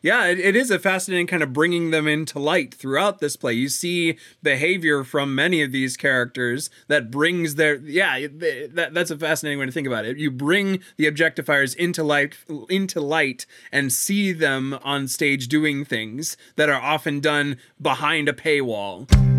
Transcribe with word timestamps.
Yeah, 0.00 0.26
it, 0.26 0.38
it 0.38 0.54
is 0.54 0.70
a 0.70 0.78
fascinating 0.78 1.26
kind 1.26 1.42
of 1.42 1.52
bringing 1.52 1.90
them 1.90 2.06
into 2.06 2.38
light 2.38 2.72
throughout 2.72 3.18
this 3.18 3.36
play. 3.36 3.54
You 3.54 3.68
see 3.68 4.16
behavior 4.42 5.02
from 5.02 5.34
many 5.34 5.60
of 5.60 5.72
these 5.72 5.96
characters 5.96 6.70
that 6.86 7.10
brings 7.10 7.56
their 7.56 7.76
yeah. 7.76 8.28
That, 8.28 8.90
that's 8.92 9.10
a 9.10 9.18
fascinating 9.18 9.58
way 9.58 9.66
to 9.66 9.72
think 9.72 9.88
about 9.88 10.04
it. 10.04 10.16
You 10.16 10.30
bring 10.30 10.80
the 10.96 11.10
objectifiers 11.10 11.74
into 11.74 12.04
light 12.04 12.36
into 12.68 13.00
light 13.00 13.44
and 13.72 13.92
see 13.92 14.32
them 14.32 14.78
on 14.84 15.08
stage 15.08 15.48
doing 15.48 15.84
things 15.84 16.36
that 16.54 16.68
are 16.68 16.80
often 16.80 17.18
done 17.18 17.56
behind 17.80 18.28
a 18.28 18.32
paywall. 18.32 19.37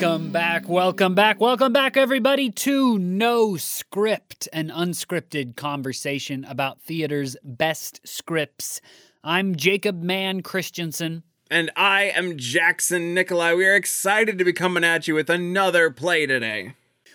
Welcome 0.00 0.32
back, 0.32 0.66
welcome 0.66 1.14
back, 1.14 1.40
welcome 1.40 1.74
back, 1.74 1.98
everybody, 1.98 2.50
to 2.50 2.98
No 2.98 3.58
Script, 3.58 4.48
an 4.50 4.70
unscripted 4.70 5.56
conversation 5.56 6.42
about 6.46 6.80
theater's 6.80 7.36
best 7.44 8.00
scripts. 8.08 8.80
I'm 9.22 9.56
Jacob 9.56 10.02
Mann 10.02 10.40
Christensen. 10.40 11.22
And 11.50 11.70
I 11.76 12.04
am 12.16 12.38
Jackson 12.38 13.12
Nikolai. 13.12 13.52
We 13.52 13.66
are 13.66 13.76
excited 13.76 14.38
to 14.38 14.44
be 14.44 14.54
coming 14.54 14.84
at 14.84 15.06
you 15.06 15.14
with 15.14 15.28
another 15.28 15.90
play 15.90 16.24
today. 16.24 16.72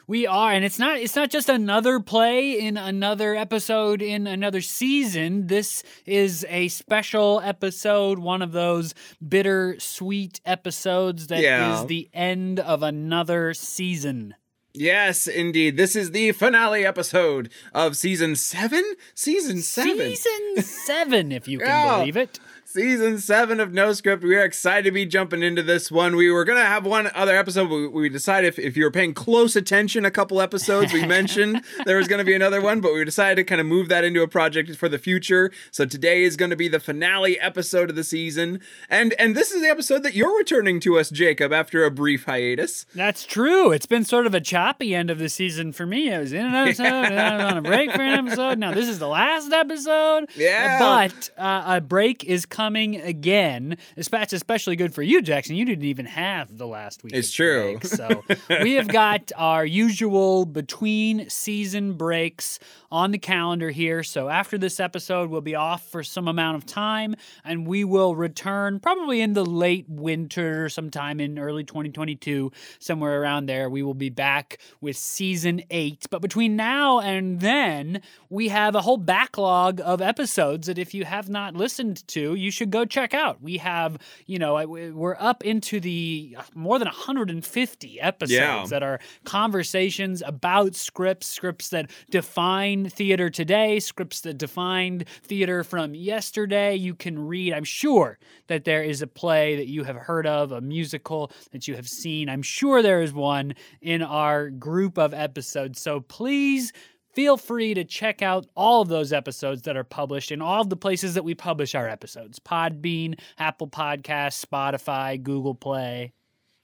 We 0.07 0.27
are, 0.27 0.51
and 0.51 0.63
it's 0.63 0.77
not 0.77 0.99
it's 0.99 1.15
not 1.15 1.31
just 1.31 1.49
another 1.49 1.99
play 1.99 2.59
in 2.59 2.77
another 2.77 3.35
episode 3.35 4.01
in 4.03 4.27
another 4.27 4.61
season. 4.61 5.47
This 5.47 5.83
is 6.05 6.45
a 6.47 6.67
special 6.67 7.41
episode, 7.43 8.19
one 8.19 8.41
of 8.43 8.51
those 8.51 8.93
bitter 9.27 9.75
sweet 9.79 10.41
episodes 10.45 11.27
that 11.27 11.41
Yeah. 11.41 11.81
is 11.81 11.87
the 11.87 12.07
end 12.13 12.59
of 12.59 12.83
another 12.83 13.53
season. 13.55 14.35
Yes, 14.77 15.25
indeed. 15.25 15.77
This 15.77 15.95
is 15.95 16.11
the 16.11 16.33
finale 16.33 16.85
episode 16.85 17.49
of 17.73 17.95
season 17.95 18.35
seven? 18.35 18.83
Season 19.15 19.61
seven. 19.61 19.97
Season 19.97 20.61
seven, 20.63 21.31
if 21.31 21.47
you 21.47 21.59
can 21.59 21.67
Yeah. 21.67 21.97
believe 21.99 22.17
it. 22.17 22.39
Season 22.75 23.17
seven 23.19 23.61
of 23.61 23.71
No 23.71 23.93
Script. 23.93 24.21
We 24.21 24.35
are 24.35 24.43
excited 24.43 24.83
to 24.83 24.91
be 24.91 25.05
jumping 25.05 25.41
into 25.41 25.63
this 25.63 25.89
one. 25.89 26.17
We 26.17 26.29
were 26.29 26.43
going 26.43 26.57
to 26.57 26.65
have 26.65 26.85
one 26.85 27.09
other 27.15 27.33
episode. 27.33 27.69
but 27.69 27.75
We, 27.75 27.87
we 27.87 28.09
decided 28.09 28.49
if, 28.49 28.59
if 28.59 28.75
you 28.75 28.83
were 28.83 28.91
paying 28.91 29.13
close 29.13 29.55
attention 29.55 30.03
a 30.03 30.11
couple 30.11 30.41
episodes, 30.41 30.91
we 30.91 31.05
mentioned 31.05 31.63
there 31.85 31.95
was 31.95 32.09
going 32.09 32.19
to 32.19 32.25
be 32.25 32.33
another 32.33 32.59
one, 32.59 32.81
but 32.81 32.93
we 32.93 33.05
decided 33.05 33.35
to 33.37 33.45
kind 33.45 33.61
of 33.61 33.65
move 33.65 33.87
that 33.87 34.03
into 34.03 34.21
a 34.23 34.27
project 34.27 34.75
for 34.75 34.89
the 34.89 34.97
future. 34.97 35.53
So 35.71 35.85
today 35.85 36.23
is 36.23 36.35
going 36.35 36.49
to 36.49 36.57
be 36.57 36.67
the 36.67 36.81
finale 36.81 37.39
episode 37.39 37.89
of 37.89 37.95
the 37.95 38.03
season. 38.03 38.59
And, 38.89 39.13
and 39.13 39.37
this 39.37 39.51
is 39.51 39.61
the 39.61 39.69
episode 39.69 40.03
that 40.03 40.13
you're 40.13 40.37
returning 40.37 40.81
to 40.81 40.99
us, 40.99 41.09
Jacob, 41.09 41.53
after 41.53 41.85
a 41.85 41.91
brief 41.91 42.25
hiatus. 42.25 42.85
That's 42.93 43.25
true. 43.25 43.71
It's 43.71 43.85
been 43.85 44.03
sort 44.03 44.27
of 44.27 44.33
a 44.33 44.41
choppy 44.41 44.93
end 44.93 45.09
of 45.09 45.17
the 45.17 45.29
season 45.29 45.71
for 45.71 45.85
me. 45.85 46.13
I 46.13 46.19
was 46.19 46.33
in 46.33 46.45
an 46.45 46.53
episode, 46.67 46.83
and 46.83 47.17
I 47.21 47.35
was 47.37 47.53
on 47.53 47.57
a 47.57 47.61
break 47.61 47.93
for 47.93 48.01
an 48.01 48.27
episode. 48.27 48.59
Now 48.59 48.73
this 48.73 48.89
is 48.89 48.99
the 48.99 49.07
last 49.07 49.53
episode. 49.53 50.25
Yeah. 50.35 50.77
But 50.77 51.29
uh, 51.37 51.77
a 51.77 51.79
break 51.79 52.25
is 52.25 52.45
coming 52.45 52.64
again. 52.73 53.77
It's 53.95 54.09
that's 54.09 54.33
especially 54.33 54.75
good 54.75 54.93
for 54.93 55.03
you, 55.03 55.21
Jackson. 55.21 55.55
You 55.55 55.65
didn't 55.65 55.85
even 55.85 56.05
have 56.05 56.57
the 56.57 56.65
last 56.65 57.03
week. 57.03 57.13
It's 57.13 57.31
true. 57.31 57.77
break. 57.79 57.85
So 57.85 58.23
we 58.61 58.73
have 58.73 58.87
got 58.87 59.31
our 59.35 59.65
usual 59.65 60.45
between 60.45 61.29
season 61.29 61.93
breaks 61.93 62.59
on 62.91 63.11
the 63.11 63.17
calendar 63.17 63.71
here. 63.71 64.03
So 64.03 64.29
after 64.29 64.57
this 64.57 64.79
episode, 64.79 65.29
we'll 65.29 65.41
be 65.41 65.55
off 65.55 65.89
for 65.89 66.03
some 66.03 66.27
amount 66.27 66.57
of 66.57 66.65
time 66.65 67.15
and 67.43 67.67
we 67.67 67.83
will 67.83 68.15
return 68.15 68.79
probably 68.79 69.21
in 69.21 69.33
the 69.33 69.45
late 69.45 69.85
winter, 69.89 70.69
sometime 70.69 71.19
in 71.19 71.37
early 71.37 71.63
2022, 71.63 72.51
somewhere 72.79 73.21
around 73.21 73.47
there. 73.47 73.69
We 73.69 73.83
will 73.83 73.93
be 73.93 74.09
back 74.09 74.59
with 74.81 74.97
season 74.97 75.61
eight. 75.69 76.05
But 76.09 76.21
between 76.21 76.55
now 76.55 76.99
and 76.99 77.41
then, 77.41 78.01
we 78.29 78.47
have 78.49 78.75
a 78.75 78.81
whole 78.81 78.97
backlog 78.97 79.81
of 79.83 80.01
episodes 80.01 80.67
that 80.67 80.77
if 80.77 80.93
you 80.93 81.05
have 81.05 81.29
not 81.29 81.55
listened 81.55 82.07
to, 82.09 82.35
you 82.35 82.51
should 82.55 82.71
go 82.71 82.85
check 82.85 83.13
out. 83.13 83.41
We 83.41 83.57
have, 83.57 83.97
you 84.25 84.39
know, 84.39 84.65
we're 84.65 85.17
up 85.19 85.43
into 85.43 85.79
the 85.79 86.35
uh, 86.39 86.43
more 86.55 86.79
than 86.79 86.87
150 86.87 88.01
episodes 88.01 88.31
Yeah. 88.31 88.65
that 88.69 88.81
are 88.83 88.99
conversations 89.25 90.23
about 90.25 90.73
scripts, 90.75 91.27
scripts 91.27 91.69
that 91.69 91.91
define 92.09 92.89
theater 92.89 93.29
today, 93.29 93.79
scripts 93.79 94.21
that 94.21 94.37
defined 94.37 95.05
theater 95.23 95.63
from 95.63 95.93
yesterday. 95.93 96.75
You 96.75 96.95
can 96.95 97.19
read, 97.27 97.53
I'm 97.53 97.63
sure 97.63 98.17
that 98.47 98.63
there 98.63 98.81
is 98.83 99.01
a 99.01 99.07
play 99.07 99.55
that 99.57 99.67
you 99.67 99.83
have 99.83 99.95
heard 99.97 100.25
of, 100.25 100.51
a 100.51 100.61
musical 100.61 101.31
that 101.51 101.67
you 101.67 101.75
have 101.75 101.87
seen. 101.87 102.29
I'm 102.29 102.41
sure 102.41 102.81
there 102.81 103.01
is 103.01 103.13
one 103.13 103.53
in 103.81 104.01
our 104.01 104.49
group 104.49 104.97
of 104.97 105.13
episodes. 105.13 105.81
So 105.81 105.99
please 105.99 106.71
feel 107.15 107.37
free 107.37 107.73
to 107.73 107.83
check 107.83 108.21
out 108.21 108.45
all 108.55 108.81
of 108.81 108.89
those 108.89 109.11
episodes 109.13 109.63
that 109.63 109.77
are 109.77 109.83
published 109.83 110.31
in 110.31 110.41
all 110.41 110.61
of 110.61 110.69
the 110.69 110.75
places 110.75 111.15
that 111.15 111.23
we 111.23 111.33
publish 111.33 111.73
our 111.73 111.87
episodes 111.87 112.39
Podbean, 112.39 113.19
Apple 113.39 113.67
Podcasts, 113.67 114.45
Spotify, 114.45 115.21
Google 115.21 115.55
Play. 115.55 116.13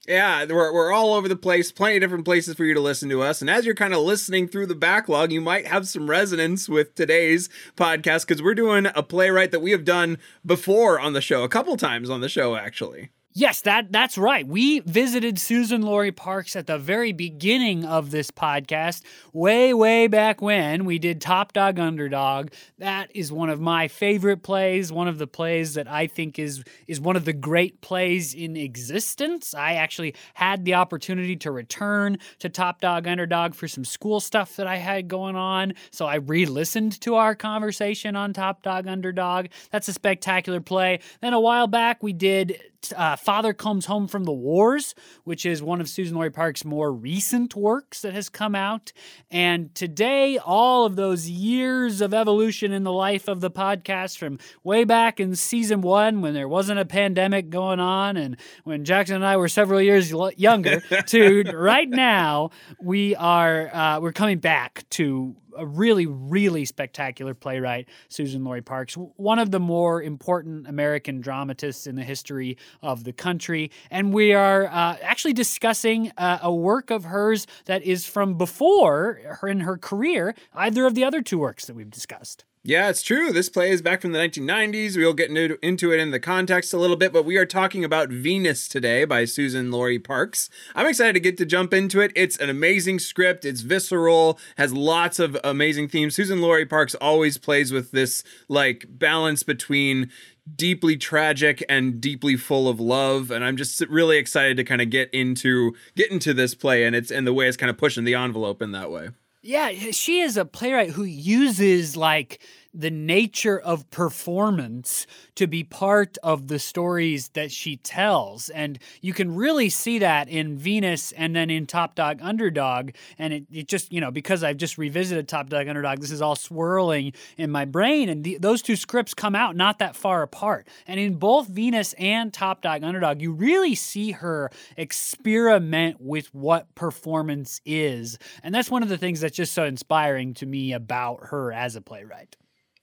Yeah, 0.06 0.46
we're, 0.46 0.74
we're 0.74 0.92
all 0.92 1.14
over 1.14 1.28
the 1.28 1.36
place, 1.36 1.70
plenty 1.70 1.96
of 1.96 2.00
different 2.00 2.24
places 2.24 2.56
for 2.56 2.64
you 2.64 2.74
to 2.74 2.80
listen 2.80 3.08
to 3.10 3.22
us. 3.22 3.40
And 3.40 3.48
as 3.48 3.64
you're 3.64 3.74
kind 3.74 3.94
of 3.94 4.02
listening 4.02 4.48
through 4.48 4.66
the 4.66 4.74
backlog, 4.74 5.30
you 5.30 5.40
might 5.40 5.68
have 5.68 5.86
some 5.86 6.10
resonance 6.10 6.68
with 6.68 6.96
today's 6.96 7.48
podcast 7.76 8.26
because 8.26 8.42
we're 8.42 8.54
doing 8.54 8.88
a 8.96 9.02
playwright 9.04 9.52
that 9.52 9.60
we 9.62 9.70
have 9.70 9.84
done 9.84 10.18
before 10.44 10.98
on 10.98 11.12
the 11.12 11.20
show, 11.20 11.44
a 11.44 11.48
couple 11.48 11.76
times 11.76 12.10
on 12.10 12.20
the 12.20 12.28
show, 12.28 12.56
actually. 12.56 13.10
Yes, 13.34 13.62
that 13.62 13.90
that's 13.90 14.18
right. 14.18 14.46
We 14.46 14.80
visited 14.80 15.36
Suzan-Lori 15.36 16.12
Parks 16.12 16.54
at 16.54 16.66
the 16.66 16.76
very 16.76 17.12
beginning 17.12 17.82
of 17.82 18.10
this 18.10 18.30
podcast, 18.30 19.00
way 19.32 19.72
way 19.72 20.06
back 20.06 20.42
when 20.42 20.84
we 20.84 20.98
did 20.98 21.18
Top 21.18 21.54
Dog 21.54 21.78
Underdog. 21.78 22.50
That 22.76 23.10
is 23.14 23.32
one 23.32 23.48
of 23.48 23.58
my 23.58 23.88
favorite 23.88 24.42
plays, 24.42 24.92
one 24.92 25.08
of 25.08 25.16
the 25.16 25.26
plays 25.26 25.72
that 25.74 25.88
I 25.88 26.08
think 26.08 26.38
is 26.38 26.62
is 26.86 27.00
one 27.00 27.16
of 27.16 27.24
the 27.24 27.32
great 27.32 27.80
plays 27.80 28.34
in 28.34 28.54
existence. 28.54 29.54
I 29.54 29.74
actually 29.74 30.14
had 30.34 30.66
the 30.66 30.74
opportunity 30.74 31.36
to 31.36 31.50
return 31.50 32.18
to 32.40 32.50
Top 32.50 32.82
Dog 32.82 33.06
Underdog 33.06 33.54
for 33.54 33.66
some 33.66 33.86
school 33.86 34.20
stuff 34.20 34.56
that 34.56 34.66
I 34.66 34.76
had 34.76 35.08
going 35.08 35.36
on, 35.36 35.72
so 35.90 36.04
I 36.04 36.16
re-listened 36.16 37.00
to 37.00 37.14
our 37.14 37.34
conversation 37.34 38.14
on 38.14 38.34
Top 38.34 38.62
Dog 38.62 38.86
Underdog. 38.86 39.46
That's 39.70 39.88
a 39.88 39.94
spectacular 39.94 40.60
play. 40.60 41.00
Then 41.22 41.32
a 41.32 41.40
while 41.40 41.66
back 41.66 42.02
we 42.02 42.12
did 42.12 42.60
uh, 42.96 43.16
Father 43.16 43.52
Comes 43.52 43.86
Home 43.86 44.08
from 44.08 44.24
the 44.24 44.32
Wars, 44.32 44.94
which 45.24 45.46
is 45.46 45.62
one 45.62 45.80
of 45.80 45.86
Suzan-Lori 45.86 46.30
Parks' 46.30 46.64
more 46.64 46.92
recent 46.92 47.54
works 47.54 48.02
that 48.02 48.14
has 48.14 48.28
come 48.28 48.54
out. 48.54 48.92
And 49.30 49.74
today, 49.74 50.38
all 50.38 50.86
of 50.86 50.96
those 50.96 51.28
years 51.28 52.00
of 52.00 52.14
evolution 52.14 52.72
in 52.72 52.82
the 52.84 52.92
life 52.92 53.28
of 53.28 53.40
the 53.40 53.50
podcast 53.50 54.18
from 54.18 54.38
way 54.64 54.84
back 54.84 55.20
in 55.20 55.36
season 55.36 55.80
one 55.82 56.20
when 56.22 56.34
there 56.34 56.48
wasn't 56.48 56.80
a 56.80 56.84
pandemic 56.84 57.50
going 57.50 57.80
on 57.80 58.16
and 58.16 58.36
when 58.64 58.84
Jackson 58.84 59.16
and 59.16 59.26
I 59.26 59.36
were 59.36 59.48
several 59.48 59.80
years 59.80 60.12
younger 60.36 60.80
to 61.06 61.42
right 61.54 61.88
now, 61.88 62.50
we 62.80 63.14
are 63.16 63.74
uh, 63.74 64.00
we're 64.00 64.12
coming 64.12 64.38
back 64.38 64.84
to 64.90 65.36
a 65.56 65.66
really, 65.66 66.06
really 66.06 66.64
spectacular 66.64 67.34
playwright, 67.34 67.88
Suzan-Lori 68.08 68.62
Parks, 68.62 68.94
one 68.94 69.38
of 69.38 69.50
the 69.50 69.60
more 69.60 70.02
important 70.02 70.66
American 70.66 71.20
dramatists 71.20 71.86
in 71.86 71.96
the 71.96 72.04
history 72.04 72.56
of 72.82 73.04
the 73.04 73.12
country. 73.12 73.70
And 73.90 74.12
we 74.12 74.32
are 74.32 74.66
uh, 74.66 74.96
actually 75.02 75.34
discussing 75.34 76.12
uh, 76.16 76.38
a 76.42 76.52
work 76.52 76.90
of 76.90 77.04
hers 77.04 77.46
that 77.66 77.82
is 77.82 78.06
from 78.06 78.38
before 78.38 79.20
her 79.40 79.48
in 79.48 79.60
her 79.60 79.76
career, 79.76 80.34
either 80.54 80.86
of 80.86 80.94
the 80.94 81.04
other 81.04 81.22
two 81.22 81.38
works 81.38 81.66
that 81.66 81.74
we've 81.74 81.90
discussed. 81.90 82.44
Yeah, 82.64 82.90
it's 82.90 83.02
true. 83.02 83.32
This 83.32 83.48
play 83.48 83.72
is 83.72 83.82
back 83.82 84.00
from 84.00 84.12
the 84.12 84.20
1990s. 84.20 84.96
We'll 84.96 85.14
get 85.14 85.36
into, 85.36 85.90
it 85.90 85.98
in 85.98 86.12
the 86.12 86.20
context 86.20 86.72
a 86.72 86.76
little 86.76 86.94
bit, 86.94 87.12
but 87.12 87.24
we 87.24 87.36
are 87.36 87.44
talking 87.44 87.84
about 87.84 88.10
Venus 88.10 88.68
today 88.68 89.04
by 89.04 89.24
Suzan-Lori 89.24 89.98
Parks. 89.98 90.48
I'm 90.76 90.86
excited 90.86 91.14
to 91.14 91.20
get 91.20 91.36
to 91.38 91.44
jump 91.44 91.74
into 91.74 92.00
it. 92.00 92.12
It's 92.14 92.36
an 92.36 92.48
amazing 92.48 93.00
script. 93.00 93.44
It's 93.44 93.62
visceral, 93.62 94.38
has 94.58 94.72
lots 94.72 95.18
of 95.18 95.36
amazing 95.42 95.88
themes. 95.88 96.16
Suzan-Lori 96.16 96.64
Parks 96.66 96.94
always 96.94 97.36
plays 97.36 97.72
with 97.72 97.90
this 97.90 98.22
like 98.48 98.86
balance 98.88 99.42
between 99.42 100.08
deeply 100.54 100.96
tragic 100.96 101.64
and 101.68 102.00
deeply 102.00 102.36
full 102.36 102.68
of 102.68 102.80
love 102.80 103.30
and 103.30 103.44
i'm 103.44 103.56
just 103.56 103.80
really 103.82 104.18
excited 104.18 104.56
to 104.56 104.64
kind 104.64 104.82
of 104.82 104.90
get 104.90 105.08
into 105.14 105.72
get 105.94 106.10
into 106.10 106.34
this 106.34 106.52
play 106.52 106.82
and 106.82 106.96
it's 106.96 107.12
and 107.12 107.24
the 107.24 107.32
way 107.32 107.46
it's 107.46 107.56
kind 107.56 107.70
of 107.70 107.78
pushing 107.78 108.02
the 108.02 108.16
envelope 108.16 108.60
in 108.60 108.72
that 108.72 108.90
way 108.90 109.10
Yeah, 109.42 109.70
she 109.90 110.20
is 110.20 110.36
a 110.36 110.44
playwright 110.44 110.90
who 110.90 111.02
uses 111.02 111.96
like 111.96 112.40
the 112.74 112.90
nature 112.90 113.58
of 113.58 113.90
performance 113.90 115.06
to 115.34 115.46
be 115.46 115.62
part 115.62 116.16
of 116.22 116.48
the 116.48 116.58
stories 116.58 117.28
that 117.30 117.50
she 117.50 117.76
tells. 117.76 118.48
And 118.48 118.78
you 119.00 119.12
can 119.12 119.34
really 119.34 119.68
see 119.68 119.98
that 119.98 120.28
in 120.28 120.56
Venus 120.56 121.12
and 121.12 121.36
then 121.36 121.50
in 121.50 121.66
Top 121.66 121.94
Dog 121.94 122.20
Underdog. 122.22 122.92
And 123.18 123.32
it, 123.32 123.44
it 123.52 123.68
just, 123.68 123.92
you 123.92 124.00
know, 124.00 124.10
because 124.10 124.42
I've 124.42 124.56
just 124.56 124.78
revisited 124.78 125.28
Top 125.28 125.50
Dog 125.50 125.68
Underdog, 125.68 126.00
this 126.00 126.10
is 126.10 126.22
all 126.22 126.36
swirling 126.36 127.12
in 127.36 127.50
my 127.50 127.64
brain. 127.64 128.08
And 128.08 128.24
the, 128.24 128.38
those 128.38 128.62
two 128.62 128.76
scripts 128.76 129.14
come 129.14 129.34
out 129.34 129.54
not 129.56 129.78
that 129.80 129.96
far 129.96 130.22
apart. 130.22 130.66
And 130.86 130.98
in 130.98 131.14
both 131.14 131.48
Venus 131.48 131.92
and 131.94 132.32
Top 132.32 132.62
Dog 132.62 132.82
Underdog, 132.82 133.20
you 133.20 133.32
really 133.32 133.74
see 133.74 134.12
her 134.12 134.50
experiment 134.76 136.00
with 136.00 136.34
what 136.34 136.74
performance 136.74 137.60
is. 137.66 138.18
And 138.42 138.54
that's 138.54 138.70
one 138.70 138.82
of 138.82 138.88
the 138.88 138.98
things 138.98 139.20
that's 139.20 139.36
just 139.36 139.52
so 139.52 139.64
inspiring 139.64 140.34
to 140.34 140.46
me 140.46 140.72
about 140.72 141.20
her 141.24 141.52
as 141.52 141.76
a 141.76 141.80
playwright. 141.80 142.36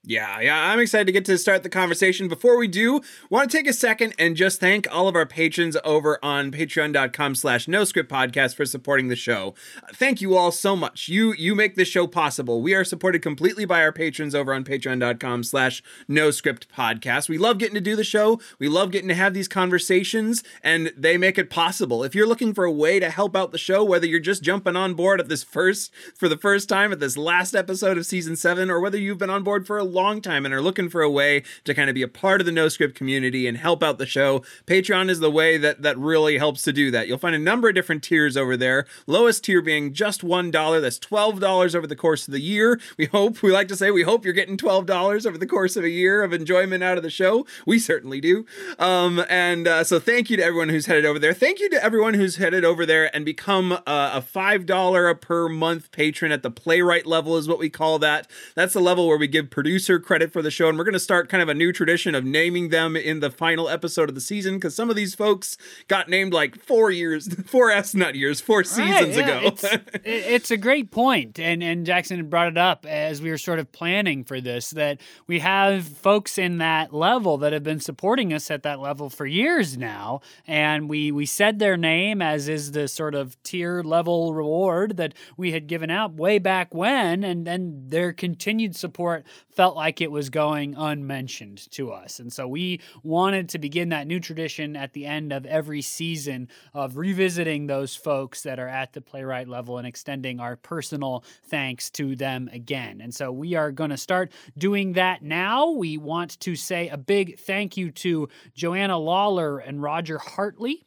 Yeah, 0.05 0.39
yeah, 0.39 0.71
I'm 0.71 0.79
excited 0.79 1.07
to 1.07 1.11
get 1.11 1.25
to 1.25 1.37
start 1.37 1.61
the 1.61 1.69
conversation. 1.69 2.29
Before 2.29 2.57
we 2.57 2.69
do, 2.69 3.01
want 3.29 3.51
to 3.51 3.57
take 3.57 3.67
a 3.67 3.73
second 3.73 4.13
and 4.17 4.37
just 4.37 4.61
thank 4.61 4.87
all 4.89 5.09
of 5.09 5.15
our 5.15 5.25
patrons 5.25 5.75
over 5.83 6.17
on 6.23 6.51
patreon.com 6.53 7.35
slash 7.35 7.67
no 7.67 7.83
script 7.83 8.09
podcast 8.09 8.55
for 8.55 8.65
supporting 8.65 9.09
the 9.09 9.17
show. 9.17 9.53
Thank 9.93 10.21
you 10.21 10.37
all 10.37 10.53
so 10.53 10.73
much. 10.77 11.09
You 11.09 11.33
you 11.33 11.53
make 11.53 11.75
this 11.75 11.89
show 11.89 12.07
possible. 12.07 12.61
We 12.61 12.73
are 12.73 12.85
supported 12.85 13.21
completely 13.21 13.65
by 13.65 13.81
our 13.81 13.91
patrons 13.91 14.33
over 14.33 14.53
on 14.53 14.63
patreon.com 14.63 15.43
slash 15.43 15.83
no 16.07 16.31
script 16.31 16.67
podcast. 16.73 17.27
We 17.27 17.37
love 17.37 17.57
getting 17.57 17.75
to 17.75 17.81
do 17.81 17.97
the 17.97 18.05
show. 18.05 18.39
We 18.57 18.69
love 18.69 18.91
getting 18.91 19.09
to 19.09 19.15
have 19.15 19.33
these 19.33 19.49
conversations, 19.49 20.45
and 20.63 20.93
they 20.95 21.17
make 21.17 21.37
it 21.37 21.49
possible. 21.49 22.05
If 22.05 22.15
you're 22.15 22.25
looking 22.25 22.53
for 22.53 22.63
a 22.63 22.71
way 22.71 23.01
to 23.01 23.09
help 23.09 23.35
out 23.35 23.51
the 23.51 23.57
show, 23.57 23.83
whether 23.83 24.07
you're 24.07 24.21
just 24.21 24.43
jumping 24.43 24.77
on 24.77 24.93
board 24.93 25.19
at 25.19 25.27
this 25.27 25.43
first 25.43 25.93
for 26.15 26.29
the 26.29 26.37
first 26.37 26.69
time 26.69 26.93
at 26.93 27.01
this 27.01 27.17
last 27.17 27.53
episode 27.53 27.97
of 27.97 28.05
season 28.05 28.37
seven, 28.37 28.71
or 28.71 28.79
whether 28.79 28.97
you've 28.97 29.17
been 29.17 29.29
on 29.29 29.43
board 29.43 29.67
for 29.67 29.77
a 29.77 29.88
long 29.89 30.21
time 30.21 30.45
and 30.45 30.53
are 30.53 30.61
looking 30.61 30.89
for 30.89 31.01
a 31.01 31.09
way 31.09 31.43
to 31.65 31.73
kind 31.73 31.89
of 31.89 31.93
be 31.93 32.01
a 32.01 32.07
part 32.07 32.41
of 32.41 32.45
the 32.45 32.51
no 32.51 32.69
script 32.69 32.95
community 32.95 33.47
and 33.47 33.57
help 33.57 33.83
out 33.83 33.97
the 33.97 34.05
show, 34.05 34.43
Patreon 34.65 35.09
is 35.09 35.19
the 35.19 35.31
way 35.31 35.57
that 35.57 35.81
that 35.81 35.97
really 35.97 36.37
helps 36.37 36.63
to 36.63 36.73
do 36.73 36.91
that. 36.91 37.07
You'll 37.07 37.17
find 37.17 37.35
a 37.35 37.39
number 37.39 37.69
of 37.69 37.75
different 37.75 38.03
tiers 38.03 38.37
over 38.37 38.55
there. 38.55 38.85
Lowest 39.07 39.43
tier 39.43 39.61
being 39.61 39.93
just 39.93 40.21
$1. 40.21 40.81
That's 40.81 40.99
$12 40.99 41.75
over 41.75 41.87
the 41.87 41.95
course 41.95 42.27
of 42.27 42.31
the 42.31 42.41
year. 42.41 42.79
We 42.97 43.05
hope, 43.05 43.41
we 43.41 43.51
like 43.51 43.67
to 43.69 43.75
say, 43.75 43.91
we 43.91 44.03
hope 44.03 44.25
you're 44.25 44.33
getting 44.33 44.57
$12 44.57 45.25
over 45.25 45.37
the 45.37 45.47
course 45.47 45.75
of 45.75 45.83
a 45.83 45.89
year 45.89 46.23
of 46.23 46.33
enjoyment 46.33 46.83
out 46.83 46.97
of 46.97 47.03
the 47.03 47.09
show. 47.09 47.45
We 47.65 47.79
certainly 47.79 48.21
do. 48.21 48.45
Um, 48.77 49.23
and 49.29 49.67
uh, 49.67 49.83
so 49.83 49.99
thank 49.99 50.29
you 50.29 50.37
to 50.37 50.43
everyone 50.43 50.69
who's 50.69 50.85
headed 50.85 51.05
over 51.05 51.19
there. 51.19 51.33
Thank 51.33 51.59
you 51.59 51.69
to 51.69 51.83
everyone 51.83 52.13
who's 52.13 52.37
headed 52.37 52.63
over 52.63 52.85
there 52.85 53.13
and 53.15 53.25
become 53.25 53.71
uh, 53.71 53.77
a 53.85 54.21
$5 54.21 55.21
per 55.21 55.49
month 55.49 55.91
patron 55.91 56.31
at 56.31 56.43
the 56.43 56.51
playwright 56.51 57.05
level, 57.05 57.37
is 57.37 57.47
what 57.47 57.59
we 57.59 57.69
call 57.69 57.99
that. 57.99 58.29
That's 58.55 58.73
the 58.73 58.79
level 58.79 59.07
where 59.07 59.17
we 59.17 59.27
give 59.27 59.49
producer 59.79 59.97
credit 59.97 60.33
for 60.33 60.41
the 60.41 60.51
show. 60.51 60.67
And 60.67 60.77
we're 60.77 60.83
going 60.83 60.91
to 60.91 60.99
start 60.99 61.29
kind 61.29 61.41
of 61.41 61.47
a 61.47 61.53
new 61.53 61.71
tradition 61.71 62.13
of 62.13 62.25
naming 62.25 62.67
them 62.67 62.97
in 62.97 63.21
the 63.21 63.31
final 63.31 63.69
episode 63.69 64.09
of 64.09 64.15
the 64.15 64.19
season 64.21 64.55
because 64.55 64.75
some 64.75 64.89
of 64.89 64.97
these 64.97 65.15
folks 65.15 65.57
got 65.87 66.09
named 66.09 66.33
like 66.33 66.61
four 66.61 66.91
years, 66.91 67.33
four 67.45 67.71
S, 67.71 67.95
not 67.95 68.15
years, 68.15 68.41
four 68.41 68.65
seasons 68.65 69.15
right, 69.15 69.27
yeah, 69.27 69.37
ago. 69.37 69.47
it's, 69.47 69.65
it's, 70.03 70.51
a 70.51 70.57
great 70.57 70.91
point, 70.91 71.39
and 71.39 71.63
and 71.63 71.85
Jackson 71.85 72.27
brought 72.27 72.47
it 72.49 72.57
up 72.57 72.85
as 72.85 73.21
we 73.21 73.29
were 73.29 73.37
sort 73.37 73.59
of 73.59 73.71
planning 73.71 74.25
for 74.25 74.41
this 74.41 74.71
that 74.71 74.99
we 75.27 75.39
have 75.39 75.87
folks 75.87 76.37
in 76.37 76.57
that 76.57 76.93
level 76.93 77.37
that 77.37 77.53
have 77.53 77.63
been 77.63 77.79
supporting 77.79 78.33
us 78.33 78.51
at 78.51 78.63
that 78.63 78.79
level 78.79 79.09
for 79.09 79.25
years 79.25 79.77
now, 79.77 80.19
and 80.45 80.89
we 80.89 81.11
we 81.11 81.25
said 81.25 81.59
their 81.59 81.77
name 81.77 82.21
as 82.21 82.49
is 82.49 82.71
the 82.71 82.87
sort 82.87 83.15
of 83.15 83.41
tier 83.43 83.81
level 83.81 84.33
reward 84.33 84.97
that 84.97 85.13
we 85.37 85.51
had 85.51 85.67
given 85.67 85.89
out 85.89 86.15
way 86.15 86.39
back 86.39 86.73
when, 86.73 87.23
and 87.23 87.47
then 87.47 87.83
their 87.87 88.11
continued 88.11 88.75
support 88.75 89.23
felt 89.59 89.68
like 89.75 90.01
it 90.01 90.11
was 90.11 90.29
going 90.29 90.75
unmentioned 90.75 91.69
to 91.71 91.91
us. 91.91 92.19
And 92.19 92.31
so 92.31 92.47
we 92.47 92.81
wanted 93.03 93.49
to 93.49 93.59
begin 93.59 93.89
that 93.89 94.07
new 94.07 94.19
tradition 94.19 94.75
at 94.75 94.93
the 94.93 95.05
end 95.05 95.31
of 95.31 95.45
every 95.45 95.81
season 95.81 96.47
of 96.73 96.97
revisiting 96.97 97.67
those 97.67 97.95
folks 97.95 98.43
that 98.43 98.59
are 98.59 98.67
at 98.67 98.93
the 98.93 99.01
playwright 99.01 99.47
level 99.47 99.77
and 99.77 99.87
extending 99.87 100.39
our 100.39 100.55
personal 100.55 101.23
thanks 101.45 101.89
to 101.91 102.15
them 102.15 102.49
again. 102.51 103.01
And 103.01 103.13
so 103.13 103.31
we 103.31 103.55
are 103.55 103.71
going 103.71 103.89
to 103.91 103.97
start 103.97 104.31
doing 104.57 104.93
that 104.93 105.21
now. 105.21 105.71
We 105.71 105.97
want 105.97 106.39
to 106.39 106.55
say 106.55 106.89
a 106.89 106.97
big 106.97 107.39
thank 107.39 107.77
you 107.77 107.91
to 107.91 108.29
Joanna 108.53 108.97
Lawler 108.97 109.59
and 109.59 109.81
Roger 109.81 110.17
Hartley. 110.17 110.85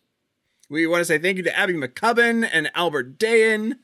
We 0.70 0.86
want 0.86 1.00
to 1.00 1.04
say 1.04 1.18
thank 1.18 1.36
you 1.36 1.42
to 1.42 1.58
Abby 1.58 1.74
McCubbin 1.74 2.48
and 2.50 2.70
Albert 2.74 3.18
Dayan. 3.18 3.74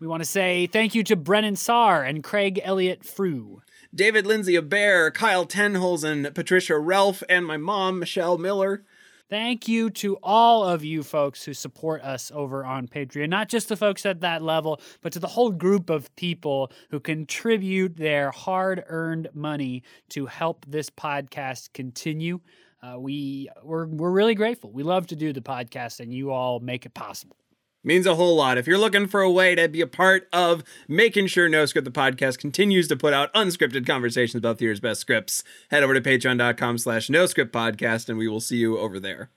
We 0.00 0.08
want 0.08 0.22
to 0.24 0.28
say 0.28 0.66
thank 0.66 0.96
you 0.96 1.04
to 1.04 1.14
Brennan 1.14 1.54
Sarr 1.54 2.04
and 2.04 2.24
Craig 2.24 2.60
Elliott 2.64 3.04
Frew. 3.04 3.62
David 3.94 4.26
Lindsay 4.26 4.58
Bear, 4.58 5.10
Kyle 5.10 5.44
Tenholzen, 5.44 6.34
Patricia 6.34 6.78
Ralph, 6.78 7.22
and 7.28 7.44
my 7.44 7.58
mom, 7.58 7.98
Michelle 7.98 8.38
Miller. 8.38 8.84
Thank 9.28 9.68
you 9.68 9.90
to 9.90 10.16
all 10.22 10.64
of 10.64 10.82
you 10.82 11.02
folks 11.02 11.44
who 11.44 11.52
support 11.52 12.00
us 12.00 12.32
over 12.34 12.64
on 12.64 12.88
Patreon. 12.88 13.28
Not 13.28 13.50
just 13.50 13.68
the 13.68 13.76
folks 13.76 14.06
at 14.06 14.20
that 14.20 14.42
level, 14.42 14.80
but 15.02 15.12
to 15.12 15.18
the 15.18 15.26
whole 15.26 15.50
group 15.50 15.90
of 15.90 16.14
people 16.16 16.72
who 16.90 17.00
contribute 17.00 17.98
their 17.98 18.30
hard 18.30 18.82
earned 18.86 19.28
money 19.34 19.82
to 20.08 20.24
help 20.24 20.64
this 20.66 20.88
podcast 20.88 21.74
continue. 21.74 22.40
Uh, 22.82 22.98
we 22.98 23.50
we're 23.62 23.86
we're 23.86 24.10
really 24.10 24.34
grateful. 24.34 24.72
We 24.72 24.84
love 24.84 25.06
to 25.08 25.16
do 25.16 25.34
the 25.34 25.42
podcast, 25.42 26.00
and 26.00 26.14
you 26.14 26.30
all 26.30 26.60
make 26.60 26.86
it 26.86 26.94
possible 26.94 27.36
means 27.84 28.06
a 28.06 28.14
whole 28.14 28.36
lot. 28.36 28.58
If 28.58 28.66
you're 28.66 28.78
looking 28.78 29.06
for 29.06 29.20
a 29.20 29.30
way 29.30 29.54
to 29.54 29.68
be 29.68 29.80
a 29.80 29.86
part 29.86 30.28
of 30.32 30.62
making 30.88 31.26
sure 31.28 31.48
No 31.48 31.66
Script 31.66 31.84
the 31.84 31.90
podcast 31.90 32.38
continues 32.38 32.88
to 32.88 32.96
put 32.96 33.12
out 33.12 33.32
unscripted 33.34 33.86
conversations 33.86 34.38
about 34.38 34.58
the 34.58 34.66
year's 34.66 34.80
best 34.80 35.00
scripts, 35.00 35.42
head 35.70 35.82
over 35.82 35.94
to 35.94 36.00
patreon.com 36.00 36.78
slash 36.78 37.10
no 37.10 37.26
script 37.26 37.52
podcast 37.52 38.08
and 38.08 38.18
we 38.18 38.28
will 38.28 38.40
see 38.40 38.56
you 38.56 38.78
over 38.78 39.00
there. 39.00 39.30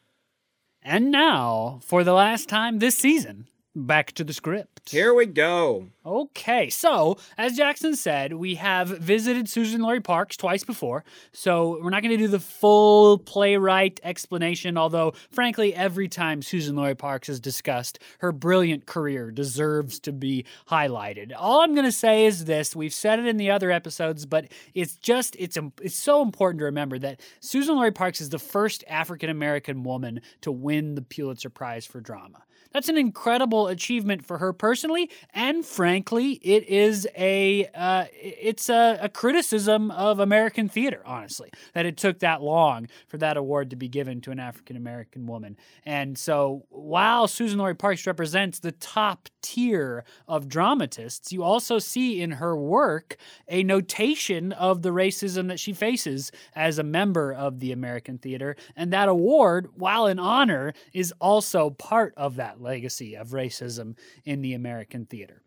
And 0.81 1.09
now, 1.09 1.79
for 1.83 2.03
the 2.03 2.13
last 2.13 2.47
time 2.47 2.77
this 2.77 2.95
season, 2.95 3.47
back 3.75 4.13
to 4.13 4.23
the 4.23 4.33
script. 4.33 4.89
Here 4.89 5.13
we 5.13 5.25
go. 5.25 5.87
Okay, 6.05 6.69
so 6.69 7.17
as 7.37 7.57
Jackson 7.57 7.95
said, 7.95 8.33
we 8.33 8.55
have 8.55 8.89
visited 8.89 9.47
Suzan-Lori 9.47 10.01
Parks 10.01 10.37
twice 10.37 10.63
before, 10.63 11.03
so 11.33 11.79
we're 11.81 11.89
not 11.89 12.03
going 12.03 12.11
to 12.11 12.23
do 12.23 12.27
the 12.27 12.39
full 12.39 13.17
playwright 13.17 13.99
explanation, 14.03 14.77
although, 14.77 15.13
frankly, 15.31 15.73
every 15.73 16.07
time 16.07 16.41
Suzan-Lori 16.41 16.95
Parks 16.95 17.27
is 17.27 17.39
discussed, 17.39 17.99
her 18.19 18.31
brilliant 18.31 18.85
career 18.85 19.31
deserves 19.31 19.99
to 20.01 20.11
be 20.11 20.45
highlighted. 20.69 21.33
All 21.35 21.61
I'm 21.61 21.73
going 21.73 21.85
to 21.85 21.91
say 21.91 22.25
is 22.25 22.45
this 22.45 22.75
we've 22.75 22.93
said 22.93 23.19
it 23.19 23.25
in 23.25 23.37
the 23.37 23.49
other 23.49 23.71
episodes, 23.71 24.25
but 24.25 24.45
it's 24.73 24.95
just, 24.97 25.35
it's, 25.39 25.57
it's 25.81 25.95
so 25.95 26.21
important 26.21 26.59
to 26.59 26.65
remember 26.65 26.99
that 26.99 27.19
Suzan-Lori 27.41 27.91
Parks 27.91 28.21
is 28.21 28.29
the 28.29 28.39
first 28.39 28.83
African 28.87 29.29
American 29.29 29.83
woman 29.83 30.21
to 30.41 30.51
win 30.51 30.93
the 30.93 31.01
Pulitzer 31.01 31.49
Prize 31.49 31.85
for 31.85 31.99
Drama. 31.99 32.43
That's 32.75 32.89
an 32.89 32.97
incredible 32.97 33.69
achievement 33.69 34.25
for 34.25 34.37
her 34.39 34.51
personally, 34.51 35.09
and 35.33 35.65
frankly, 35.65 36.33
it 36.41 36.67
is 36.67 37.07
a 37.17 37.69
uh, 37.73 38.07
it's 38.11 38.67
a, 38.67 38.99
a 39.01 39.07
criticism 39.07 39.91
of 39.91 40.19
American 40.19 40.67
theater. 40.67 41.01
Honestly, 41.05 41.49
that 41.73 41.85
it 41.85 41.95
took 41.95 42.19
that 42.19 42.41
long 42.41 42.89
for 43.07 43.17
that 43.19 43.37
award 43.37 43.69
to 43.69 43.77
be 43.77 43.87
given 43.87 44.19
to 44.19 44.31
an 44.31 44.41
African 44.41 44.75
American 44.75 45.25
woman. 45.25 45.55
And 45.85 46.17
so, 46.17 46.65
while 46.67 47.27
Suzan-Lori 47.27 47.75
Parks 47.75 48.05
represents 48.05 48.59
the 48.59 48.73
top 48.73 49.29
tier 49.41 50.03
of 50.27 50.49
dramatists, 50.49 51.31
you 51.31 51.43
also 51.43 51.79
see 51.79 52.21
in 52.21 52.31
her 52.31 52.57
work 52.57 53.15
a 53.47 53.63
notation 53.63 54.51
of 54.51 54.81
the 54.81 54.89
racism 54.89 55.47
that 55.47 55.61
she 55.61 55.71
faces 55.71 56.29
as 56.53 56.77
a 56.77 56.83
member 56.83 57.31
of 57.31 57.61
the 57.61 57.71
American 57.71 58.17
theater. 58.17 58.57
And 58.75 58.91
that 58.91 59.07
award, 59.07 59.69
while 59.75 60.07
an 60.07 60.19
honor, 60.19 60.73
is 60.91 61.13
also 61.21 61.69
part 61.69 62.13
of 62.17 62.35
that 62.35 62.64
legacy 62.65 63.15
of 63.15 63.29
racism 63.29 63.95
in 64.25 64.41
the 64.41 64.53
American 64.53 65.05
theater 65.05 65.44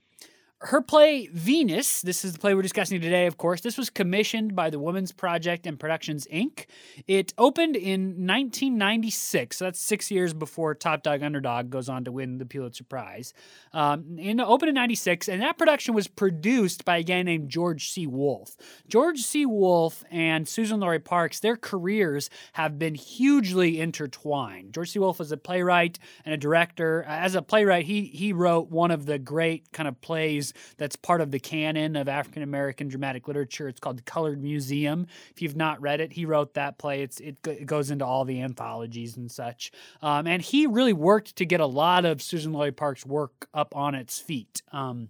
her 0.60 0.82
play 0.82 1.28
Venus, 1.28 2.02
this 2.02 2.24
is 2.24 2.32
the 2.32 2.38
play 2.40 2.52
we're 2.52 2.62
discussing 2.62 3.00
today, 3.00 3.26
of 3.26 3.36
course. 3.36 3.60
This 3.60 3.78
was 3.78 3.90
commissioned 3.90 4.56
by 4.56 4.70
the 4.70 4.80
Women's 4.80 5.12
Project 5.12 5.68
and 5.68 5.78
Productions 5.78 6.26
Inc. 6.32 6.66
It 7.06 7.32
opened 7.38 7.76
in 7.76 8.26
1996, 8.26 9.56
so 9.56 9.66
that's 9.66 9.80
six 9.80 10.10
years 10.10 10.34
before 10.34 10.74
Top 10.74 11.04
Dog 11.04 11.22
Underdog 11.22 11.70
goes 11.70 11.88
on 11.88 12.04
to 12.04 12.12
win 12.12 12.38
the 12.38 12.44
Pulitzer 12.44 12.82
Prize. 12.82 13.34
Um, 13.72 14.18
in, 14.18 14.40
opened 14.40 14.70
in 14.70 14.74
96, 14.74 15.28
and 15.28 15.40
that 15.42 15.58
production 15.58 15.94
was 15.94 16.08
produced 16.08 16.84
by 16.84 16.98
a 16.98 17.02
guy 17.04 17.22
named 17.22 17.50
George 17.50 17.90
C. 17.90 18.08
Wolfe. 18.08 18.56
George 18.88 19.20
C. 19.20 19.46
Wolfe 19.46 20.02
and 20.10 20.46
Suzan-Lori 20.46 20.98
Parks, 20.98 21.38
their 21.38 21.56
careers 21.56 22.30
have 22.54 22.80
been 22.80 22.96
hugely 22.96 23.80
intertwined. 23.80 24.74
George 24.74 24.90
C. 24.90 24.98
Wolfe 24.98 25.20
was 25.20 25.30
a 25.30 25.36
playwright 25.36 26.00
and 26.24 26.34
a 26.34 26.38
director. 26.38 27.04
As 27.06 27.36
a 27.36 27.42
playwright, 27.42 27.84
he, 27.86 28.06
he 28.06 28.32
wrote 28.32 28.70
one 28.70 28.90
of 28.90 29.06
the 29.06 29.20
great 29.20 29.70
kind 29.70 29.88
of 29.88 30.00
plays 30.00 30.47
that's 30.76 30.96
part 30.96 31.20
of 31.20 31.30
the 31.30 31.38
canon 31.38 31.96
of 31.96 32.08
African 32.08 32.42
American 32.42 32.88
dramatic 32.88 33.28
literature. 33.28 33.68
It's 33.68 33.80
called 33.80 33.98
The 33.98 34.02
Colored 34.02 34.42
Museum. 34.42 35.06
If 35.30 35.42
you've 35.42 35.56
not 35.56 35.80
read 35.80 36.00
it, 36.00 36.12
he 36.12 36.24
wrote 36.24 36.54
that 36.54 36.78
play. 36.78 37.02
It's 37.02 37.20
it, 37.20 37.36
it 37.46 37.66
goes 37.66 37.90
into 37.90 38.04
all 38.04 38.24
the 38.24 38.40
anthologies 38.40 39.16
and 39.16 39.30
such. 39.30 39.72
Um, 40.02 40.26
and 40.26 40.42
he 40.42 40.66
really 40.66 40.92
worked 40.92 41.36
to 41.36 41.46
get 41.46 41.60
a 41.60 41.66
lot 41.66 42.04
of 42.04 42.18
Suzan-Lori 42.18 42.72
Parks' 42.72 43.06
work 43.06 43.48
up 43.54 43.74
on 43.76 43.94
its 43.94 44.18
feet. 44.18 44.62
Um, 44.72 45.08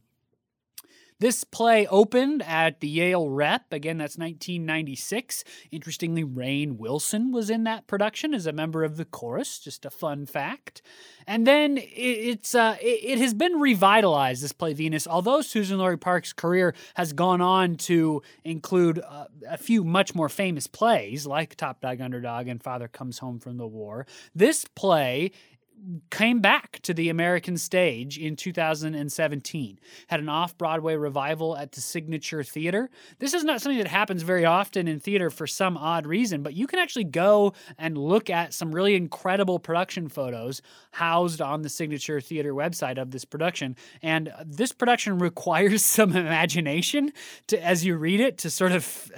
This 1.21 1.43
play 1.43 1.85
opened 1.89 2.43
at 2.43 2.79
the 2.79 2.87
Yale 2.87 3.29
Rep. 3.29 3.73
Again, 3.73 3.99
that's 3.99 4.17
1996. 4.17 5.43
Interestingly, 5.73 6.23
Rainn 6.23 6.77
Wilson 6.77 7.33
was 7.33 7.51
in 7.51 7.65
that 7.65 7.89
production 7.89 8.33
as 8.33 8.47
a 8.47 8.53
member 8.53 8.85
of 8.85 8.97
the 8.97 9.05
chorus. 9.05 9.59
Just 9.59 9.85
a 9.85 9.91
fun 9.91 10.27
fact. 10.27 10.81
And 11.27 11.45
then 11.45 11.77
it, 11.77 11.83
it's 11.83 12.55
uh, 12.55 12.77
it, 12.81 13.19
has 13.19 13.35
been 13.35 13.59
revitalized. 13.59 14.45
This 14.45 14.53
play 14.53 14.75
Venus, 14.75 15.09
although 15.09 15.41
Suzan-Lori 15.41 15.99
Parks' 15.99 16.33
career 16.33 16.73
has 16.95 17.13
gone 17.13 17.41
on 17.41 17.75
to 17.77 18.23
include 18.45 19.01
uh, 19.01 19.25
a 19.49 19.59
few 19.59 19.83
much 19.83 20.15
more 20.15 20.29
famous 20.29 20.69
plays 20.69 21.27
like 21.27 21.57
Top 21.57 21.81
Dog 21.81 22.01
Underdog 22.01 22.47
and 22.47 22.63
Father 22.63 22.87
Comes 22.87 23.19
Home 23.19 23.41
from 23.41 23.57
the 23.57 23.67
War. 23.67 24.07
This 24.37 24.65
play 24.77 25.33
came 26.11 26.40
back 26.40 26.80
to 26.82 26.94
the 26.94 27.08
American 27.08 27.56
stage 27.56 28.18
in 28.18 28.37
2017. 28.37 29.78
Had 30.08 30.20
an 30.20 30.28
off 30.28 30.56
Broadway 30.58 30.97
revival 30.97 31.56
at 31.56 31.73
the 31.73 31.80
Signature 31.80 32.42
Theater. 32.42 32.90
This 33.18 33.35
is 33.35 33.44
not 33.44 33.61
something 33.61 33.78
that 33.78 33.88
happens 33.88 34.23
very 34.23 34.44
often 34.44 34.88
in 34.88 35.00
theater 35.00 35.30
for 35.30 35.47
some 35.47 35.76
odd 35.76 36.06
reason, 36.06 36.42
but 36.42 36.54
you 36.54 36.66
can 36.66 36.78
actually 36.78 37.04
go 37.04 37.52
and 37.78 37.97
look 37.97 38.30
at 38.30 38.54
some 38.54 38.75
really 38.75 38.94
incredible 38.94 39.58
production 39.58 40.08
photos 40.08 40.62
housed 40.92 41.40
on 41.40 41.62
the 41.62 41.68
Signature 41.68 42.20
Theater 42.20 42.54
website 42.54 43.00
of 43.00 43.11
this 43.11 43.25
production. 43.25 43.76
And 44.02 44.32
this 44.44 44.73
production 44.73 45.18
requires 45.28 45.85
some 45.85 46.14
imagination 46.14 47.12
to 47.49 47.62
as 47.64 47.85
you 47.85 47.97
read 47.97 48.20
it 48.20 48.38
to 48.38 48.50
sort 48.50 48.73
of 48.73 49.11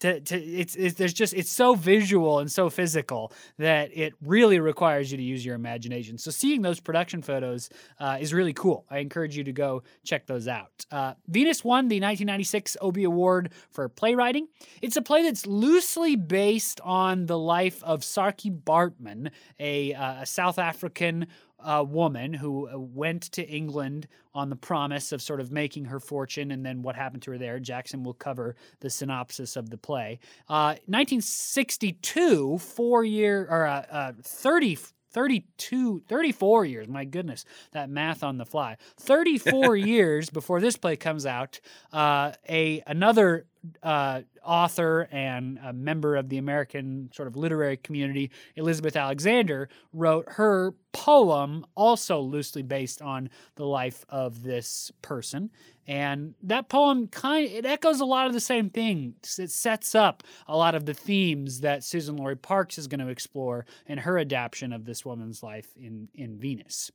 to, 0.00 0.20
to 0.20 0.36
it's, 0.42 0.74
it's 0.74 0.94
there's 0.96 1.12
just 1.12 1.34
it's 1.34 1.50
so 1.50 1.74
visual 1.74 2.38
and 2.38 2.50
so 2.50 2.68
physical 2.68 3.32
that 3.58 3.90
it 3.96 4.14
really 4.22 4.58
requires 4.58 5.10
you 5.10 5.16
to 5.16 5.22
use 5.22 5.44
your 5.44 5.54
imagination. 5.54 6.18
So 6.18 6.30
seeing 6.30 6.62
those 6.62 6.80
production 6.80 7.22
photos 7.22 7.70
uh, 7.98 8.18
is 8.20 8.34
really 8.34 8.52
cool. 8.52 8.86
I 8.90 8.98
encourage 8.98 9.36
you 9.36 9.44
to 9.44 9.52
go 9.52 9.82
check 10.04 10.26
those 10.26 10.48
out. 10.48 10.84
Uh, 10.90 11.14
Venus 11.28 11.62
won 11.62 11.88
the 11.88 11.96
1996 11.96 12.76
Obie 12.80 13.04
Award 13.04 13.52
for 13.70 13.88
playwriting. 13.88 14.48
It's 14.82 14.96
a 14.96 15.02
play 15.02 15.22
that's 15.22 15.46
loosely 15.46 16.16
based 16.16 16.80
on 16.82 17.26
the 17.26 17.38
life 17.38 17.82
of 17.84 18.00
Saartjie 18.00 18.62
Bartman, 18.62 19.30
a, 19.58 19.94
uh, 19.94 20.22
a 20.22 20.26
South 20.26 20.58
African 20.58 21.26
a 21.64 21.84
woman 21.84 22.32
who 22.34 22.68
uh, 22.68 22.78
went 22.78 23.22
to 23.32 23.46
England 23.46 24.08
on 24.34 24.50
the 24.50 24.56
promise 24.56 25.12
of 25.12 25.20
sort 25.20 25.40
of 25.40 25.50
making 25.50 25.86
her 25.86 26.00
fortune 26.00 26.50
and 26.50 26.64
then 26.64 26.82
what 26.82 26.96
happened 26.96 27.22
to 27.22 27.32
her 27.32 27.38
there. 27.38 27.58
Jackson 27.58 28.02
will 28.02 28.14
cover 28.14 28.54
the 28.80 28.90
synopsis 28.90 29.56
of 29.56 29.70
the 29.70 29.76
play. 29.76 30.18
Uh, 30.48 30.76
1962, 30.86 32.58
four 32.58 33.04
year 33.04 33.46
or 33.50 33.66
uh, 33.66 33.84
uh, 33.90 34.12
30 34.22 34.78
32 35.12 36.02
34 36.08 36.64
years 36.64 36.88
my 36.88 37.04
goodness 37.04 37.44
that 37.72 37.90
math 37.90 38.22
on 38.22 38.38
the 38.38 38.46
fly 38.46 38.76
34 38.98 39.76
years 39.76 40.30
before 40.30 40.60
this 40.60 40.76
play 40.76 40.96
comes 40.96 41.26
out 41.26 41.58
uh, 41.92 42.30
a 42.48 42.80
another 42.86 43.46
uh, 43.82 44.22
author 44.44 45.08
and 45.10 45.58
a 45.64 45.72
member 45.72 46.16
of 46.16 46.28
the 46.28 46.38
American 46.38 47.10
sort 47.14 47.28
of 47.28 47.36
literary 47.36 47.76
community, 47.76 48.30
Elizabeth 48.56 48.96
Alexander, 48.96 49.68
wrote 49.92 50.26
her 50.28 50.74
poem, 50.92 51.64
also 51.74 52.20
loosely 52.20 52.62
based 52.62 53.00
on 53.02 53.30
the 53.56 53.64
life 53.64 54.04
of 54.08 54.42
this 54.42 54.90
person. 55.02 55.50
And 55.86 56.34
that 56.42 56.68
poem 56.68 57.08
kind 57.08 57.46
of, 57.46 57.52
it 57.52 57.66
echoes 57.66 58.00
a 58.00 58.04
lot 58.04 58.26
of 58.26 58.32
the 58.32 58.40
same 58.40 58.70
things. 58.70 59.38
It 59.38 59.50
sets 59.50 59.94
up 59.94 60.22
a 60.46 60.56
lot 60.56 60.74
of 60.74 60.86
the 60.86 60.94
themes 60.94 61.60
that 61.60 61.80
Suzan-Lori 61.80 62.36
Parks 62.36 62.78
is 62.78 62.86
going 62.86 63.00
to 63.00 63.08
explore 63.08 63.66
in 63.86 63.98
her 63.98 64.18
adaptation 64.18 64.72
of 64.72 64.84
this 64.84 65.04
woman's 65.04 65.42
life 65.42 65.68
in 65.76 66.08
in 66.14 66.38
Venus. 66.38 66.90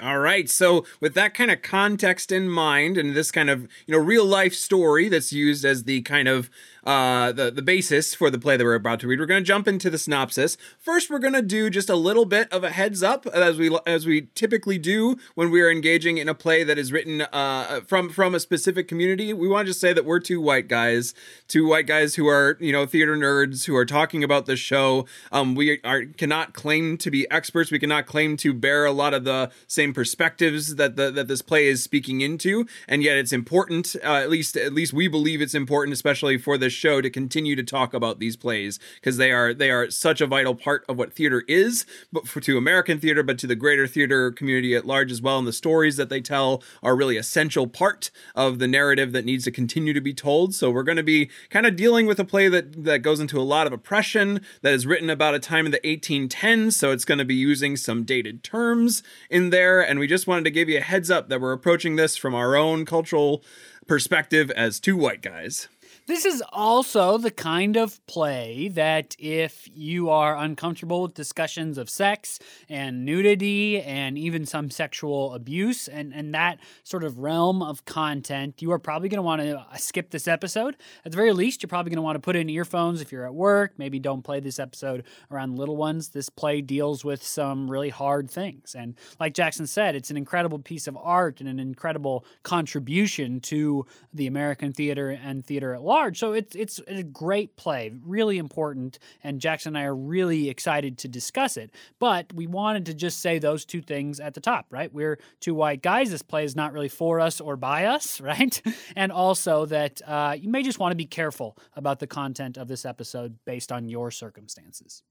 All 0.00 0.18
right. 0.18 0.48
So, 0.48 0.84
with 1.00 1.14
that 1.14 1.34
kind 1.34 1.50
of 1.50 1.62
context 1.62 2.30
in 2.30 2.48
mind 2.48 2.96
and 2.96 3.16
this 3.16 3.30
kind 3.32 3.50
of, 3.50 3.62
you 3.86 3.92
know, 3.92 3.98
real 3.98 4.24
life 4.24 4.54
story 4.54 5.08
that's 5.08 5.32
used 5.32 5.64
as 5.64 5.84
the 5.84 6.02
kind 6.02 6.28
of 6.28 6.50
uh, 6.88 7.32
the, 7.32 7.50
the 7.50 7.60
basis 7.60 8.14
for 8.14 8.30
the 8.30 8.38
play 8.38 8.56
that 8.56 8.64
we're 8.64 8.74
about 8.74 8.98
to 8.98 9.06
read. 9.06 9.20
We're 9.20 9.26
going 9.26 9.42
to 9.42 9.46
jump 9.46 9.68
into 9.68 9.90
the 9.90 9.98
synopsis. 9.98 10.56
First, 10.78 11.10
we're 11.10 11.18
going 11.18 11.34
to 11.34 11.42
do 11.42 11.68
just 11.68 11.90
a 11.90 11.94
little 11.94 12.24
bit 12.24 12.50
of 12.50 12.64
a 12.64 12.70
heads 12.70 13.02
up, 13.02 13.26
as 13.26 13.58
we 13.58 13.76
as 13.86 14.06
we 14.06 14.28
typically 14.34 14.78
do 14.78 15.18
when 15.34 15.50
we 15.50 15.60
are 15.60 15.70
engaging 15.70 16.16
in 16.16 16.30
a 16.30 16.34
play 16.34 16.64
that 16.64 16.78
is 16.78 16.90
written 16.90 17.20
uh, 17.30 17.80
from 17.86 18.08
from 18.08 18.34
a 18.34 18.40
specific 18.40 18.88
community. 18.88 19.34
We 19.34 19.48
want 19.48 19.66
to 19.66 19.70
just 19.70 19.82
say 19.82 19.92
that 19.92 20.06
we're 20.06 20.18
two 20.18 20.40
white 20.40 20.66
guys, 20.66 21.12
two 21.46 21.68
white 21.68 21.86
guys 21.86 22.14
who 22.14 22.26
are 22.26 22.56
you 22.58 22.72
know 22.72 22.86
theater 22.86 23.18
nerds 23.18 23.66
who 23.66 23.76
are 23.76 23.84
talking 23.84 24.24
about 24.24 24.46
the 24.46 24.56
show. 24.56 25.04
Um, 25.30 25.54
we 25.54 25.80
are 25.84 26.06
cannot 26.06 26.54
claim 26.54 26.96
to 26.98 27.10
be 27.10 27.30
experts. 27.30 27.70
We 27.70 27.78
cannot 27.78 28.06
claim 28.06 28.38
to 28.38 28.54
bear 28.54 28.86
a 28.86 28.92
lot 28.92 29.12
of 29.12 29.24
the 29.24 29.50
same 29.66 29.92
perspectives 29.92 30.76
that 30.76 30.96
the 30.96 31.10
that 31.10 31.28
this 31.28 31.42
play 31.42 31.66
is 31.66 31.82
speaking 31.82 32.22
into, 32.22 32.66
and 32.88 33.02
yet 33.02 33.18
it's 33.18 33.34
important. 33.34 33.94
Uh, 34.02 34.14
at 34.14 34.30
least 34.30 34.56
at 34.56 34.72
least 34.72 34.94
we 34.94 35.06
believe 35.06 35.42
it's 35.42 35.54
important, 35.54 35.92
especially 35.92 36.38
for 36.38 36.56
this 36.56 36.77
show 36.78 37.00
to 37.00 37.10
continue 37.10 37.56
to 37.56 37.62
talk 37.62 37.92
about 37.92 38.18
these 38.18 38.36
plays 38.36 38.78
because 38.96 39.16
they 39.16 39.32
are 39.32 39.52
they 39.52 39.70
are 39.70 39.90
such 39.90 40.20
a 40.20 40.26
vital 40.26 40.54
part 40.54 40.84
of 40.88 40.96
what 40.96 41.12
theater 41.12 41.44
is, 41.48 41.84
but 42.12 42.26
for 42.28 42.40
to 42.40 42.56
American 42.56 42.98
theater, 42.98 43.22
but 43.22 43.38
to 43.38 43.46
the 43.46 43.56
greater 43.56 43.86
theater 43.86 44.30
community 44.30 44.74
at 44.74 44.86
large 44.86 45.10
as 45.10 45.20
well. 45.20 45.38
And 45.38 45.46
the 45.46 45.52
stories 45.52 45.96
that 45.96 46.08
they 46.08 46.20
tell 46.20 46.62
are 46.82 46.96
really 46.96 47.16
essential 47.16 47.66
part 47.66 48.10
of 48.34 48.58
the 48.58 48.68
narrative 48.68 49.12
that 49.12 49.24
needs 49.24 49.44
to 49.44 49.50
continue 49.50 49.92
to 49.92 50.00
be 50.00 50.14
told. 50.14 50.54
So 50.54 50.70
we're 50.70 50.82
going 50.82 50.96
to 50.96 51.02
be 51.02 51.30
kind 51.50 51.66
of 51.66 51.76
dealing 51.76 52.06
with 52.06 52.20
a 52.20 52.24
play 52.24 52.48
that 52.48 52.84
that 52.84 53.00
goes 53.00 53.20
into 53.20 53.40
a 53.40 53.42
lot 53.42 53.66
of 53.66 53.72
oppression 53.72 54.40
that 54.62 54.72
is 54.72 54.86
written 54.86 55.10
about 55.10 55.34
a 55.34 55.38
time 55.38 55.66
in 55.66 55.72
the 55.72 55.80
1810s. 55.80 56.72
So 56.72 56.92
it's 56.92 57.04
going 57.04 57.18
to 57.18 57.24
be 57.24 57.34
using 57.34 57.76
some 57.76 58.04
dated 58.04 58.42
terms 58.42 59.02
in 59.30 59.50
there, 59.50 59.80
and 59.80 59.98
we 59.98 60.06
just 60.06 60.26
wanted 60.26 60.44
to 60.44 60.50
give 60.50 60.68
you 60.68 60.78
a 60.78 60.82
heads 60.82 61.10
up 61.10 61.28
that 61.28 61.40
we're 61.40 61.52
approaching 61.52 61.96
this 61.96 62.16
from 62.16 62.34
our 62.34 62.56
own 62.56 62.84
cultural 62.84 63.42
perspective 63.86 64.50
as 64.52 64.78
two 64.78 64.96
white 64.96 65.22
guys. 65.22 65.68
This 66.08 66.24
is 66.24 66.42
also 66.54 67.18
the 67.18 67.30
kind 67.30 67.76
of 67.76 68.04
play 68.06 68.68
that 68.68 69.14
if 69.18 69.68
you 69.70 70.08
are 70.08 70.38
uncomfortable 70.38 71.02
with 71.02 71.12
discussions 71.12 71.76
of 71.76 71.90
sex 71.90 72.38
and 72.66 73.04
nudity 73.04 73.82
and 73.82 74.16
even 74.16 74.46
some 74.46 74.70
sexual 74.70 75.34
abuse 75.34 75.86
and, 75.86 76.14
and 76.14 76.32
that 76.32 76.60
sort 76.82 77.04
of 77.04 77.18
realm 77.18 77.62
of 77.62 77.84
content, 77.84 78.62
you 78.62 78.72
are 78.72 78.78
probably 78.78 79.10
going 79.10 79.18
to 79.18 79.22
want 79.22 79.42
to 79.42 79.58
uh, 79.58 79.76
skip 79.76 80.08
this 80.08 80.26
episode. 80.26 80.78
At 81.04 81.12
the 81.12 81.16
very 81.16 81.34
least, 81.34 81.62
you're 81.62 81.68
probably 81.68 81.90
going 81.90 81.96
to 81.96 82.02
want 82.02 82.16
to 82.16 82.20
put 82.20 82.36
in 82.36 82.48
earphones 82.48 83.02
if 83.02 83.12
you're 83.12 83.26
at 83.26 83.34
work. 83.34 83.74
Maybe 83.76 83.98
don't 83.98 84.22
play 84.22 84.40
this 84.40 84.58
episode 84.58 85.04
around 85.30 85.58
little 85.58 85.76
ones. 85.76 86.08
This 86.08 86.30
play 86.30 86.62
deals 86.62 87.04
with 87.04 87.22
some 87.22 87.70
really 87.70 87.90
hard 87.90 88.30
things. 88.30 88.74
And 88.74 88.94
like 89.20 89.34
Jackson 89.34 89.66
said, 89.66 89.94
it's 89.94 90.10
an 90.10 90.16
incredible 90.16 90.58
piece 90.58 90.86
of 90.86 90.96
art 90.96 91.40
and 91.40 91.50
an 91.50 91.60
incredible 91.60 92.24
contribution 92.44 93.40
to 93.40 93.84
the 94.14 94.26
American 94.26 94.72
theater 94.72 95.10
and 95.10 95.44
theater 95.44 95.74
at 95.74 95.82
large 95.82 95.97
large. 95.98 96.18
So 96.18 96.32
it's 96.32 96.54
it's 96.54 96.80
a 96.86 97.02
great 97.02 97.56
play, 97.56 97.92
really 98.04 98.38
important, 98.38 98.98
and 99.24 99.40
Jackson 99.40 99.70
and 99.70 99.78
I 99.78 99.84
are 99.84 99.94
really 99.94 100.48
excited 100.48 100.96
to 100.98 101.08
discuss 101.08 101.56
it. 101.56 101.70
But 101.98 102.32
we 102.32 102.46
wanted 102.46 102.86
to 102.86 102.94
just 102.94 103.20
say 103.20 103.38
those 103.38 103.64
two 103.64 103.82
things 103.82 104.20
at 104.20 104.34
the 104.34 104.40
top, 104.40 104.66
right? 104.70 104.92
We're 104.92 105.18
two 105.40 105.54
white 105.54 105.82
guys. 105.82 106.10
This 106.10 106.22
play 106.22 106.44
is 106.44 106.54
not 106.54 106.72
really 106.72 106.88
for 106.88 107.18
us 107.20 107.40
or 107.40 107.56
by 107.56 107.86
us, 107.86 108.20
right? 108.32 108.62
and 108.94 109.10
also 109.10 109.66
that 109.66 110.00
uh, 110.06 110.36
you 110.38 110.48
may 110.48 110.62
just 110.62 110.78
want 110.78 110.92
to 110.92 110.96
be 110.96 111.06
careful 111.06 111.56
about 111.74 111.98
the 111.98 112.06
content 112.06 112.56
of 112.56 112.68
this 112.68 112.84
episode 112.84 113.38
based 113.44 113.72
on 113.72 113.88
your 113.88 114.10
circumstances. 114.10 115.02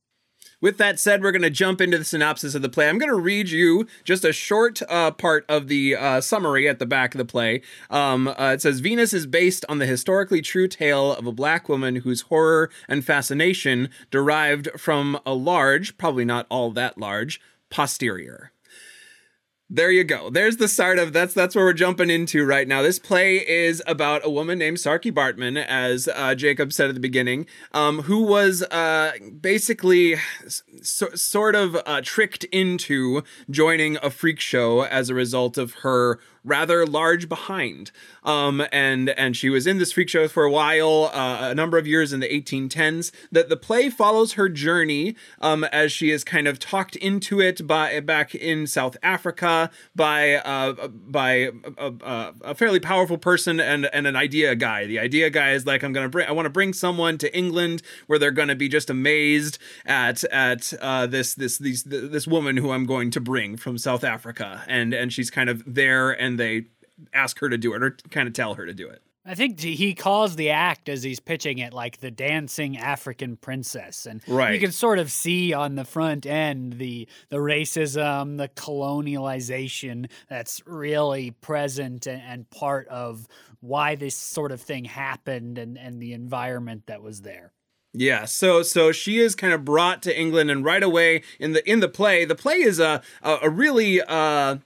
With 0.59 0.77
that 0.77 0.99
said, 0.99 1.21
we're 1.21 1.31
going 1.31 1.43
to 1.43 1.51
jump 1.51 1.81
into 1.81 1.99
the 1.99 2.03
synopsis 2.03 2.55
of 2.55 2.63
the 2.63 2.69
play. 2.69 2.89
I'm 2.89 2.97
going 2.97 3.11
to 3.11 3.15
read 3.15 3.49
you 3.49 3.85
just 4.03 4.25
a 4.25 4.33
short 4.33 4.81
uh, 4.89 5.11
part 5.11 5.45
of 5.47 5.67
the 5.67 5.95
uh, 5.95 6.21
summary 6.21 6.67
at 6.67 6.79
the 6.79 6.85
back 6.87 7.13
of 7.13 7.19
the 7.19 7.25
play. 7.25 7.61
Um, 7.91 8.27
uh, 8.27 8.53
it 8.53 8.61
says 8.61 8.79
Venus 8.79 9.13
is 9.13 9.27
based 9.27 9.65
on 9.69 9.77
the 9.77 9.85
historically 9.85 10.41
true 10.41 10.67
tale 10.67 11.13
of 11.13 11.27
a 11.27 11.31
black 11.31 11.69
woman 11.69 11.97
whose 11.97 12.21
horror 12.21 12.71
and 12.87 13.05
fascination 13.05 13.89
derived 14.09 14.69
from 14.77 15.19
a 15.27 15.33
large, 15.33 15.95
probably 15.97 16.25
not 16.25 16.47
all 16.49 16.71
that 16.71 16.97
large, 16.97 17.39
posterior 17.69 18.51
there 19.69 19.91
you 19.91 20.05
go. 20.05 20.29
There's 20.29 20.57
the 20.57 20.69
start 20.69 20.97
of 20.97 21.11
that's 21.11 21.33
that's 21.33 21.53
where 21.53 21.65
we're 21.65 21.73
jumping 21.73 22.09
into 22.09 22.45
right 22.45 22.67
now. 22.67 22.81
This 22.81 22.99
play 22.99 23.45
is 23.45 23.83
about 23.85 24.25
a 24.25 24.29
woman 24.29 24.57
named 24.57 24.77
Saartjie 24.77 25.11
Bartman, 25.11 25.57
as 25.57 26.07
uh, 26.15 26.35
Jacob 26.35 26.71
said 26.71 26.87
at 26.87 26.93
the 26.93 27.01
beginning, 27.01 27.47
um, 27.73 28.03
who 28.03 28.23
was 28.23 28.63
uh, 28.63 29.11
basically 29.41 30.15
so, 30.81 31.09
sort 31.15 31.55
of 31.55 31.75
uh, 31.85 32.01
tricked 32.01 32.45
into 32.45 33.23
joining 33.49 33.97
a 34.01 34.09
freak 34.09 34.39
show 34.39 34.85
as 34.85 35.09
a 35.09 35.13
result 35.13 35.57
of 35.57 35.73
her 35.75 36.19
rather 36.47 36.85
large 36.85 37.29
behind. 37.29 37.91
Um, 38.23 38.65
and 38.71 39.09
and 39.11 39.35
she 39.35 39.49
was 39.49 39.67
in 39.67 39.77
this 39.77 39.93
freak 39.93 40.09
show 40.09 40.27
for 40.27 40.43
a 40.43 40.51
while, 40.51 41.11
uh, 41.13 41.49
a 41.49 41.55
number 41.55 41.77
of 41.77 41.85
years 41.85 42.11
in 42.13 42.19
the 42.19 42.27
1810s. 42.27 43.11
That 43.31 43.49
the 43.49 43.57
play 43.57 43.89
follows 43.89 44.33
her 44.33 44.49
journey 44.49 45.15
um, 45.39 45.63
as 45.65 45.91
she 45.91 46.09
is 46.11 46.23
kind 46.23 46.47
of 46.47 46.59
talked 46.59 46.95
into 46.95 47.39
it 47.39 47.67
by 47.67 47.99
back 47.99 48.33
in 48.35 48.67
South 48.67 48.97
Africa 49.03 49.69
by 49.95 50.35
uh, 50.35 50.87
by 50.87 51.51
a, 51.77 51.93
a, 52.01 52.33
a, 52.41 52.55
fairly 52.55 52.79
powerful 52.79 53.17
person 53.17 53.59
and 53.59 53.85
and 53.93 54.07
an 54.07 54.15
idea 54.15 54.55
guy. 54.55 54.85
The 54.85 54.99
idea 54.99 55.29
guy 55.29 55.51
is 55.51 55.65
like, 55.65 55.83
I'm 55.83 55.93
gonna 55.93 56.09
bring, 56.09 56.27
I 56.27 56.31
want 56.31 56.45
to 56.45 56.51
bring 56.51 56.73
someone 56.73 57.17
to 57.19 57.37
England 57.37 57.81
where 58.07 58.19
they're 58.19 58.31
gonna 58.31 58.55
be 58.55 58.69
just 58.69 58.89
amazed 58.89 59.57
at 59.85 60.23
at 60.25 60.73
uh, 60.81 61.07
this 61.07 61.33
this 61.35 61.57
these 61.57 61.83
this 61.83 62.27
woman 62.27 62.57
who 62.57 62.71
I'm 62.71 62.85
going 62.85 63.11
to 63.11 63.21
bring 63.21 63.57
from 63.57 63.77
South 63.77 64.03
Africa, 64.03 64.63
and 64.67 64.93
and 64.93 65.11
she's 65.11 65.29
kind 65.29 65.49
of 65.49 65.63
there 65.65 66.11
and 66.11 66.36
they 66.37 66.65
ask 67.13 67.39
her 67.39 67.49
to 67.49 67.57
do 67.57 67.73
it 67.73 67.83
or 67.83 67.97
kind 68.09 68.27
of 68.27 68.33
tell 68.33 68.55
her 68.55 68.65
to 68.65 68.73
do 68.73 68.87
it. 68.87 69.01
I 69.27 69.35
think 69.35 69.59
he 69.59 69.93
calls 69.93 70.37
the 70.37 70.51
act 70.51 70.87
as 70.87 71.03
he's 71.03 71.19
pitching 71.19 71.57
it 71.57 71.73
like 71.73 71.99
the 71.99 72.09
dancing 72.09 72.77
African 72.77 73.35
princess, 73.35 74.05
and 74.05 74.21
right. 74.25 74.53
you 74.53 74.59
can 74.59 74.71
sort 74.71 74.99
of 74.99 75.11
see 75.11 75.51
on 75.51 75.75
the 75.75 75.83
front 75.83 76.25
end 76.25 76.73
the 76.73 77.09
the 77.27 77.37
racism, 77.37 78.37
the 78.37 78.47
colonialization 78.47 80.09
that's 80.29 80.65
really 80.65 81.31
present 81.31 82.07
and, 82.07 82.21
and 82.21 82.49
part 82.51 82.87
of 82.87 83.27
why 83.59 83.95
this 83.95 84.15
sort 84.15 84.53
of 84.53 84.61
thing 84.61 84.85
happened 84.85 85.57
and 85.57 85.77
and 85.77 86.01
the 86.01 86.13
environment 86.13 86.83
that 86.87 87.03
was 87.03 87.23
there. 87.23 87.51
Yeah, 87.93 88.23
so 88.23 88.61
so 88.61 88.93
she 88.93 89.17
is 89.19 89.35
kind 89.35 89.51
of 89.51 89.65
brought 89.65 90.01
to 90.03 90.17
England, 90.17 90.49
and 90.49 90.63
right 90.63 90.83
away 90.83 91.23
in 91.37 91.51
the 91.51 91.69
in 91.69 91.81
the 91.81 91.89
play, 91.89 92.23
the 92.23 92.35
play 92.35 92.61
is 92.61 92.79
a 92.79 93.01
a, 93.21 93.39
a 93.43 93.49
really. 93.49 94.01
Uh, 94.01 94.59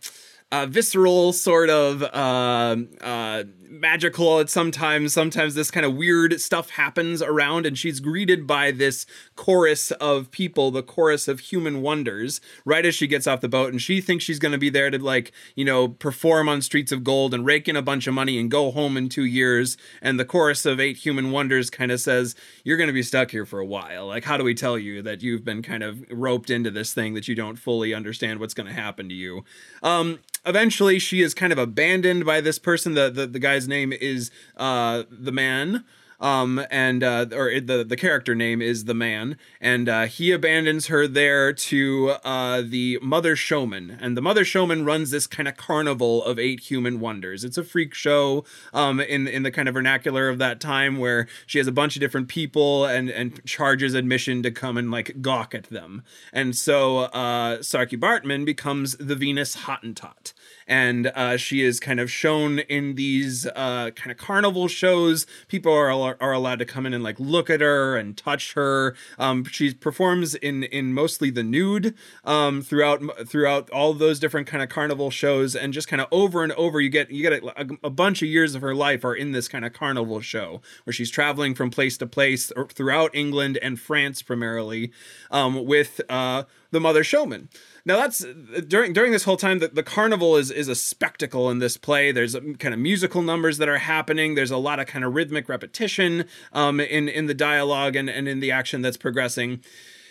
uh, 0.51 0.65
visceral 0.65 1.33
sort 1.33 1.69
of 1.69 2.03
uh, 2.03 2.75
uh, 3.01 3.43
magical 3.71 4.39
at 4.41 4.49
sometimes 4.49 5.13
sometimes 5.13 5.55
this 5.55 5.71
kind 5.71 5.85
of 5.85 5.95
weird 5.95 6.41
stuff 6.41 6.71
happens 6.71 7.21
around 7.21 7.65
and 7.65 7.77
she's 7.77 8.01
greeted 8.01 8.45
by 8.45 8.69
this 8.69 9.05
chorus 9.37 9.91
of 9.91 10.29
people 10.29 10.71
the 10.71 10.83
chorus 10.83 11.29
of 11.29 11.39
human 11.39 11.81
wonders 11.81 12.41
right 12.65 12.85
as 12.85 12.93
she 12.93 13.07
gets 13.07 13.25
off 13.25 13.39
the 13.39 13.47
boat 13.47 13.71
and 13.71 13.81
she 13.81 14.01
thinks 14.01 14.25
she's 14.25 14.39
going 14.39 14.51
to 14.51 14.57
be 14.57 14.69
there 14.69 14.89
to 14.89 14.99
like 14.99 15.31
you 15.55 15.63
know 15.63 15.87
perform 15.87 16.49
on 16.49 16.61
streets 16.61 16.91
of 16.91 17.03
gold 17.03 17.33
and 17.33 17.45
rake 17.45 17.69
in 17.69 17.77
a 17.77 17.81
bunch 17.81 18.07
of 18.07 18.13
money 18.13 18.37
and 18.37 18.51
go 18.51 18.71
home 18.71 18.97
in 18.97 19.07
two 19.07 19.23
years 19.23 19.77
and 20.01 20.19
the 20.19 20.25
chorus 20.25 20.65
of 20.65 20.79
eight 20.79 20.97
human 20.97 21.31
wonders 21.31 21.69
kind 21.69 21.91
of 21.91 22.01
says 22.01 22.35
you're 22.65 22.77
going 22.77 22.87
to 22.87 22.93
be 22.93 23.03
stuck 23.03 23.31
here 23.31 23.45
for 23.45 23.59
a 23.59 23.65
while. 23.65 24.07
Like 24.07 24.25
how 24.25 24.35
do 24.35 24.43
we 24.43 24.53
tell 24.53 24.77
you 24.77 25.01
that 25.03 25.23
you've 25.23 25.45
been 25.45 25.61
kind 25.61 25.81
of 25.81 26.03
roped 26.11 26.49
into 26.49 26.71
this 26.71 26.93
thing 26.93 27.13
that 27.13 27.29
you 27.29 27.35
don't 27.35 27.55
fully 27.55 27.93
understand 27.93 28.41
what's 28.41 28.53
going 28.53 28.67
to 28.67 28.73
happen 28.73 29.07
to 29.07 29.15
you? 29.15 29.45
Um 29.81 30.19
eventually 30.45 30.97
she 30.97 31.21
is 31.21 31.33
kind 31.33 31.53
of 31.53 31.59
abandoned 31.59 32.25
by 32.25 32.41
this 32.41 32.57
person 32.57 32.93
the 32.93 33.09
the, 33.09 33.27
the 33.27 33.39
guy's 33.61 33.67
name 33.67 33.93
is 33.93 34.31
uh 34.57 35.03
the 35.09 35.31
man 35.31 35.83
um, 36.21 36.63
and 36.69 37.03
uh, 37.03 37.25
or 37.33 37.59
the 37.59 37.83
the 37.83 37.97
character 37.97 38.35
name 38.35 38.61
is 38.61 38.85
the 38.85 38.93
man, 38.93 39.37
and 39.59 39.89
uh, 39.89 40.05
he 40.05 40.31
abandons 40.31 40.85
her 40.85 41.07
there 41.07 41.51
to 41.51 42.11
uh, 42.23 42.61
the 42.63 42.99
mother 43.01 43.35
showman, 43.35 43.97
and 43.99 44.15
the 44.15 44.21
mother 44.21 44.45
showman 44.45 44.85
runs 44.85 45.09
this 45.09 45.25
kind 45.25 45.49
of 45.49 45.57
carnival 45.57 46.23
of 46.23 46.37
eight 46.37 46.59
human 46.59 46.99
wonders. 46.99 47.43
It's 47.43 47.57
a 47.57 47.63
freak 47.63 47.95
show, 47.95 48.45
um, 48.71 48.99
in 48.99 49.27
in 49.27 49.41
the 49.41 49.49
kind 49.49 49.67
of 49.67 49.73
vernacular 49.73 50.29
of 50.29 50.37
that 50.37 50.61
time, 50.61 50.99
where 50.99 51.27
she 51.47 51.57
has 51.57 51.65
a 51.65 51.71
bunch 51.71 51.95
of 51.95 52.01
different 52.01 52.27
people 52.27 52.85
and 52.85 53.09
and 53.09 53.43
charges 53.45 53.95
admission 53.95 54.43
to 54.43 54.51
come 54.51 54.77
and 54.77 54.91
like 54.91 55.23
gawk 55.23 55.55
at 55.55 55.63
them, 55.65 56.03
and 56.31 56.55
so 56.55 56.99
uh, 56.99 57.57
Saartjie 57.57 57.99
Baartman 57.99 58.45
becomes 58.45 58.95
the 58.97 59.15
Venus 59.15 59.55
Hottentot 59.55 60.33
and 60.67 61.07
uh, 61.07 61.37
she 61.37 61.63
is 61.63 61.79
kind 61.79 61.99
of 61.99 62.11
shown 62.11 62.59
in 62.59 62.95
these 62.95 63.45
uh, 63.47 63.91
kind 63.95 64.11
of 64.11 64.17
carnival 64.17 64.67
shows. 64.67 65.25
People 65.47 65.73
are 65.73 65.91
are 66.21 66.31
allowed 66.33 66.59
to 66.59 66.65
come 66.65 66.85
in 66.85 66.93
and 66.93 67.03
like 67.03 67.19
look 67.19 67.49
at 67.49 67.61
her 67.61 67.97
and 67.97 68.17
touch 68.17 68.53
her. 68.53 68.95
Um, 69.17 69.43
she 69.45 69.73
performs 69.73 70.35
in 70.35 70.63
in 70.63 70.93
mostly 70.93 71.29
the 71.29 71.43
nude 71.43 71.95
um, 72.23 72.61
throughout 72.61 73.01
throughout 73.27 73.69
all 73.71 73.93
those 73.93 74.19
different 74.19 74.47
kind 74.47 74.63
of 74.63 74.69
carnival 74.69 75.11
shows, 75.11 75.55
and 75.55 75.73
just 75.73 75.87
kind 75.87 76.01
of 76.01 76.07
over 76.11 76.43
and 76.43 76.53
over, 76.53 76.79
you 76.79 76.89
get 76.89 77.11
you 77.11 77.27
get 77.27 77.43
a, 77.43 77.77
a 77.83 77.89
bunch 77.89 78.21
of 78.21 78.27
years 78.27 78.55
of 78.55 78.61
her 78.61 78.75
life 78.75 79.03
are 79.03 79.15
in 79.15 79.31
this 79.31 79.47
kind 79.47 79.65
of 79.65 79.73
carnival 79.73 80.21
show 80.21 80.61
where 80.83 80.93
she's 80.93 81.11
traveling 81.11 81.55
from 81.55 81.69
place 81.69 81.97
to 81.97 82.07
place 82.07 82.51
throughout 82.69 83.13
England 83.15 83.57
and 83.61 83.79
France 83.79 84.21
primarily 84.21 84.91
um, 85.29 85.65
with 85.65 86.01
uh, 86.09 86.43
the 86.71 86.79
mother 86.79 87.03
showman. 87.03 87.49
Now 87.85 87.97
that's 87.97 88.25
during 88.67 88.93
during 88.93 89.11
this 89.11 89.23
whole 89.23 89.37
time 89.37 89.59
that 89.59 89.75
the 89.75 89.83
carnival 89.83 90.37
is 90.37 90.51
is 90.51 90.67
a 90.67 90.75
spectacle 90.75 91.49
in 91.49 91.59
this 91.59 91.77
play. 91.77 92.11
There's 92.11 92.35
kind 92.59 92.73
of 92.73 92.79
musical 92.79 93.21
numbers 93.21 93.57
that 93.57 93.69
are 93.69 93.77
happening. 93.77 94.35
There's 94.35 94.51
a 94.51 94.57
lot 94.57 94.79
of 94.79 94.87
kind 94.87 95.05
of 95.05 95.13
rhythmic 95.13 95.49
repetition 95.49 96.25
um, 96.53 96.79
in 96.79 97.09
in 97.09 97.27
the 97.27 97.33
dialogue 97.33 97.95
and 97.95 98.09
and 98.09 98.27
in 98.27 98.39
the 98.39 98.51
action 98.51 98.81
that's 98.81 98.97
progressing. 98.97 99.63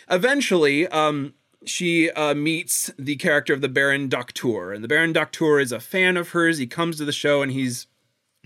Eventually, 0.09 0.87
um, 0.87 1.33
she 1.65 2.11
uh, 2.11 2.33
meets 2.33 2.91
the 2.97 3.15
character 3.15 3.53
of 3.53 3.61
the 3.61 3.69
Baron 3.69 4.09
Doctor, 4.09 4.73
and 4.73 4.83
the 4.83 4.87
Baron 4.87 5.13
Doctor 5.13 5.59
is 5.59 5.71
a 5.71 5.79
fan 5.79 6.17
of 6.17 6.29
hers. 6.29 6.57
He 6.57 6.67
comes 6.67 6.97
to 6.97 7.05
the 7.05 7.11
show 7.11 7.41
and 7.41 7.51
he's 7.51 7.87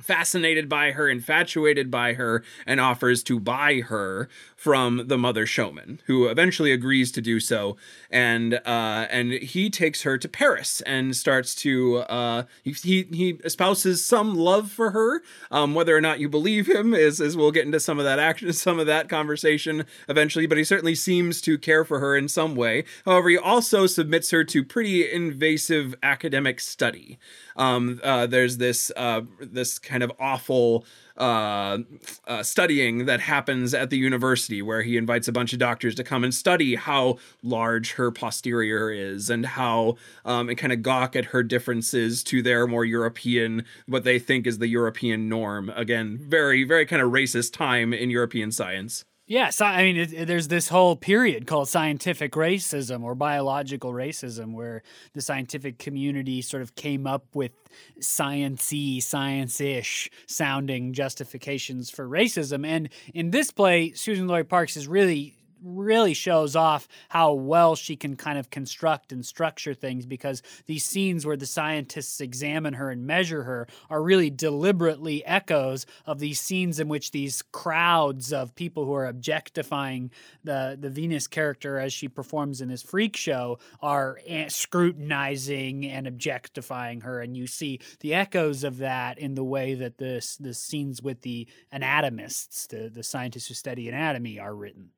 fascinated 0.02 0.68
by 0.68 0.92
her, 0.92 1.10
infatuated 1.10 1.90
by 1.90 2.14
her, 2.14 2.44
and 2.66 2.80
offers 2.80 3.24
to 3.24 3.40
buy 3.40 3.82
her 3.82 4.30
from 4.66 5.04
the 5.06 5.16
mother 5.16 5.46
showman, 5.46 6.02
who 6.08 6.26
eventually 6.26 6.72
agrees 6.72 7.12
to 7.12 7.22
do 7.22 7.40
so. 7.40 7.78
And 8.10 8.56
uh, 8.66 9.06
and 9.12 9.32
he 9.32 9.70
takes 9.70 10.02
her 10.02 10.18
to 10.18 10.28
Paris 10.28 10.82
and 10.82 11.16
starts 11.16 11.54
to 11.58 11.98
uh, 11.98 12.44
he, 12.64 13.04
he 13.12 13.40
espouses 13.44 14.04
some 14.04 14.34
love 14.34 14.72
for 14.72 14.90
her. 14.90 15.22
Um, 15.52 15.76
whether 15.76 15.96
or 15.96 16.02
not 16.02 16.20
you 16.20 16.30
believe 16.30 16.68
him 16.68 16.96
is 16.96 17.22
is 17.22 17.38
we'll 17.38 17.52
get 17.52 17.68
into 17.68 17.80
some 17.80 18.00
of 18.00 18.06
that 18.06 18.18
action, 18.18 18.52
some 18.54 18.80
of 18.80 18.88
that 18.88 19.08
conversation 19.08 19.86
eventually. 20.10 20.48
But 20.48 20.58
he 20.58 20.64
certainly 20.64 20.96
seems 20.96 21.42
to 21.42 21.60
care 21.60 21.86
for 21.86 22.00
her 22.00 22.18
in 22.18 22.28
some 22.28 22.56
way. 22.56 22.86
However, 23.06 23.30
he 23.30 23.38
also 23.38 23.86
submits 23.86 24.32
her 24.32 24.44
to 24.46 24.66
pretty 24.66 25.08
invasive 25.08 25.94
academic 26.02 26.60
study. 26.60 27.20
Um, 27.56 28.02
uh, 28.04 28.26
there's 28.26 28.58
this 28.58 28.92
uh, 28.98 29.22
this 29.40 29.78
kind 29.78 30.02
of 30.02 30.12
awful 30.20 30.86
uh, 31.18 31.80
uh, 32.28 32.44
studying 32.44 33.06
that 33.06 33.22
happens 33.22 33.74
at 33.74 33.90
the 33.90 33.98
university 33.98 34.62
where 34.62 34.82
he 34.82 34.98
invites 34.98 35.28
a 35.28 35.32
bunch 35.32 35.54
of 35.54 35.60
doctors 35.60 35.96
to 35.96 36.04
come 36.04 36.24
and 36.24 36.34
study 36.34 36.76
how 36.76 37.18
large 37.42 37.94
her 37.94 38.12
posterior 38.12 38.92
is 38.92 39.30
and 39.30 39.46
how 39.46 39.96
um, 40.26 40.50
and 40.50 40.58
kind 40.58 40.74
of 40.74 40.82
gawk 40.82 41.16
at 41.16 41.26
her 41.26 41.44
differences 41.44 42.24
to 42.24 42.42
their 42.42 42.68
more 42.68 42.86
European 42.86 43.64
what 43.88 44.04
they 44.04 44.20
think 44.20 44.46
is 44.46 44.58
the 44.58 44.68
European 44.68 45.30
norm. 45.30 45.72
Again, 45.76 46.18
very 46.22 46.64
very 46.64 46.86
kind 46.86 47.02
of 47.02 47.12
racist 47.12 47.54
time 47.54 47.94
in 47.94 48.10
European 48.10 48.52
science. 48.52 49.06
Yes, 49.28 49.60
I 49.60 49.82
mean, 49.82 49.98
it, 49.98 50.14
it, 50.14 50.28
there's 50.28 50.50
this 50.50 50.68
whole 50.68 50.96
period 50.96 51.48
called 51.48 51.68
scientific 51.68 52.34
racism 52.34 53.02
or 53.04 53.16
biological 53.16 53.92
racism, 53.92 54.54
where 54.54 54.84
the 55.14 55.22
scientific 55.22 55.80
community 55.80 56.44
sort 56.44 56.62
of 56.62 56.76
came 56.76 57.08
up 57.08 57.26
with 57.34 57.52
sciency, 58.00 59.02
science-ish 59.02 60.12
sounding 60.28 60.94
justifications 60.94 61.90
for 61.90 62.08
racism. 62.08 62.68
And 62.68 62.90
in 63.16 63.32
this 63.32 63.50
play, 63.50 63.90
Suzan-Lori 63.92 64.44
Parks 64.44 64.78
is 64.78 64.88
really 64.88 65.34
really 65.64 66.14
shows 66.14 66.56
off 66.56 66.88
how 67.10 67.34
well 67.34 67.76
she 67.76 67.96
can 67.96 68.16
kind 68.16 68.38
of 68.38 68.50
construct 68.50 69.12
and 69.12 69.26
structure 69.26 69.74
things 69.74 70.06
because 70.06 70.42
these 70.66 70.84
scenes 70.84 71.26
where 71.26 71.38
the 71.38 71.46
scientists 71.46 72.22
examine 72.22 72.74
her 72.74 72.90
and 72.90 73.06
measure 73.06 73.44
her 73.44 73.68
are 73.90 74.02
really 74.02 74.30
deliberately 74.30 75.26
echoes 75.26 75.86
of 76.06 76.20
these 76.20 76.40
scenes 76.40 76.80
in 76.80 76.88
which 76.88 77.12
these 77.12 77.42
crowds 77.52 78.32
of 78.32 78.56
people 78.56 78.86
who 78.86 78.94
are 78.94 79.08
objectifying 79.08 80.12
the 80.44 80.78
the 80.80 80.90
Venus 80.90 81.28
character 81.28 81.80
as 81.80 81.94
she 81.94 82.08
performs 82.08 82.62
in 82.62 82.70
this 82.70 82.82
freak 82.82 83.16
show 83.16 83.60
are 83.82 84.20
scrutinizing 84.48 85.86
and 85.86 86.08
objectifying 86.08 87.02
her. 87.02 87.20
And 87.22 87.36
you 87.36 87.48
see 87.48 87.80
the 88.00 88.14
echoes 88.14 88.64
of 88.64 88.78
that 88.78 89.18
in 89.18 89.36
the 89.36 89.44
way 89.44 89.74
that 89.76 89.98
this 89.98 90.38
the 90.38 90.54
scenes 90.54 91.02
with 91.02 91.22
the 91.22 91.48
anatomists 91.72 92.68
the 92.68 92.90
the 92.90 93.04
scientists 93.04 93.48
who 93.48 93.54
study 93.54 93.88
anatomy 93.88 94.40
are 94.40 94.56
written 94.56 94.90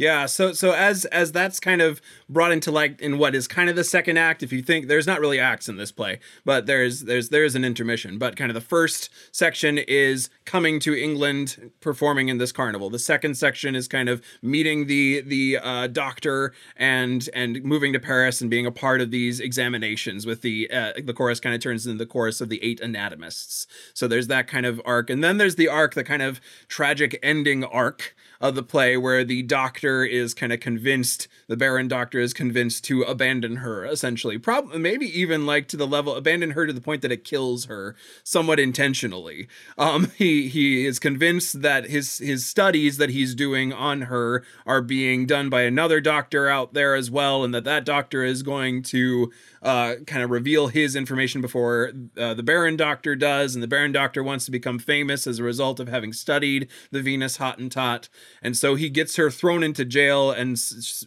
yeah, 0.00 0.24
so 0.24 0.54
so 0.54 0.72
as 0.72 1.04
as 1.04 1.30
that's 1.30 1.60
kind 1.60 1.82
of 1.82 2.00
brought 2.26 2.52
into 2.52 2.70
like 2.70 2.98
in 3.02 3.18
what 3.18 3.34
is 3.34 3.46
kind 3.46 3.68
of 3.68 3.76
the 3.76 3.84
second 3.84 4.16
act, 4.16 4.42
if 4.42 4.50
you 4.50 4.62
think 4.62 4.88
there's 4.88 5.06
not 5.06 5.20
really 5.20 5.38
acts 5.38 5.68
in 5.68 5.76
this 5.76 5.92
play, 5.92 6.20
but 6.42 6.64
there's 6.64 7.00
there's 7.00 7.28
there's 7.28 7.54
an 7.54 7.66
intermission. 7.66 8.16
But 8.16 8.34
kind 8.34 8.50
of 8.50 8.54
the 8.54 8.62
first 8.62 9.10
section 9.30 9.76
is 9.76 10.30
coming 10.46 10.80
to 10.80 10.94
England, 10.94 11.70
performing 11.80 12.30
in 12.30 12.38
this 12.38 12.50
carnival. 12.50 12.88
The 12.88 12.98
second 12.98 13.34
section 13.34 13.76
is 13.76 13.88
kind 13.88 14.08
of 14.08 14.22
meeting 14.40 14.86
the 14.86 15.20
the 15.20 15.58
uh, 15.58 15.86
doctor 15.88 16.54
and 16.76 17.28
and 17.34 17.62
moving 17.62 17.92
to 17.92 18.00
Paris 18.00 18.40
and 18.40 18.48
being 18.48 18.64
a 18.64 18.72
part 18.72 19.02
of 19.02 19.10
these 19.10 19.38
examinations. 19.38 20.24
With 20.24 20.40
the 20.40 20.70
uh, 20.70 20.92
the 21.04 21.12
chorus 21.12 21.40
kind 21.40 21.54
of 21.54 21.60
turns 21.60 21.86
into 21.86 21.98
the 21.98 22.06
chorus 22.06 22.40
of 22.40 22.48
the 22.48 22.64
eight 22.64 22.80
anatomists. 22.80 23.66
So 23.92 24.08
there's 24.08 24.28
that 24.28 24.46
kind 24.46 24.64
of 24.64 24.80
arc, 24.86 25.10
and 25.10 25.22
then 25.22 25.36
there's 25.36 25.56
the 25.56 25.68
arc, 25.68 25.92
the 25.92 26.04
kind 26.04 26.22
of 26.22 26.40
tragic 26.68 27.18
ending 27.22 27.64
arc 27.64 28.14
of 28.40 28.54
the 28.54 28.62
play 28.62 28.96
where 28.96 29.24
the 29.24 29.42
doctor 29.42 30.04
is 30.04 30.34
kind 30.34 30.52
of 30.52 30.60
convinced 30.60 31.28
the 31.46 31.56
baron 31.56 31.88
doctor 31.88 32.18
is 32.18 32.32
convinced 32.32 32.84
to 32.84 33.02
abandon 33.02 33.56
her 33.56 33.84
essentially. 33.84 34.38
Probably 34.38 34.78
maybe 34.78 35.06
even 35.06 35.46
like 35.46 35.68
to 35.68 35.76
the 35.76 35.86
level 35.86 36.14
abandon 36.14 36.52
her 36.52 36.66
to 36.66 36.72
the 36.72 36.80
point 36.80 37.02
that 37.02 37.12
it 37.12 37.24
kills 37.24 37.66
her 37.66 37.94
somewhat 38.24 38.58
intentionally. 38.58 39.48
Um 39.76 40.10
he 40.16 40.48
he 40.48 40.86
is 40.86 40.98
convinced 40.98 41.62
that 41.62 41.86
his 41.86 42.18
his 42.18 42.46
studies 42.46 42.96
that 42.96 43.10
he's 43.10 43.34
doing 43.34 43.72
on 43.72 44.02
her 44.02 44.44
are 44.66 44.82
being 44.82 45.26
done 45.26 45.50
by 45.50 45.62
another 45.62 46.00
doctor 46.00 46.48
out 46.48 46.74
there 46.74 46.94
as 46.94 47.10
well 47.10 47.44
and 47.44 47.54
that 47.54 47.64
that 47.64 47.84
doctor 47.84 48.24
is 48.24 48.42
going 48.42 48.82
to 48.82 49.30
uh, 49.62 49.96
kind 50.06 50.22
of 50.22 50.30
reveal 50.30 50.68
his 50.68 50.96
information 50.96 51.40
before 51.40 51.92
uh, 52.16 52.34
the 52.34 52.42
Baron 52.42 52.76
Doctor 52.76 53.14
does, 53.14 53.54
and 53.54 53.62
the 53.62 53.68
Baron 53.68 53.92
Doctor 53.92 54.22
wants 54.22 54.44
to 54.46 54.50
become 54.50 54.78
famous 54.78 55.26
as 55.26 55.38
a 55.38 55.44
result 55.44 55.80
of 55.80 55.88
having 55.88 56.12
studied 56.12 56.68
the 56.90 57.02
Venus 57.02 57.38
Hottentot, 57.38 58.08
and 58.42 58.56
so 58.56 58.74
he 58.74 58.88
gets 58.88 59.16
her 59.16 59.30
thrown 59.30 59.62
into 59.62 59.84
jail 59.84 60.30
and 60.30 60.60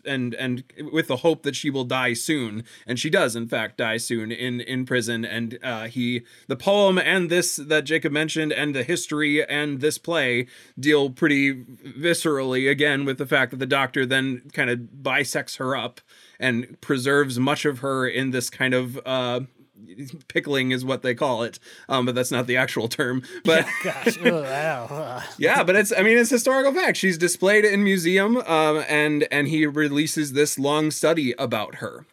and 0.05 0.33
and 0.35 0.63
with 0.91 1.07
the 1.07 1.17
hope 1.17 1.43
that 1.43 1.55
she 1.55 1.69
will 1.69 1.83
die 1.83 2.13
soon, 2.13 2.63
and 2.85 2.99
she 2.99 3.09
does 3.09 3.35
in 3.35 3.47
fact 3.47 3.77
die 3.77 3.97
soon 3.97 4.31
in 4.31 4.61
in 4.61 4.85
prison. 4.85 5.25
And 5.25 5.57
uh, 5.63 5.87
he 5.87 6.23
the 6.47 6.55
poem 6.55 6.97
and 6.97 7.29
this 7.29 7.55
that 7.55 7.85
Jacob 7.85 8.11
mentioned 8.11 8.53
and 8.53 8.75
the 8.75 8.83
history 8.83 9.45
and 9.45 9.81
this 9.81 9.97
play 9.97 10.47
deal 10.79 11.09
pretty 11.09 11.53
viscerally 11.53 12.69
again 12.69 13.05
with 13.05 13.17
the 13.17 13.25
fact 13.25 13.51
that 13.51 13.57
the 13.57 13.65
doctor 13.65 14.05
then 14.05 14.43
kind 14.53 14.69
of 14.69 15.03
bisects 15.03 15.55
her 15.57 15.75
up 15.75 16.01
and 16.39 16.79
preserves 16.81 17.39
much 17.39 17.65
of 17.65 17.79
her 17.79 18.07
in 18.07 18.31
this 18.31 18.49
kind 18.49 18.73
of 18.73 18.99
uh, 19.05 19.41
pickling 20.27 20.71
is 20.71 20.83
what 20.85 21.01
they 21.01 21.15
call 21.15 21.43
it 21.43 21.59
um, 21.89 22.05
but 22.05 22.15
that's 22.15 22.31
not 22.31 22.47
the 22.47 22.57
actual 22.57 22.87
term. 22.87 23.21
But 23.43 23.65
Gosh, 23.83 24.19
wow. 24.19 25.21
yeah 25.37 25.63
but 25.63 25.75
it's 25.75 25.91
i 25.95 26.01
mean 26.01 26.17
it's 26.17 26.29
historical 26.29 26.73
fact. 26.73 26.97
She's 26.97 27.17
displayed 27.17 27.65
in 27.65 27.83
museum 27.83 28.37
um, 28.37 28.83
and 28.87 29.27
and 29.31 29.47
he 29.47 29.65
releases 29.65 30.33
this 30.33 30.57
long 30.57 30.91
study 30.91 31.33
about 31.37 31.75
her 31.75 32.05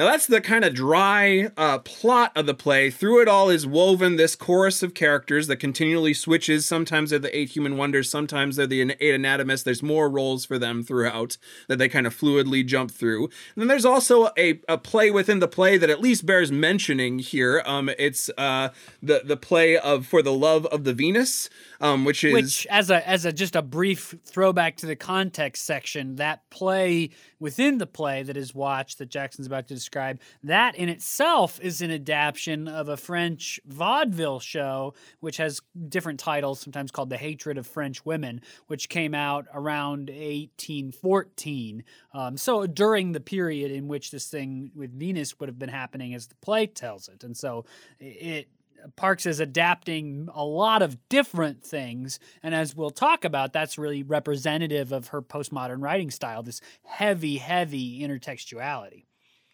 now 0.00 0.06
that's 0.06 0.26
the 0.26 0.40
kind 0.40 0.64
of 0.64 0.72
dry 0.72 1.50
uh, 1.58 1.78
plot 1.80 2.32
of 2.34 2.46
the 2.46 2.54
play. 2.54 2.90
Through 2.90 3.20
it 3.20 3.28
all 3.28 3.50
is 3.50 3.66
woven 3.66 4.16
this 4.16 4.34
chorus 4.34 4.82
of 4.82 4.94
characters 4.94 5.46
that 5.48 5.56
continually 5.56 6.14
switches. 6.14 6.64
Sometimes 6.64 7.10
they're 7.10 7.18
the 7.18 7.36
eight 7.36 7.50
human 7.50 7.76
wonders, 7.76 8.10
sometimes 8.10 8.56
they're 8.56 8.66
the 8.66 8.96
eight 8.98 9.14
anatomists. 9.14 9.62
There's 9.62 9.82
more 9.82 10.08
roles 10.08 10.46
for 10.46 10.58
them 10.58 10.82
throughout 10.82 11.36
that 11.68 11.76
they 11.76 11.86
kind 11.86 12.06
of 12.06 12.18
fluidly 12.18 12.64
jump 12.64 12.90
through. 12.90 13.24
And 13.24 13.58
then 13.58 13.68
there's 13.68 13.84
also 13.84 14.30
a, 14.38 14.58
a 14.70 14.78
play 14.78 15.10
within 15.10 15.38
the 15.38 15.46
play 15.46 15.76
that 15.76 15.90
at 15.90 16.00
least 16.00 16.24
bears 16.24 16.50
mentioning 16.50 17.18
here. 17.18 17.62
Um, 17.66 17.90
it's 17.98 18.30
uh, 18.38 18.70
the 19.02 19.20
the 19.22 19.36
play 19.36 19.76
of 19.76 20.06
For 20.06 20.22
the 20.22 20.32
Love 20.32 20.64
of 20.66 20.84
the 20.84 20.94
Venus, 20.94 21.50
um, 21.80 22.04
which 22.04 22.24
is 22.24 22.32
which 22.34 22.66
as 22.68 22.90
a 22.90 23.06
as 23.08 23.24
a 23.24 23.32
just 23.32 23.56
a 23.56 23.62
brief 23.62 24.14
throwback 24.24 24.76
to 24.78 24.86
the 24.86 24.96
context 24.96 25.64
section, 25.64 26.16
that 26.16 26.48
play 26.50 27.10
within 27.38 27.78
the 27.78 27.86
play 27.86 28.22
that 28.22 28.36
is 28.36 28.54
watched 28.54 28.98
that 28.98 29.08
Jackson's 29.08 29.46
about 29.46 29.66
to 29.68 29.74
describe, 29.74 30.20
that 30.42 30.74
in 30.74 30.88
itself 30.88 31.58
is 31.62 31.80
an 31.80 31.90
adaptation 31.90 32.68
of 32.68 32.88
a 32.88 32.96
French 32.96 33.58
vaudeville 33.66 34.40
show, 34.40 34.94
which 35.20 35.38
has 35.38 35.60
different 35.88 36.20
titles, 36.20 36.60
sometimes 36.60 36.90
called 36.90 37.08
The 37.08 37.16
Hatred 37.16 37.56
of 37.56 37.66
French 37.66 38.04
Women, 38.04 38.42
which 38.66 38.88
came 38.88 39.14
out 39.14 39.46
around 39.54 40.10
1814. 40.10 41.84
Um, 42.12 42.36
so 42.36 42.66
during 42.66 43.12
the 43.12 43.20
period 43.20 43.70
in 43.70 43.88
which 43.88 44.10
this 44.10 44.28
thing 44.28 44.70
with 44.74 44.92
Venus 44.92 45.38
would 45.40 45.48
have 45.48 45.58
been 45.58 45.70
happening 45.70 46.14
as 46.14 46.26
the 46.26 46.34
play 46.36 46.66
tells 46.66 47.08
it. 47.08 47.24
And 47.24 47.36
so 47.36 47.64
it 47.98 48.48
Parks 48.96 49.26
is 49.26 49.40
adapting 49.40 50.28
a 50.34 50.44
lot 50.44 50.82
of 50.82 51.08
different 51.08 51.62
things. 51.62 52.18
And 52.42 52.54
as 52.54 52.74
we'll 52.74 52.90
talk 52.90 53.24
about, 53.24 53.52
that's 53.52 53.78
really 53.78 54.02
representative 54.02 54.92
of 54.92 55.08
her 55.08 55.22
postmodern 55.22 55.82
writing 55.82 56.10
style, 56.10 56.42
this 56.42 56.60
heavy, 56.84 57.38
heavy 57.38 58.00
intertextuality. 58.00 59.04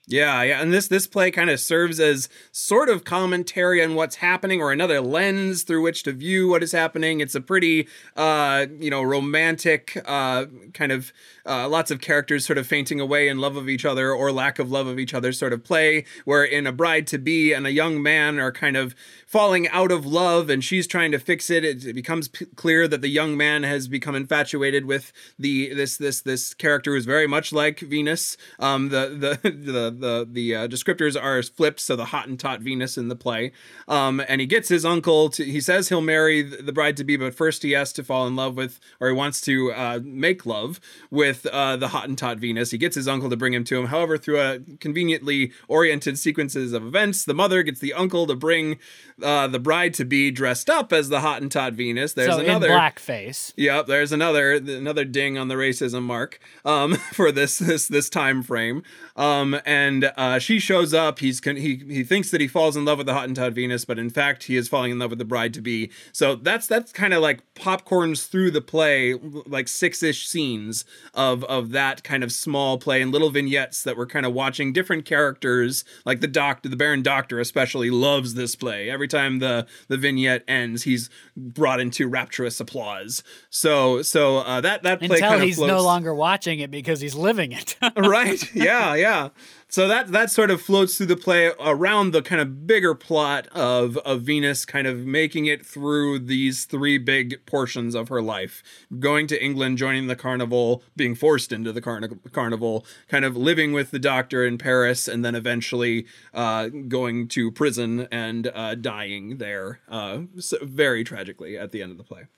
Yeah, 0.09 0.45
yeah, 0.45 0.63
and 0.63 0.73
this 0.73 0.87
this 0.87 1.09
play 1.09 1.33
kind 1.33 1.51
of 1.51 1.59
serves 1.59 1.99
as 1.99 2.29
sort 2.53 2.89
of 2.89 3.03
commentary 3.03 3.83
on 3.83 3.97
what's 3.97 4.15
happening, 4.17 4.63
or 4.63 4.71
another 4.71 5.01
lens 5.01 5.65
through 5.65 5.83
which 5.83 6.05
to 6.05 6.13
view 6.13 6.47
what 6.47 6.63
is 6.63 6.71
happening. 6.71 7.21
It's 7.21 7.35
a 7.35 7.41
pretty, 7.41 7.89
uh, 8.15 8.67
you 8.79 8.89
know, 8.89 9.03
romantic 9.03 10.01
uh, 10.07 10.47
kind 10.75 10.93
of 10.93 11.13
uh, 11.45 11.69
lots 11.69 11.91
of 11.91 12.01
characters 12.01 12.47
sort 12.47 12.57
of 12.57 12.69
fainting 12.69 13.01
away 13.01 13.27
in 13.27 13.39
love 13.41 13.57
of 13.57 13.69
each 13.69 13.85
other 13.85 14.13
or 14.13 14.31
lack 14.31 14.61
of 14.61 14.71
love 14.71 14.87
of 14.87 15.01
each 15.01 15.13
other 15.13 15.33
sort 15.33 15.53
of 15.53 15.65
play, 15.65 16.05
where 16.25 16.45
in 16.45 16.69
a 16.69 16.73
bride 16.73 17.09
to 17.09 17.19
be 17.19 17.53
and 17.53 17.67
a 17.67 17.73
young 17.73 18.01
man 18.01 18.39
are 18.39 18.53
kind 18.53 18.77
of 18.77 18.95
falling 19.27 19.67
out 19.71 19.91
of 19.91 20.07
love, 20.07 20.49
and 20.49 20.63
she's 20.63 20.87
trying 20.87 21.11
to 21.11 21.19
fix 21.19 21.51
it. 21.51 21.65
It, 21.65 21.85
it 21.85 21.95
becomes 21.95 22.29
p- 22.29 22.47
clear 22.55 22.87
that 22.87 23.01
the 23.03 23.09
young 23.09 23.37
man 23.37 23.65
has 23.65 23.89
become 23.89 24.15
infatuated 24.15 24.85
with 24.85 25.13
the 25.37 25.75
this 25.75 25.97
this 25.97 26.21
this 26.21 26.55
character 26.55 26.95
who's 26.95 27.07
very 27.07 27.27
much 27.27 27.53
like 27.53 27.81
Venus. 27.81 28.37
Um, 28.61 28.91
the 28.91 29.39
the 29.43 29.51
the 29.51 29.96
the 30.01 30.27
the 30.31 30.55
uh, 30.55 30.69
descriptors 30.69 31.21
are 31.21 31.43
flipped, 31.43 31.81
so 31.81 31.97
the 31.97 32.07
Hottentot 32.07 32.61
Venus 32.61 32.97
in 32.97 33.09
the 33.09 33.17
play. 33.17 33.53
Um, 33.89 34.23
and 34.29 34.41
he 34.41 34.47
gets 34.47 34.69
his 34.69 34.85
uncle 34.85 35.31
to. 35.31 35.45
He 35.45 35.61
says 35.61 35.89
he'll 35.89 36.01
marry 36.01 36.43
the 36.43 36.73
bride 36.73 36.97
to 36.99 37.05
be, 37.05 37.17
but 37.17 37.35
first 37.35 37.63
he 37.63 37.73
has 37.73 37.93
to 37.95 38.05
fall 38.05 38.27
in 38.27 38.37
love 38.37 38.57
with, 38.57 38.79
or 39.01 39.09
he 39.09 39.15
wants 39.15 39.41
to 39.43 39.73
uh, 39.73 40.01
make 40.03 40.47
love 40.47 40.81
with 41.11 41.47
uh, 41.47 41.77
the 41.77 41.89
Hottentot 41.89 42.39
Venus. 42.39 42.71
He 42.71 42.79
gets 42.79 42.97
his 42.97 43.09
uncle 43.09 43.31
to 43.31 43.37
bring 43.37 43.55
him 43.55 43.65
to 43.65 43.79
him. 43.79 43.87
However, 43.87 44.19
through 44.19 44.41
a 44.41 44.61
conveniently 44.81 45.53
oriented 45.69 46.19
sequences 46.19 46.73
of 46.73 46.85
events, 46.85 47.25
the 47.25 47.35
mother 47.35 47.63
gets 47.63 47.81
the 47.81 47.95
uncle 47.95 48.27
to 48.27 48.35
bring 48.35 48.79
uh, 49.23 49.47
the 49.47 49.59
bride 49.59 49.95
to 49.95 50.05
be 50.05 50.31
dressed 50.31 50.69
up 50.69 50.93
as 50.93 51.09
the 51.09 51.21
Hottentot 51.21 51.75
Venus. 51.75 52.13
There's 52.13 52.35
so 52.35 52.41
another 52.41 52.69
in 52.69 52.79
blackface. 52.79 53.53
Yep, 53.57 53.87
there's 53.87 54.13
another 54.13 54.53
another 54.53 55.05
ding 55.05 55.39
on 55.39 55.49
the 55.49 55.55
racism 55.55 56.03
mark 56.03 56.41
um, 56.65 56.95
for 57.13 57.33
this 57.33 57.59
this 57.59 57.89
this 57.89 58.11
time 58.11 58.43
frame. 58.43 58.83
Um, 59.17 59.59
and 59.65 59.86
uh, 60.17 60.39
she 60.39 60.59
shows 60.59 60.93
up. 60.95 61.19
He's 61.19 61.41
con- 61.41 61.57
he 61.57 61.77
he 61.89 62.03
thinks 62.05 62.31
that 62.31 62.41
he 62.41 62.49
falls 62.49 62.77
in 62.77 62.85
love 62.85 62.99
with 62.99 63.07
the 63.07 63.15
Hottentot 63.15 63.53
Venus, 63.53 63.85
but 63.85 63.99
in 63.99 64.11
fact 64.11 64.45
he 64.45 64.57
is 64.57 64.69
falling 64.69 64.91
in 64.93 64.99
love 64.99 65.11
with 65.11 65.19
the 65.19 65.25
bride 65.25 65.53
to 65.55 65.61
be. 65.61 65.91
So 66.13 66.35
that's 66.35 66.67
that's 66.67 66.93
kind 66.93 67.13
of 67.15 67.23
like 67.23 67.43
popcorns 67.55 68.29
through 68.29 68.51
the 68.53 68.61
play, 68.61 69.15
like 69.47 69.69
six 69.69 70.03
ish 70.03 70.27
scenes 70.27 70.85
of 71.15 71.45
of 71.45 71.71
that 71.71 72.03
kind 72.05 72.23
of 72.25 72.33
small 72.33 72.79
play 72.79 73.03
and 73.03 73.13
little 73.13 73.31
vignettes 73.31 73.83
that 73.83 73.97
we're 73.97 74.07
kind 74.07 74.27
of 74.27 74.33
watching 74.33 74.73
different 74.73 75.05
characters. 75.05 75.85
Like 76.05 76.21
the 76.21 76.29
doctor, 76.29 76.69
the 76.69 76.77
Baron 76.77 77.03
Doctor 77.03 77.41
especially 77.41 77.91
loves 77.91 78.35
this 78.35 78.55
play. 78.57 78.91
Every 78.91 79.09
time 79.09 79.39
the 79.39 79.67
the 79.89 79.97
vignette 79.97 80.45
ends, 80.49 80.85
he's 80.85 81.11
brought 81.37 81.81
into 81.81 82.09
rapturous 82.09 82.61
applause. 82.61 83.23
So 83.51 84.03
so 84.03 84.39
uh, 84.39 84.61
that 84.61 84.83
that 84.83 85.01
play 85.01 85.21
Until 85.21 85.41
he's 85.41 85.57
floats. 85.57 85.69
no 85.69 85.83
longer 85.83 86.15
watching 86.15 86.61
it 86.61 86.71
because 86.71 87.01
he's 87.01 87.15
living 87.15 87.53
it. 87.53 87.77
right 87.97 88.55
yeah 88.55 88.95
yeah 88.95 89.29
so 89.77 89.87
that 89.89 90.09
that 90.09 90.31
sort 90.31 90.51
of 90.51 90.63
floats 90.63 90.97
through 90.97 91.05
the 91.05 91.19
play 91.19 91.53
around 91.61 92.13
the 92.13 92.23
kind 92.23 92.41
of 92.41 92.67
bigger 92.67 92.95
plot 92.95 93.47
of 93.49 93.99
of 93.99 94.23
venus 94.23 94.65
kind 94.65 94.87
of 94.87 95.01
making 95.01 95.45
it 95.45 95.67
through 95.67 96.19
these 96.19 96.65
three 96.65 96.97
big 96.97 97.45
portions 97.45 97.95
of 97.95 98.09
her 98.09 98.23
life. 98.23 98.63
Going 98.99 99.27
to 99.27 99.45
england 99.45 99.77
joining 99.77 100.07
the 100.07 100.17
carnival 100.17 100.83
being 100.97 101.15
forced 101.15 101.53
into 101.53 101.75
the 101.75 101.83
carni- 101.83 102.19
carnival 102.33 102.87
kind 103.09 103.27
of 103.27 103.37
living 103.37 103.75
with 103.75 103.91
the 103.91 103.99
doctor 103.99 104.47
in 104.47 104.57
paris 104.57 105.09
and 105.09 105.23
then 105.23 105.35
eventually 105.35 106.07
uh, 106.33 106.69
going 106.69 107.29
to 107.29 107.53
prison 107.53 108.09
and 108.11 108.51
uh, 108.55 108.75
dying 108.77 109.37
there 109.37 109.81
uh, 109.91 110.21
so 110.39 110.57
very 110.63 111.05
tragically 111.05 111.59
at 111.59 111.71
the 111.73 111.83
end 111.83 111.93
of 111.93 111.99
the 111.99 112.05
play 112.05 112.29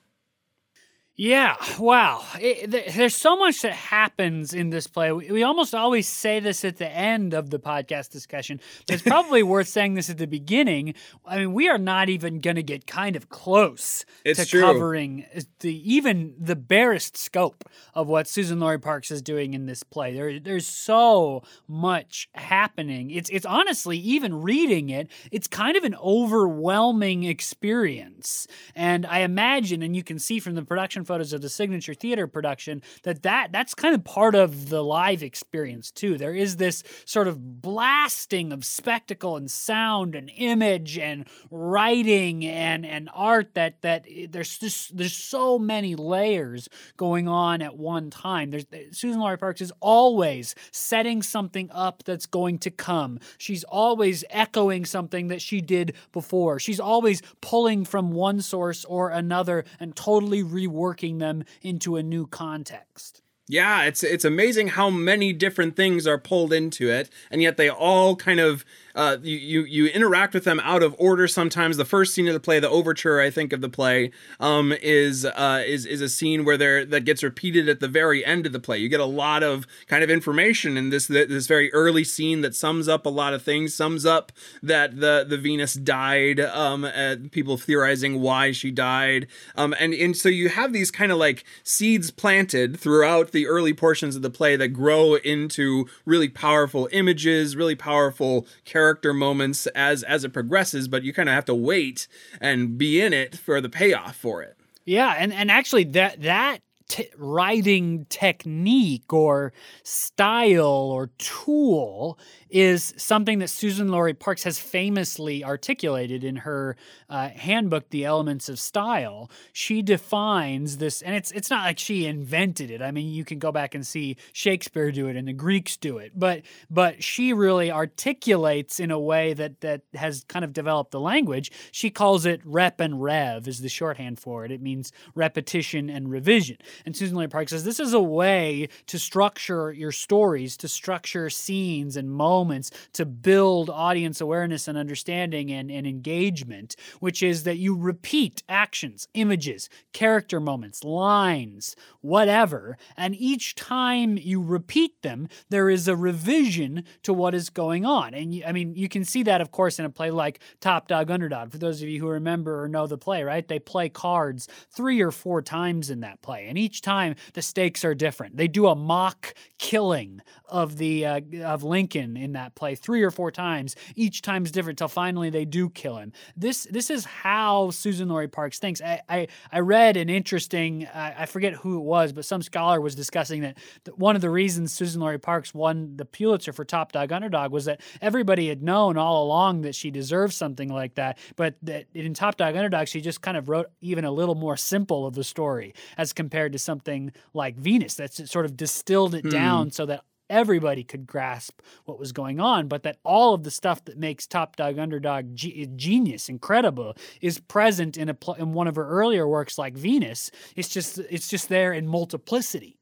Yeah, 1.21 1.57
wow. 1.77 2.23
It, 2.39 2.71
th- 2.71 2.93
there's 2.93 3.13
so 3.13 3.35
much 3.35 3.61
that 3.63 3.73
happens 3.73 4.53
in 4.53 4.69
this 4.69 4.87
play. 4.87 5.11
We, 5.11 5.29
we 5.29 5.43
almost 5.43 5.75
always 5.75 6.07
say 6.07 6.39
this 6.39 6.63
at 6.63 6.77
the 6.77 6.89
end 6.89 7.33
of 7.33 7.49
the 7.49 7.59
podcast 7.59 8.11
discussion, 8.11 8.61
but 8.87 8.93
it's 8.93 9.03
probably 9.03 9.43
worth 9.53 9.67
saying 9.67 9.95
this 9.95 10.09
at 10.09 10.17
the 10.17 10.27
beginning. 10.27 10.93
I 11.25 11.39
mean, 11.39 11.51
we 11.51 11.67
are 11.67 11.77
not 11.77 12.07
even 12.07 12.39
going 12.39 12.55
to 12.55 12.63
get 12.63 12.87
kind 12.87 13.17
of 13.17 13.27
close 13.27 14.05
It's 14.23 14.39
to 14.39 14.45
true. 14.45 14.61
covering 14.61 15.25
the 15.59 15.93
even 15.93 16.35
the 16.39 16.55
barest 16.55 17.17
scope 17.17 17.65
of 17.93 18.07
what 18.07 18.25
Suzan-Lori 18.27 18.79
Parks 18.79 19.11
is 19.11 19.21
doing 19.21 19.53
in 19.53 19.65
this 19.65 19.83
play. 19.83 20.13
There, 20.13 20.39
there's 20.39 20.67
so 20.67 21.43
much 21.67 22.29
happening. 22.33 23.11
It's 23.11 23.29
it's 23.29 23.45
honestly 23.45 23.97
even 23.97 24.41
reading 24.41 24.89
it, 24.89 25.09
it's 25.33 25.49
kind 25.49 25.75
of 25.75 25.83
an 25.83 25.95
overwhelming 26.01 27.25
experience. 27.25 28.47
And 28.73 29.05
I 29.05 29.19
imagine, 29.19 29.81
and 29.81 29.97
you 29.97 30.03
can 30.03 30.17
see 30.17 30.39
from 30.39 30.55
the 30.55 30.63
production 30.63 31.03
photos 31.09 31.33
of 31.33 31.41
the 31.41 31.49
signature 31.49 31.95
theater 31.95 32.27
production, 32.27 32.83
that, 33.01 33.23
that 33.23 33.51
that's 33.51 33.73
kind 33.73 33.95
of 33.95 34.03
part 34.03 34.35
of 34.35 34.69
the 34.69 34.83
live 34.83 35.23
experience 35.23 35.89
too. 35.89 36.19
There 36.19 36.35
is 36.35 36.57
this 36.57 36.83
sort 37.03 37.27
of 37.27 37.63
blasting 37.63 38.53
of 38.53 38.63
spectacle 38.63 39.35
and 39.35 39.49
sound 39.49 40.13
and 40.13 40.29
image 40.37 40.99
and 40.99 41.25
writing 41.49 42.45
and 42.45 42.85
and 42.85 43.09
art 43.11 43.55
that 43.55 43.81
that 43.81 44.05
eh, 44.07 44.27
there's 44.29 44.59
just 44.59 44.95
there's 44.95 45.15
so 45.15 45.57
many 45.57 45.95
layers 45.95 46.69
going 46.95 47.27
on 47.27 47.63
at 47.63 47.75
one 47.75 48.11
time. 48.11 48.51
There's 48.51 48.67
eh, 48.71 48.83
Suzan-Lori 48.91 49.39
Parks 49.39 49.61
is 49.61 49.73
always 49.79 50.53
setting 50.71 51.23
something 51.23 51.71
up 51.71 52.03
that's 52.03 52.27
going 52.27 52.59
to 52.59 52.69
come. 52.69 53.19
She's 53.39 53.63
always 53.63 54.23
echoing 54.29 54.85
something 54.85 55.29
that 55.29 55.41
she 55.41 55.59
did 55.59 55.95
before. 56.11 56.59
She's 56.59 56.79
always 56.79 57.23
pulling 57.41 57.83
from 57.83 58.11
one 58.11 58.41
source 58.41 58.85
or 58.85 59.09
another 59.09 59.65
and 59.79 59.95
totally 59.95 60.43
reworking 60.43 60.98
them 61.17 61.43
into 61.61 61.95
a 61.95 62.03
new 62.03 62.27
context. 62.27 63.21
Yeah, 63.47 63.85
it's 63.85 64.03
it's 64.03 64.25
amazing 64.25 64.67
how 64.67 64.91
many 64.91 65.33
different 65.33 65.75
things 65.75 66.05
are 66.05 66.19
pulled 66.19 66.53
into 66.53 66.91
it, 66.91 67.09
and 67.31 67.41
yet 67.41 67.57
they 67.57 67.67
all 67.67 68.15
kind 68.15 68.39
of 68.39 68.63
uh, 68.99 69.17
you, 69.23 69.63
you 69.63 69.85
interact 69.85 70.33
with 70.33 70.43
them 70.43 70.59
out 70.61 70.83
of 70.83 70.93
order. 70.99 71.25
Sometimes 71.25 71.77
the 71.77 71.85
first 71.85 72.13
scene 72.13 72.27
of 72.27 72.33
the 72.33 72.39
play, 72.41 72.59
the 72.59 72.69
overture, 72.69 73.21
I 73.21 73.29
think 73.29 73.53
of 73.53 73.61
the 73.61 73.69
play, 73.69 74.11
um, 74.41 74.73
is 74.81 75.23
uh, 75.23 75.63
is 75.65 75.85
is 75.85 76.01
a 76.01 76.09
scene 76.09 76.43
where 76.43 76.57
there 76.57 76.83
that 76.83 77.05
gets 77.05 77.23
repeated 77.23 77.69
at 77.69 77.79
the 77.79 77.87
very 77.87 78.25
end 78.25 78.45
of 78.45 78.51
the 78.51 78.59
play. 78.59 78.77
You 78.77 78.89
get 78.89 78.99
a 78.99 79.05
lot 79.05 79.41
of 79.41 79.65
kind 79.87 80.03
of 80.03 80.09
information 80.09 80.75
in 80.75 80.89
this 80.89 81.07
this 81.07 81.47
very 81.47 81.71
early 81.71 82.03
scene 82.03 82.41
that 82.41 82.53
sums 82.53 82.89
up 82.89 83.05
a 83.05 83.09
lot 83.09 83.33
of 83.33 83.41
things. 83.41 83.73
Sums 83.73 84.05
up 84.05 84.33
that 84.61 84.99
the 84.99 85.25
the 85.27 85.37
Venus 85.37 85.75
died. 85.75 86.41
Um, 86.41 86.85
people 87.31 87.55
theorizing 87.55 88.19
why 88.19 88.51
she 88.51 88.69
died. 88.69 89.27
Um, 89.55 89.73
and 89.79 89.93
and 89.93 90.17
so 90.17 90.27
you 90.27 90.49
have 90.49 90.73
these 90.73 90.91
kind 90.91 91.13
of 91.13 91.17
like 91.17 91.45
seeds 91.63 92.11
planted 92.11 92.77
throughout 92.77 93.31
the 93.31 93.47
early 93.47 93.73
portions 93.73 94.17
of 94.17 94.23
the 94.23 94.29
play 94.29 94.57
that 94.57 94.69
grow 94.69 95.15
into 95.15 95.87
really 96.05 96.27
powerful 96.27 96.89
images, 96.91 97.55
really 97.55 97.75
powerful 97.75 98.45
character 98.89 99.13
moments 99.13 99.67
as 99.67 100.01
as 100.03 100.23
it 100.23 100.33
progresses. 100.33 100.87
But 100.87 101.03
you 101.03 101.13
kind 101.13 101.29
of 101.29 101.35
have 101.35 101.45
to 101.45 101.55
wait 101.55 102.07
and 102.41 102.77
be 102.77 103.01
in 103.01 103.13
it 103.13 103.35
for 103.37 103.61
the 103.61 103.69
payoff 103.69 104.15
for 104.15 104.41
it. 104.41 104.57
Yeah, 104.85 105.15
and 105.17 105.31
and 105.31 105.51
actually 105.51 105.83
that 105.85 106.23
that 106.23 106.61
t- 106.87 107.09
writing 107.17 108.07
technique 108.09 109.13
or 109.13 109.53
style 109.83 110.65
or 110.65 111.11
tool 111.19 112.17
is 112.49 112.93
something 112.97 113.39
that 113.39 113.49
Suzan-Lori 113.49 114.13
Parks 114.15 114.43
has 114.43 114.57
famously 114.57 115.43
articulated 115.43 116.23
in 116.23 116.37
her 116.37 116.75
uh, 117.09 117.29
handbook, 117.29 117.89
The 117.89 118.05
Elements 118.05 118.49
of 118.49 118.59
Style. 118.59 119.29
She 119.53 119.81
defines 119.81 120.77
this, 120.77 121.01
and 121.01 121.15
it's 121.15 121.31
it's 121.31 121.49
not 121.49 121.63
like 121.63 121.77
she 121.77 122.05
invented 122.05 122.71
it. 122.71 122.81
I 122.81 122.91
mean, 122.91 123.07
you 123.07 123.23
can 123.23 123.39
go 123.39 123.51
back 123.51 123.75
and 123.75 123.85
see 123.85 124.17
Shakespeare 124.33 124.91
do 124.91 125.07
it 125.07 125.15
and 125.15 125.27
the 125.27 125.33
Greeks 125.33 125.77
do 125.77 125.97
it, 125.99 126.13
but 126.15 126.41
but 126.69 127.03
she 127.03 127.33
really 127.33 127.71
articulates 127.71 128.79
in 128.79 128.89
a 128.91 128.99
way 128.99 129.33
that 129.33 129.61
that 129.61 129.81
has 129.93 130.23
kind 130.27 130.43
of 130.43 130.53
developed 130.53 130.91
the 130.91 130.99
language. 130.99 131.51
She 131.71 131.89
calls 131.89 132.25
it 132.25 132.41
rep 132.43 132.79
and 132.79 133.01
rev 133.01 133.47
is 133.47 133.61
the 133.61 133.69
shorthand 133.69 134.19
for 134.19 134.45
it. 134.45 134.51
It 134.51 134.61
means 134.61 134.91
repetition 135.13 135.89
and 135.89 136.09
revision. 136.09 136.57
And 136.85 136.95
Suzan-Lori 136.95 137.27
Parks 137.27 137.51
says 137.51 137.63
this 137.63 137.79
is 137.79 137.93
a 137.93 138.01
way 138.01 138.69
to 138.87 138.97
structure 138.97 139.71
your 139.71 139.91
stories, 139.91 140.57
to 140.57 140.67
structure 140.67 141.29
scenes 141.29 141.95
and 141.95 142.09
moments 142.09 142.38
moments 142.39 142.71
to 142.93 143.05
build 143.05 143.69
audience 143.69 144.21
awareness 144.21 144.67
and 144.69 144.77
understanding 144.77 145.51
and, 145.51 145.69
and 145.69 145.85
engagement, 145.85 146.75
which 147.01 147.21
is 147.21 147.43
that 147.43 147.57
you 147.57 147.75
repeat 147.75 148.43
actions, 148.47 149.07
images, 149.13 149.69
character 149.91 150.39
moments, 150.39 150.83
lines, 150.83 151.75
whatever. 151.99 152.77
And 152.95 153.13
each 153.13 153.55
time 153.55 154.17
you 154.17 154.41
repeat 154.41 155.01
them, 155.01 155.27
there 155.49 155.69
is 155.69 155.89
a 155.89 155.97
revision 155.97 156.85
to 157.03 157.11
what 157.13 157.35
is 157.35 157.49
going 157.49 157.85
on. 157.85 158.13
And 158.13 158.33
you, 158.33 158.43
I 158.45 158.53
mean, 158.53 158.73
you 158.73 158.87
can 158.87 159.03
see 159.03 159.23
that, 159.23 159.41
of 159.41 159.51
course, 159.51 159.77
in 159.79 159.85
a 159.85 159.89
play 159.89 160.11
like 160.11 160.39
Top 160.61 160.87
Dog 160.87 161.11
Underdog. 161.11 161.51
For 161.51 161.57
those 161.57 161.81
of 161.81 161.89
you 161.89 161.99
who 161.99 162.07
remember 162.07 162.63
or 162.63 162.69
know 162.69 162.87
the 162.87 162.97
play, 162.97 163.23
right? 163.23 163.45
They 163.45 163.59
play 163.59 163.89
cards 163.89 164.47
three 164.71 165.01
or 165.01 165.11
four 165.11 165.41
times 165.41 165.89
in 165.89 165.99
that 165.99 166.21
play. 166.21 166.47
And 166.47 166.57
each 166.57 166.81
time 166.81 167.15
the 167.33 167.41
stakes 167.41 167.83
are 167.83 167.95
different. 167.95 168.37
They 168.37 168.47
do 168.47 168.67
a 168.67 168.75
mock 168.75 169.33
killing 169.57 170.21
of 170.47 170.77
the 170.77 171.05
uh, 171.05 171.21
of 171.43 171.63
Lincoln 171.63 172.15
in 172.17 172.28
that 172.33 172.55
play 172.55 172.75
three 172.75 173.01
or 173.01 173.11
four 173.11 173.31
times. 173.31 173.75
Each 173.95 174.21
time 174.21 174.45
is 174.45 174.51
different 174.51 174.77
till 174.77 174.87
finally 174.87 175.29
they 175.29 175.45
do 175.45 175.69
kill 175.69 175.97
him. 175.97 176.13
This 176.35 176.67
this 176.69 176.89
is 176.89 177.05
how 177.05 177.67
Suzan-Lori 177.67 178.27
Parks 178.27 178.59
thinks. 178.59 178.81
I 178.81 179.01
I, 179.09 179.27
I 179.51 179.59
read 179.59 179.97
an 179.97 180.09
interesting 180.09 180.87
I, 180.93 181.23
I 181.23 181.25
forget 181.25 181.53
who 181.53 181.77
it 181.77 181.83
was, 181.83 182.13
but 182.13 182.25
some 182.25 182.41
scholar 182.41 182.81
was 182.81 182.95
discussing 182.95 183.41
that, 183.41 183.57
that 183.85 183.97
one 183.97 184.15
of 184.15 184.21
the 184.21 184.29
reasons 184.29 184.73
Suzan-Lori 184.77 185.19
Parks 185.19 185.53
won 185.53 185.97
the 185.97 186.05
Pulitzer 186.05 186.53
for 186.53 186.65
Top 186.65 186.91
Dog 186.91 187.11
Underdog 187.11 187.51
was 187.51 187.65
that 187.65 187.81
everybody 188.01 188.47
had 188.47 188.63
known 188.63 188.97
all 188.97 189.23
along 189.23 189.61
that 189.61 189.75
she 189.75 189.91
deserved 189.91 190.33
something 190.33 190.69
like 190.69 190.95
that, 190.95 191.17
but 191.35 191.55
that 191.63 191.85
in 191.93 192.13
Top 192.13 192.37
Dog 192.37 192.55
Underdog 192.55 192.87
she 192.87 193.01
just 193.01 193.21
kind 193.21 193.37
of 193.37 193.49
wrote 193.49 193.67
even 193.81 194.05
a 194.05 194.11
little 194.11 194.35
more 194.35 194.57
simple 194.57 195.05
of 195.05 195.15
the 195.15 195.23
story 195.23 195.73
as 195.97 196.13
compared 196.13 196.53
to 196.53 196.59
something 196.59 197.11
like 197.33 197.55
Venus 197.57 197.95
that's 197.95 198.29
sort 198.29 198.45
of 198.45 198.57
distilled 198.57 199.15
it 199.15 199.23
hmm. 199.23 199.29
down 199.29 199.71
so 199.71 199.85
that 199.85 200.03
everybody 200.29 200.83
could 200.83 201.07
grasp 201.07 201.61
what 201.85 201.99
was 201.99 202.11
going 202.11 202.39
on, 202.39 202.67
but 202.67 202.83
that 202.83 202.97
all 203.03 203.33
of 203.33 203.43
the 203.43 203.51
stuff 203.51 203.83
that 203.85 203.97
makes 203.97 204.27
Top 204.27 204.55
Dog 204.55 204.77
Underdog 204.77 205.35
genius, 205.35 206.29
incredible, 206.29 206.95
is 207.21 207.39
present 207.39 207.97
in 207.97 208.09
a 208.09 208.13
pl- 208.13 208.35
in 208.35 208.53
one 208.53 208.67
of 208.67 208.75
her 208.75 208.87
earlier 208.87 209.27
works 209.27 209.57
like 209.57 209.75
Venus. 209.75 210.31
It's 210.55 210.69
just 210.69 210.99
it's 210.99 211.27
just 211.27 211.49
there 211.49 211.73
in 211.73 211.87
multiplicity. 211.87 212.79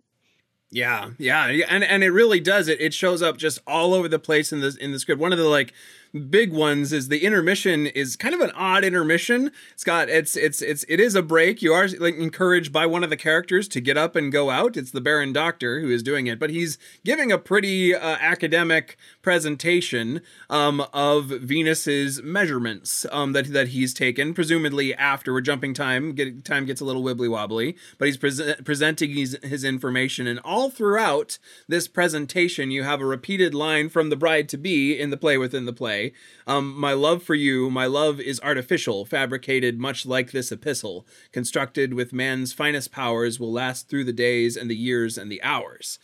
Yeah, 0.70 1.12
yeah, 1.18 1.46
and 1.70 1.82
and 1.82 2.04
it 2.04 2.12
really 2.12 2.42
does. 2.42 2.68
It 2.68 2.82
it 2.82 2.94
shows 2.94 3.22
up 3.22 3.38
just 3.38 3.60
all 3.66 3.94
over 3.94 4.10
the 4.10 4.20
place 4.20 4.52
in 4.52 4.60
the 4.60 4.76
in 4.82 4.92
the 4.92 5.00
script. 5.00 5.22
One 5.22 5.32
of 5.32 5.38
the 5.38 5.46
like 5.46 5.74
big 6.14 6.52
ones 6.52 6.94
is 6.94 7.08
the 7.08 7.24
intermission 7.24 7.88
is 7.88 8.16
kind 8.16 8.34
of 8.34 8.42
an 8.42 8.52
odd 8.52 8.84
intermission. 8.84 9.52
It's 9.74 9.84
got 9.84 10.10
it's 10.10 10.36
it's 10.36 10.62
it's 10.62 10.86
it 10.88 11.00
is 11.00 11.16
a 11.16 11.22
break. 11.22 11.62
You 11.62 11.74
are 11.74 11.88
like 12.00 12.16
encouraged 12.16 12.72
by 12.72 12.86
one 12.86 13.04
of 13.04 13.10
the 13.10 13.18
characters 13.18 13.68
to 13.70 13.82
get 13.82 13.98
up 13.98 14.16
and 14.16 14.32
go 14.32 14.50
out. 14.50 14.78
It's 14.78 14.92
the 14.92 15.02
Baron 15.02 15.34
Doctor 15.34 15.80
who 15.82 15.90
is 15.90 16.04
doing 16.04 16.28
it, 16.28 16.40
but 16.40 16.50
he's 16.50 16.78
giving 17.04 17.32
a 17.32 17.38
pretty 17.38 17.94
uh, 17.94 18.18
academic 18.20 18.98
presentation 19.22 20.22
um, 20.50 20.86
of 20.94 21.26
Venus's 21.26 22.22
measurements 22.22 23.06
um, 23.12 23.34
that 23.34 23.52
that 23.54 23.70
he's 23.70 23.94
taken. 23.94 24.34
Presumably 24.34 24.94
after 24.96 25.34
we're 25.34 25.42
jumping 25.42 25.74
time, 25.74 26.14
get, 26.14 26.46
time 26.46 26.66
gets 26.66 26.82
a 26.82 26.86
little 26.86 27.04
wibbly 27.04 27.30
wobbly, 27.30 27.78
but 27.98 28.08
he's 28.08 28.18
pre- 28.18 28.56
presenting 28.64 29.12
his, 29.12 29.38
his 29.44 29.64
information, 29.64 30.28
and 30.28 30.40
all 30.44 30.70
throughout 30.70 31.38
this 31.68 31.88
presentation, 31.88 32.72
you 32.72 32.84
have 32.84 33.02
a 33.02 33.06
repeated 33.06 33.54
line 33.54 33.90
from 33.90 34.10
the 34.10 34.16
bride 34.16 34.50
to 34.50 34.58
be 34.58 34.98
in 34.98 35.10
the 35.10 35.18
play 35.18 35.38
within 35.38 35.66
the 35.66 35.74
play 35.74 35.97
um, 36.46 36.80
my 36.80 36.94
love 36.94 37.24
for 37.24 37.36
you, 37.36 37.70
my 37.70 37.86
love 37.86 38.20
is 38.20 38.40
artificial, 38.42 39.06
fabricated 39.06 39.80
much 39.80 40.06
like 40.06 40.32
this 40.32 40.52
epistle, 40.52 41.06
constructed 41.32 41.94
with 41.94 42.14
man's 42.14 42.54
finest 42.54 42.92
powers, 42.92 43.40
will 43.40 43.52
last 43.52 43.90
through 43.90 44.06
the 44.06 44.14
days 44.14 44.58
and 44.58 44.70
the 44.70 44.76
years 44.76 45.18
and 45.18 45.32
the 45.32 45.42
hours 45.44 46.00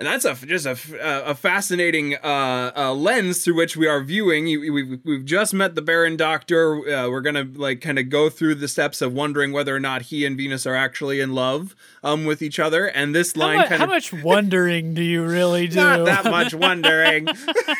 and 0.00 0.06
that's 0.06 0.24
a 0.24 0.34
just 0.46 0.64
a, 0.64 1.30
a 1.30 1.34
fascinating 1.34 2.14
uh, 2.24 2.72
uh, 2.74 2.94
lens 2.94 3.44
through 3.44 3.54
which 3.54 3.76
we 3.76 3.86
are 3.86 4.00
viewing. 4.00 4.46
We've, 4.46 4.98
we've 5.04 5.24
just 5.26 5.52
met 5.52 5.74
the 5.74 5.82
Baron 5.82 6.16
Doctor. 6.16 6.76
Uh, 6.88 7.10
we're 7.10 7.20
gonna 7.20 7.46
like 7.54 7.82
kind 7.82 7.98
of 7.98 8.08
go 8.08 8.30
through 8.30 8.54
the 8.54 8.66
steps 8.66 9.02
of 9.02 9.12
wondering 9.12 9.52
whether 9.52 9.76
or 9.76 9.80
not 9.80 10.02
he 10.02 10.24
and 10.24 10.38
Venus 10.38 10.66
are 10.66 10.74
actually 10.74 11.20
in 11.20 11.34
love 11.34 11.76
um, 12.02 12.24
with 12.24 12.40
each 12.40 12.58
other. 12.58 12.86
And 12.86 13.14
this 13.14 13.36
line, 13.36 13.58
how, 13.58 13.68
mu- 13.68 13.76
how 13.76 13.86
much 13.86 14.10
wondering 14.10 14.94
do 14.94 15.02
you 15.02 15.22
really 15.22 15.68
do? 15.68 15.76
Not 15.76 16.06
that 16.06 16.24
much 16.24 16.54
wondering. 16.54 17.28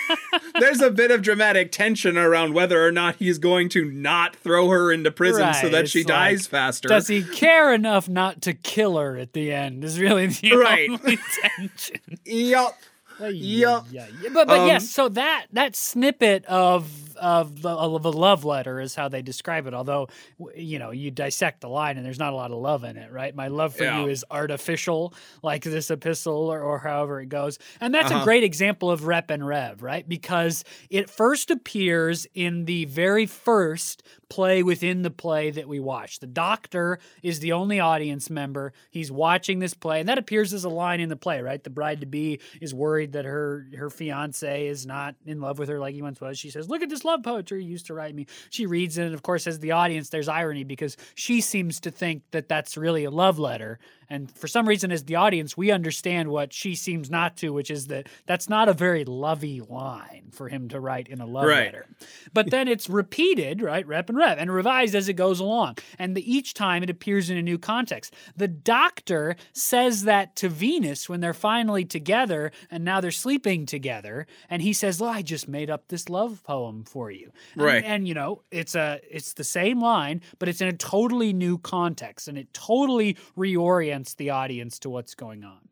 There's 0.61 0.83
a 0.83 0.91
bit 0.91 1.11
of 1.11 1.23
dramatic 1.23 1.73
tension 1.73 2.19
around 2.19 2.53
whether 2.53 2.87
or 2.87 2.93
not 2.93 3.17
he's 3.17 3.39
going 3.39 3.71
to 3.71 3.87
not 3.87 4.37
throw 4.37 4.69
her 4.69 4.93
into 4.93 5.11
prison 5.11 5.45
right, 5.45 5.57
so 5.57 5.71
that 5.71 5.89
she 5.89 6.01
like, 6.01 6.09
dies 6.09 6.47
faster. 6.47 6.89
Does 6.89 7.09
he 7.09 7.23
care 7.23 7.73
enough 7.73 8.11
not 8.11 8.43
to 8.43 8.53
kill 8.53 8.99
her 8.99 9.17
at 9.17 9.33
the 9.33 9.55
end? 9.55 9.85
Is 9.85 9.99
really 9.99 10.27
the 10.27 10.55
right. 10.55 10.91
only 10.91 11.19
tension 11.57 12.10
yep. 12.25 12.77
Yep. 13.21 13.85
Yeah, 13.91 14.07
yeah. 14.23 14.29
But 14.33 14.49
but 14.49 14.61
um, 14.61 14.67
yes, 14.67 14.89
so 14.89 15.09
that 15.11 15.47
that 15.53 15.77
snippet 15.77 16.45
of 16.47 17.11
of, 17.21 17.65
of 17.65 18.05
a 18.05 18.11
love 18.11 18.45
letter 18.45 18.81
is 18.81 18.95
how 18.95 19.09
they 19.09 19.23
describe 19.23 19.67
it. 19.67 19.75
Although, 19.75 20.09
you 20.57 20.79
know, 20.79 20.91
you 20.91 21.11
dissect 21.11 21.61
the 21.61 21.69
line 21.69 21.97
and 21.97 22.05
there's 22.05 22.19
not 22.19 22.33
a 22.33 22.37
lot 22.37 22.51
of 22.51 22.59
love 22.59 22.83
in 22.83 22.97
it, 22.97 23.13
right? 23.13 23.35
My 23.35 23.49
love 23.49 23.77
for 23.77 23.85
yeah. 23.85 24.01
you 24.01 24.09
is 24.09 24.25
artificial, 24.31 25.15
like 25.43 25.63
this 25.63 25.91
epistle 25.91 26.49
or, 26.51 26.61
or 26.63 26.79
however 26.79 27.21
it 27.21 27.29
goes. 27.29 27.59
And 27.81 27.95
that's 27.95 28.11
uh-huh. 28.11 28.23
a 28.23 28.25
great 28.25 28.43
example 28.43 28.91
of 28.91 29.07
rep 29.07 29.31
and 29.31 29.47
rev, 29.47 29.83
right? 29.83 30.09
Because 30.09 30.65
it 30.89 31.11
first 31.11 31.51
appears 31.51 32.27
in 32.35 32.65
the 32.65 32.87
very 32.87 33.27
first 33.27 34.03
play 34.31 34.63
within 34.63 35.03
the 35.03 35.11
play 35.11 35.51
that 35.51 35.69
we 35.69 35.81
watch. 35.81 36.21
The 36.21 36.27
doctor 36.27 36.99
is 37.23 37.41
the 37.41 37.53
only 37.53 37.81
audience 37.81 38.31
member. 38.31 38.73
He's 38.91 39.13
watching 39.13 39.59
this 39.59 39.75
play, 39.75 40.01
and 40.01 40.09
that 40.09 40.17
appears 40.17 40.55
as 40.55 40.65
a 40.65 40.71
line 40.71 41.01
in 41.01 41.11
the 41.11 41.17
play, 41.17 41.43
right? 41.43 41.63
The 41.63 41.69
bride 41.69 42.01
to 42.01 42.07
be 42.07 42.41
is 42.61 42.73
worried 42.73 43.13
that 43.13 43.27
her 43.27 43.67
her 43.77 43.91
fiance 43.91 44.67
is 44.67 44.87
not 44.87 45.17
in 45.27 45.41
love 45.41 45.59
with 45.59 45.69
her 45.69 45.79
like 45.79 45.95
he 45.95 46.01
once 46.01 46.21
was. 46.21 46.39
She 46.39 46.51
says, 46.51 46.71
"Look 46.71 46.83
at 46.83 46.89
this 46.89 47.05
love 47.05 47.23
poetry 47.23 47.63
you 47.63 47.71
used 47.71 47.87
to 47.87 47.95
write 47.95 48.15
me. 48.15 48.27
She 48.49 48.65
reads 48.67 48.97
it, 48.97 49.05
and 49.05 49.15
of 49.15 49.23
course, 49.23 49.47
as 49.47 49.59
the 49.59 49.73
audience, 49.73 50.09
there's 50.09 50.29
irony 50.29 50.65
because 50.65 50.97
she 51.15 51.41
seems 51.41 51.81
to 51.81 51.91
think 51.91 52.23
that 52.31 52.49
that's 52.49 52.77
really 52.77 53.05
a 53.05 53.11
love 53.11 53.39
letter, 53.39 53.79
and 54.11 54.31
for 54.37 54.49
some 54.49 54.69
reason, 54.69 54.91
as 54.91 55.05
the 55.05 55.15
audience, 55.15 55.57
we 55.57 55.71
understand 55.71 56.29
what 56.29 56.53
she 56.53 56.75
seems 56.75 57.09
not 57.09 57.37
to, 57.39 57.53
which 57.53 57.71
is 57.71 57.87
that 57.87 58.09
that's 58.27 58.49
not 58.49 58.69
a 58.69 58.73
very 58.73 59.05
lovey 59.05 59.61
line 59.61 60.31
for 60.33 60.49
him 60.49 60.69
to 60.71 60.81
write 60.81 61.09
in 61.09 61.21
a 61.21 61.27
love 61.27 61.45
right. 61.45 61.67
letter. 61.67 61.87
But 62.35 62.51
then 62.51 62.67
it's 62.67 62.91
repeated, 62.91 63.63
right, 63.63 63.87
rep 63.87 64.09
and 64.09 64.19
rev, 64.19 64.37
and 64.39 64.53
revised 64.53 64.97
as 64.97 65.09
it 65.09 65.15
goes 65.15 65.39
along. 65.39 65.79
And 65.97 66.17
the, 66.17 66.31
each 66.33 66.55
time 66.55 66.83
it 66.83 66.91
appears 66.91 67.31
in 67.31 67.37
a 67.37 67.43
new 67.43 67.57
context. 67.57 68.13
The 68.37 68.49
doctor 68.49 69.37
says 69.53 70.03
that 70.03 70.35
to 70.37 70.49
Venus 70.49 71.09
when 71.09 71.21
they're 71.21 71.33
finally 71.33 71.85
together 71.85 72.51
and 72.69 72.85
now 72.85 73.01
they're 73.01 73.13
sleeping 73.13 73.65
together. 73.65 74.27
And 74.49 74.61
he 74.61 74.73
says, 74.73 75.01
Well, 75.01 75.11
I 75.11 75.23
just 75.23 75.47
made 75.47 75.71
up 75.71 75.87
this 75.87 76.09
love 76.09 76.43
poem 76.43 76.85
for 76.85 77.13
you. 77.13 77.31
And, 77.55 77.63
right. 77.63 77.85
And, 77.85 78.09
you 78.09 78.15
know, 78.15 78.43
it's 78.51 78.75
a 78.75 79.01
it's 79.09 79.35
the 79.35 79.45
same 79.45 79.81
line, 79.81 80.21
but 80.41 80.49
it's 80.49 80.61
in 80.61 80.69
a 80.69 80.73
totally 80.73 81.33
new 81.33 81.59
context 81.59 82.27
and 82.27 82.37
it 82.37 82.53
totally 82.53 83.17
reorients 83.37 84.00
the 84.15 84.31
audience 84.31 84.79
to 84.81 84.91
what's 84.91 85.15
going 85.15 85.45
on. 85.45 85.69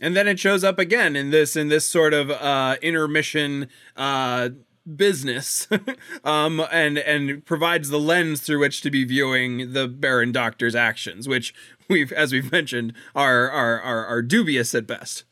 And 0.00 0.16
then 0.16 0.26
it 0.26 0.38
shows 0.38 0.64
up 0.64 0.78
again 0.78 1.16
in 1.16 1.30
this 1.30 1.54
in 1.56 1.68
this 1.68 1.88
sort 1.88 2.14
of 2.14 2.30
uh 2.30 2.76
intermission 2.82 3.68
uh 3.96 4.50
business 4.96 5.68
um 6.24 6.60
and 6.72 6.98
and 6.98 7.44
provides 7.44 7.88
the 7.88 8.00
lens 8.00 8.40
through 8.40 8.58
which 8.58 8.80
to 8.80 8.90
be 8.90 9.04
viewing 9.04 9.72
the 9.74 9.86
baron 9.86 10.32
doctor's 10.32 10.74
actions 10.74 11.28
which 11.28 11.54
we've 11.88 12.10
as 12.12 12.32
we've 12.32 12.50
mentioned 12.50 12.92
are 13.14 13.48
are 13.48 13.80
are, 13.80 14.06
are 14.06 14.22
dubious 14.22 14.74
at 14.74 14.86
best. 14.86 15.24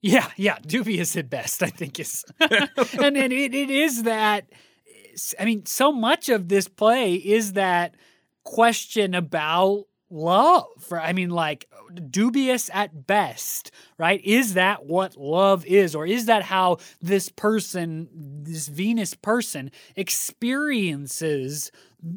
Yeah 0.00 0.30
yeah 0.36 0.58
dubious 0.66 1.16
at 1.16 1.28
best 1.28 1.62
i 1.62 1.68
think 1.68 2.00
is 2.00 2.24
and 2.40 3.16
and 3.16 3.32
it, 3.32 3.54
it 3.54 3.70
is 3.70 4.04
that 4.04 4.46
i 5.38 5.44
mean 5.44 5.66
so 5.66 5.92
much 5.92 6.28
of 6.30 6.48
this 6.48 6.66
play 6.66 7.14
is 7.14 7.52
that 7.52 7.94
question 8.44 9.14
about 9.14 9.84
love 10.12 10.66
i 10.92 11.12
mean 11.12 11.30
like 11.30 11.66
dubious 12.10 12.70
at 12.72 13.06
best 13.06 13.70
right? 14.02 14.20
Is 14.24 14.54
that 14.54 14.86
what 14.86 15.16
love 15.16 15.64
is? 15.64 15.94
Or 15.94 16.04
is 16.04 16.26
that 16.26 16.42
how 16.42 16.78
this 17.00 17.28
person 17.28 18.08
this 18.42 18.66
venus 18.66 19.14
person 19.14 19.70
experiences 19.94 21.70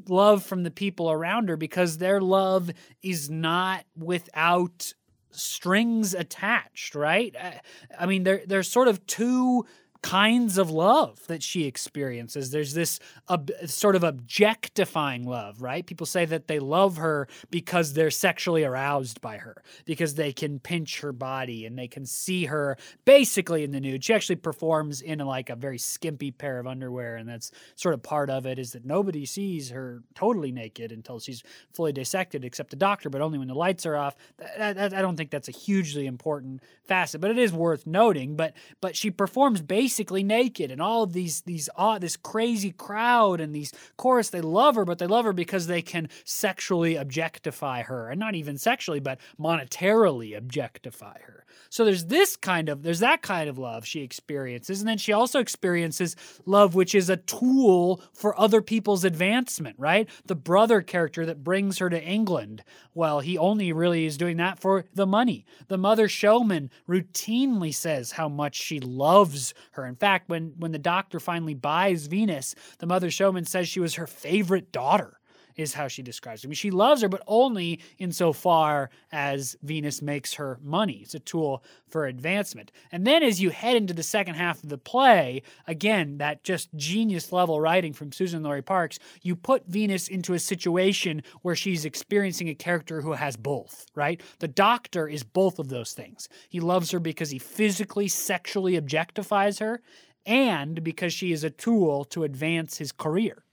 love 0.09 0.43
from 0.43 0.63
the 0.63 0.71
people 0.71 1.11
around 1.11 1.47
her? 1.49 1.57
Because 1.57 1.99
their 1.99 2.19
love 2.19 2.71
is 3.03 3.29
not 3.29 3.85
without 3.95 4.93
strings 5.29 6.15
attached 6.15 6.95
right? 6.95 7.35
Uh, 7.39 7.51
I 7.99 8.07
mean 8.07 8.23
there 8.23 8.41
there's 8.47 8.67
sort 8.67 8.87
of 8.87 9.05
two 9.05 9.65
kinds 10.05 10.59
of 10.59 10.69
love 10.69 11.25
that 11.25 11.41
she 11.41 11.65
experiences. 11.65 12.51
There's 12.51 12.75
this 12.75 12.99
ob- 13.27 13.49
sort 13.65 13.95
of 13.95 14.03
objectifying 14.03 15.23
love, 15.23 15.63
right? 15.63 15.83
People 15.83 16.05
say 16.05 16.25
that 16.25 16.47
they 16.47 16.59
love 16.59 16.97
her 16.97 17.27
because 17.49 17.93
they're 17.93 18.11
sexually 18.11 18.63
aroused 18.63 19.19
by 19.19 19.37
her, 19.37 19.63
because 19.85 20.13
they 20.13 20.31
can 20.31 20.59
pinch 20.59 20.99
her 21.01 21.11
body 21.11 21.65
and 21.65 21.75
they 21.75 21.87
can 21.87 22.05
see 22.05 22.45
her 22.45 22.77
basically 23.05 23.63
in 23.63 23.71
the 23.71 23.79
nude. 23.79 24.03
She 24.03 24.13
actually 24.13 24.35
performs 24.35 25.01
in 25.01 25.17
like 25.17 25.49
a 25.49 25.55
very 25.55 25.79
skimpy 25.79 26.29
pair 26.29 26.59
of 26.59 26.67
underwear, 26.67 27.15
and 27.15 27.27
that's 27.27 27.49
sort 27.73 27.95
of 27.95 28.03
part 28.03 28.29
of 28.29 28.45
it 28.45 28.59
is 28.59 28.73
that 28.73 28.85
nobody 28.85 29.25
sees 29.25 29.71
her 29.71 30.03
totally 30.13 30.51
naked 30.51 30.91
until 30.91 31.19
she's 31.19 31.41
fully 31.73 31.93
dissected, 31.93 32.45
except 32.45 32.69
the 32.69 32.75
doctor, 32.75 33.09
but 33.09 33.21
only 33.21 33.39
when 33.39 33.47
the 33.47 33.55
lights 33.55 33.87
are 33.87 33.95
off. 33.95 34.15
I 34.59 34.73
don't 34.73 35.17
think 35.17 35.31
that's 35.31 35.49
a 35.49 35.51
hugely 35.51 36.05
important 36.05 36.61
facet, 36.83 37.21
but 37.21 37.31
it 37.31 37.39
is 37.39 37.51
worth 37.51 37.87
noting. 37.87 38.35
But 38.35 38.53
but 38.81 38.95
she 38.95 39.09
performs 39.09 39.63
basically 39.63 39.94
basically 39.95 40.23
naked 40.23 40.71
and 40.71 40.81
all 40.81 41.03
of 41.03 41.13
these 41.13 41.39
these 41.43 41.69
uh, 41.77 41.97
this 41.97 42.17
crazy 42.17 42.71
crowd 42.71 43.39
and 43.39 43.55
these 43.55 43.71
chorus 43.95 44.29
they 44.29 44.41
love 44.41 44.75
her 44.75 44.83
but 44.83 44.99
they 44.99 45.07
love 45.07 45.23
her 45.23 45.31
because 45.31 45.67
they 45.67 45.81
can 45.81 46.09
sexually 46.25 46.97
objectify 46.97 47.81
her 47.81 48.09
and 48.09 48.19
not 48.19 48.35
even 48.35 48.57
sexually 48.57 48.99
but 48.99 49.17
monetarily 49.39 50.37
objectify 50.37 51.17
her. 51.21 51.45
So 51.69 51.85
there's 51.85 52.07
this 52.07 52.35
kind 52.35 52.67
of 52.67 52.83
there's 52.83 52.99
that 52.99 53.21
kind 53.21 53.49
of 53.49 53.57
love 53.57 53.85
she 53.85 54.01
experiences 54.01 54.81
and 54.81 54.89
then 54.89 54.97
she 54.97 55.13
also 55.13 55.39
experiences 55.39 56.17
love 56.45 56.75
which 56.75 56.93
is 56.93 57.09
a 57.09 57.15
tool 57.15 58.01
for 58.11 58.37
other 58.37 58.61
people's 58.61 59.05
advancement 59.05 59.77
right? 59.79 60.09
The 60.25 60.35
brother 60.35 60.81
character 60.81 61.25
that 61.25 61.41
brings 61.41 61.77
her 61.77 61.89
to 61.89 62.03
England 62.03 62.65
well 62.93 63.21
he 63.21 63.37
only 63.37 63.71
really 63.71 64.05
is 64.05 64.17
doing 64.17 64.35
that 64.37 64.59
for 64.59 64.83
the 64.93 65.07
money. 65.07 65.45
The 65.69 65.77
mother 65.77 66.09
showman 66.09 66.69
routinely 66.85 67.73
says 67.73 68.11
how 68.11 68.27
much 68.27 68.55
she 68.55 68.81
loves 68.81 69.53
her 69.71 69.84
in 69.87 69.95
fact, 69.95 70.29
when 70.29 70.53
when 70.57 70.71
the 70.71 70.79
doctor 70.79 71.19
finally 71.19 71.53
buys 71.53 72.07
Venus, 72.07 72.55
the 72.79 72.85
mother 72.85 73.09
showman 73.11 73.45
says 73.45 73.67
she 73.67 73.79
was 73.79 73.95
her 73.95 74.07
favorite 74.07 74.71
daughter 74.71 75.19
is 75.55 75.73
how 75.73 75.87
she 75.87 76.01
describes 76.01 76.45
mean, 76.45 76.53
she 76.53 76.71
loves 76.71 77.01
her, 77.01 77.09
but 77.09 77.23
only 77.27 77.79
insofar 77.97 78.89
as 79.11 79.55
Venus 79.61 80.01
makes 80.01 80.33
her 80.35 80.59
money. 80.61 80.99
It's 81.03 81.15
a 81.15 81.19
tool 81.19 81.63
for 81.87 82.05
advancement. 82.05 82.71
And 82.91 83.05
then 83.05 83.23
as 83.23 83.41
you 83.41 83.49
head 83.49 83.75
into 83.75 83.93
the 83.93 84.03
second 84.03 84.35
half 84.35 84.63
of 84.63 84.69
the 84.69 84.77
play, 84.77 85.41
again, 85.67 86.17
that 86.17 86.43
just 86.43 86.73
genius 86.75 87.31
level 87.31 87.59
writing 87.59 87.93
from 87.93 88.11
Suzan-Lori 88.11 88.61
Parks, 88.61 88.99
you 89.21 89.35
put 89.35 89.67
Venus 89.67 90.07
into 90.07 90.33
a 90.33 90.39
situation 90.39 91.23
where 91.41 91.55
she's 91.55 91.85
experiencing 91.85 92.49
a 92.49 92.55
character 92.55 93.01
who 93.01 93.13
has 93.13 93.37
both, 93.37 93.85
right? 93.95 94.21
The 94.39 94.47
doctor 94.47 95.07
is 95.07 95.23
both 95.23 95.59
of 95.59 95.69
those 95.69 95.93
things. 95.93 96.27
He 96.49 96.59
loves 96.59 96.91
her 96.91 96.99
because 96.99 97.29
he 97.29 97.39
physically, 97.39 98.07
sexually 98.07 98.79
objectifies 98.79 99.59
her, 99.59 99.81
and 100.25 100.83
because 100.83 101.13
she 101.13 101.31
is 101.31 101.43
a 101.43 101.49
tool 101.49 102.03
to 102.05 102.23
advance 102.23 102.77
his 102.77 102.91
career. 102.91 103.44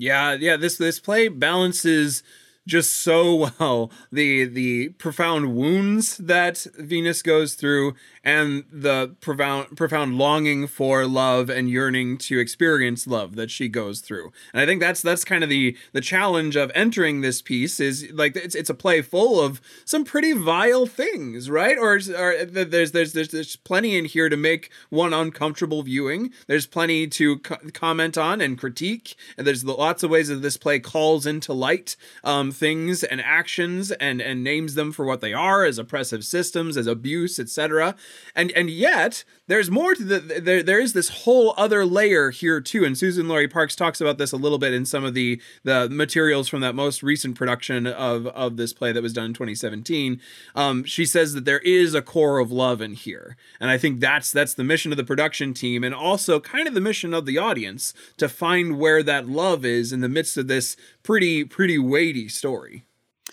Yeah, 0.00 0.32
yeah. 0.32 0.56
This 0.56 0.76
this 0.78 0.98
play 0.98 1.28
balances 1.28 2.22
just 2.66 2.96
so 2.96 3.50
well 3.58 3.90
the 4.10 4.44
the 4.46 4.88
profound 4.90 5.54
wounds 5.54 6.16
that 6.18 6.66
Venus 6.78 7.22
goes 7.22 7.54
through 7.54 7.94
and 8.22 8.64
the 8.70 9.14
profound 9.20 9.76
profound 9.76 10.18
longing 10.18 10.66
for 10.66 11.06
love 11.06 11.48
and 11.48 11.70
yearning 11.70 12.18
to 12.18 12.38
experience 12.38 13.06
love 13.06 13.34
that 13.36 13.50
she 13.50 13.68
goes 13.68 14.00
through. 14.00 14.30
And 14.52 14.60
I 14.60 14.66
think 14.66 14.80
that's 14.80 15.00
that's 15.00 15.24
kind 15.24 15.42
of 15.42 15.48
the 15.48 15.76
the 15.92 16.02
challenge 16.02 16.54
of 16.56 16.70
entering 16.74 17.20
this 17.20 17.40
piece 17.40 17.80
is 17.80 18.10
like 18.12 18.36
it's 18.36 18.54
it's 18.54 18.68
a 18.68 18.74
play 18.74 19.00
full 19.00 19.40
of 19.40 19.60
some 19.86 20.04
pretty 20.04 20.32
vile 20.32 20.86
things, 20.86 21.48
right? 21.48 21.78
Or, 21.78 21.94
or 21.94 22.44
there's 22.44 22.92
there's 22.92 23.12
there's 23.12 23.28
there's 23.28 23.56
plenty 23.56 23.96
in 23.96 24.04
here 24.04 24.28
to 24.28 24.36
make 24.36 24.70
one 24.90 25.14
uncomfortable 25.14 25.82
viewing. 25.82 26.30
There's 26.46 26.66
plenty 26.66 27.06
to 27.08 27.38
co- 27.38 27.70
comment 27.72 28.18
on 28.18 28.42
and 28.42 28.58
critique, 28.58 29.16
and 29.38 29.46
there's 29.46 29.64
lots 29.64 30.02
of 30.02 30.10
ways 30.10 30.28
that 30.28 30.36
this 30.36 30.58
play 30.58 30.78
calls 30.78 31.24
into 31.24 31.54
light 31.54 31.96
um, 32.22 32.52
things 32.52 33.02
and 33.02 33.20
actions 33.22 33.92
and 33.92 34.20
and 34.20 34.44
names 34.44 34.74
them 34.74 34.92
for 34.92 35.06
what 35.06 35.22
they 35.22 35.32
are 35.32 35.64
as 35.64 35.78
oppressive 35.78 36.22
systems, 36.24 36.76
as 36.76 36.86
abuse, 36.86 37.38
etc 37.38 37.96
and 38.34 38.50
and 38.52 38.70
yet 38.70 39.24
there's 39.46 39.70
more 39.70 39.94
to 39.94 40.04
the 40.04 40.40
there 40.40 40.62
there 40.62 40.80
is 40.80 40.92
this 40.92 41.08
whole 41.08 41.54
other 41.56 41.84
layer 41.84 42.30
here 42.30 42.60
too. 42.60 42.84
And 42.84 42.96
Suzan-Lori 42.96 43.48
Parks 43.48 43.74
talks 43.74 44.00
about 44.00 44.18
this 44.18 44.32
a 44.32 44.36
little 44.36 44.58
bit 44.58 44.72
in 44.72 44.84
some 44.84 45.04
of 45.04 45.14
the 45.14 45.40
the 45.64 45.88
materials 45.90 46.48
from 46.48 46.60
that 46.60 46.74
most 46.74 47.02
recent 47.02 47.36
production 47.36 47.86
of 47.86 48.26
of 48.28 48.56
this 48.56 48.72
play 48.72 48.92
that 48.92 49.02
was 49.02 49.12
done 49.12 49.26
in 49.26 49.34
2017 49.34 50.20
um, 50.54 50.84
she 50.84 51.04
says 51.04 51.34
that 51.34 51.44
there 51.44 51.58
is 51.60 51.94
a 51.94 52.02
core 52.02 52.38
of 52.38 52.52
love 52.52 52.80
in 52.80 52.94
here. 52.94 53.36
And 53.58 53.70
I 53.70 53.78
think 53.78 54.00
that's 54.00 54.30
that's 54.30 54.54
the 54.54 54.64
mission 54.64 54.92
of 54.92 54.96
the 54.96 55.04
production 55.04 55.54
team 55.54 55.84
and 55.84 55.94
also 55.94 56.40
kind 56.40 56.66
of 56.68 56.74
the 56.74 56.80
mission 56.80 57.14
of 57.14 57.26
the 57.26 57.38
audience 57.38 57.92
to 58.16 58.28
find 58.28 58.78
where 58.78 59.02
that 59.02 59.28
love 59.28 59.64
is 59.64 59.92
in 59.92 60.00
the 60.00 60.08
midst 60.08 60.36
of 60.36 60.48
this 60.48 60.76
pretty 61.02 61.44
pretty 61.44 61.78
weighty 61.78 62.28
story 62.28 62.84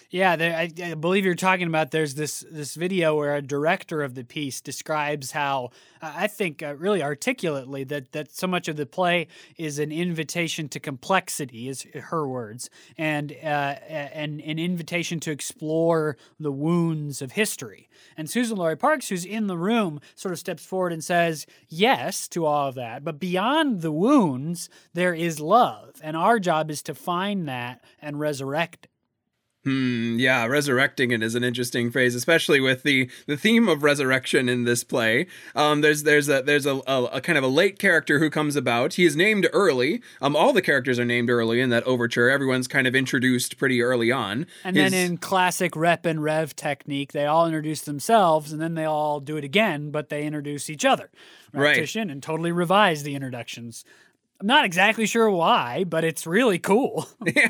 yeah, 0.10 0.36
I, 0.40 0.72
I, 0.84 0.94
believe 0.94 1.26
you're 1.26 1.36
talking 1.36 1.68
about. 1.68 1.92
There's 1.92 2.16
this 2.16 2.46
this 2.50 2.76
video 2.76 3.16
where 3.16 3.36
a 3.36 3.42
director 3.42 4.02
of 4.02 4.16
the 4.16 4.24
piece 4.24 4.62
describes 4.62 5.32
how 5.32 5.72
uh, 6.02 6.14
I 6.16 6.28
think 6.28 6.64
uh, 6.64 6.76
really 6.76 7.04
articulately 7.04 7.84
that 7.86 8.14
that 8.14 8.32
so 8.32 8.48
much 8.48 8.68
of 8.68 8.78
the 8.78 8.86
play 8.86 9.28
is 9.58 9.80
an 9.80 9.92
invitation 9.92 10.70
to 10.70 10.80
complexity, 10.80 11.68
is 11.68 11.86
her 11.94 12.28
words, 12.28 12.70
and 12.98 13.34
uh, 13.44 13.76
and 13.90 14.40
an 14.42 14.60
invitation 14.60 15.20
to 15.22 15.32
explore 15.32 16.18
the 16.40 16.52
wounds 16.52 17.22
of 17.22 17.34
history. 17.34 17.90
And 18.16 18.28
Suzan-Lori 18.28 18.78
Parks, 18.78 19.10
who's 19.10 19.26
in 19.26 19.48
the 19.48 19.58
room, 19.58 20.00
sort 20.16 20.32
of 20.32 20.40
steps 20.40 20.66
forward 20.66 20.94
and 20.94 21.04
says 21.04 21.46
yes 21.68 22.28
to 22.30 22.46
all 22.46 22.70
of 22.70 22.76
that, 22.76 23.04
but 23.04 23.20
beyond 23.20 23.82
the 23.82 23.92
wounds, 23.92 24.70
there 24.94 25.14
is 25.14 25.40
love, 25.40 25.96
and 26.02 26.16
our 26.16 26.40
job 26.40 26.72
is 26.72 26.82
to 26.84 26.96
find 26.96 27.48
that 27.48 27.84
and 28.00 28.20
resurrect 28.20 28.86
it. 28.86 28.97
Hmm, 29.68 30.18
yeah, 30.18 30.46
resurrecting 30.46 31.12
it 31.12 31.22
is 31.22 31.36
an 31.36 31.44
interesting 31.44 31.92
phrase, 31.92 32.16
especially 32.16 32.62
with 32.62 32.84
the 32.84 33.10
the 33.26 33.36
theme 33.36 33.68
of 33.68 33.84
resurrection 33.84 34.48
in 34.48 34.64
this 34.64 34.82
play. 34.86 35.28
Um, 35.56 35.82
there's 35.82 36.04
there's 36.04 36.30
a 36.30 36.42
there's 36.42 36.66
a, 36.66 36.76
a, 36.88 37.04
a, 37.12 37.20
kind 37.20 37.38
of 37.38 37.44
a 37.44 37.50
late 37.50 37.78
character 37.78 38.20
who 38.20 38.30
comes 38.30 38.56
about. 38.56 38.94
He 38.94 39.04
is 39.04 39.18
named 39.18 39.50
early. 39.52 40.02
Um, 40.22 40.38
all 40.38 40.54
the 40.54 40.62
characters 40.62 41.00
are 41.00 41.06
named 41.06 41.30
early 41.30 41.60
in 41.60 41.70
that 41.72 41.84
overture. 41.84 42.30
Everyone's 42.30 42.70
kind 42.70 42.88
of 42.88 42.96
introduced 42.96 43.58
pretty 43.58 43.82
early 43.82 44.10
on. 44.10 44.48
And 44.64 44.78
His, 44.78 44.90
then 44.90 45.06
in 45.06 45.18
classic 45.18 45.76
rep 45.76 46.06
and 46.06 46.24
rev 46.24 46.56
technique, 46.56 47.12
they 47.12 47.26
all 47.26 47.46
introduce 47.46 47.82
themselves, 47.82 48.54
and 48.54 48.62
then 48.62 48.76
they 48.76 48.86
all 48.86 49.20
do 49.20 49.36
it 49.36 49.44
again, 49.44 49.92
but 49.92 50.08
they 50.08 50.24
introduce 50.24 50.70
each 50.70 50.86
other. 50.86 51.10
Repetition 51.52 52.08
right. 52.08 52.14
and 52.14 52.24
totally 52.24 52.54
revise 52.54 53.04
the 53.04 53.16
introductions. 53.16 53.84
I'm 54.40 54.46
not 54.46 54.66
exactly 54.66 55.08
sure 55.08 55.32
why, 55.32 55.84
but 55.84 56.04
it's 56.04 56.28
really 56.28 56.60
cool. 56.60 57.08
yeah, 57.36 57.50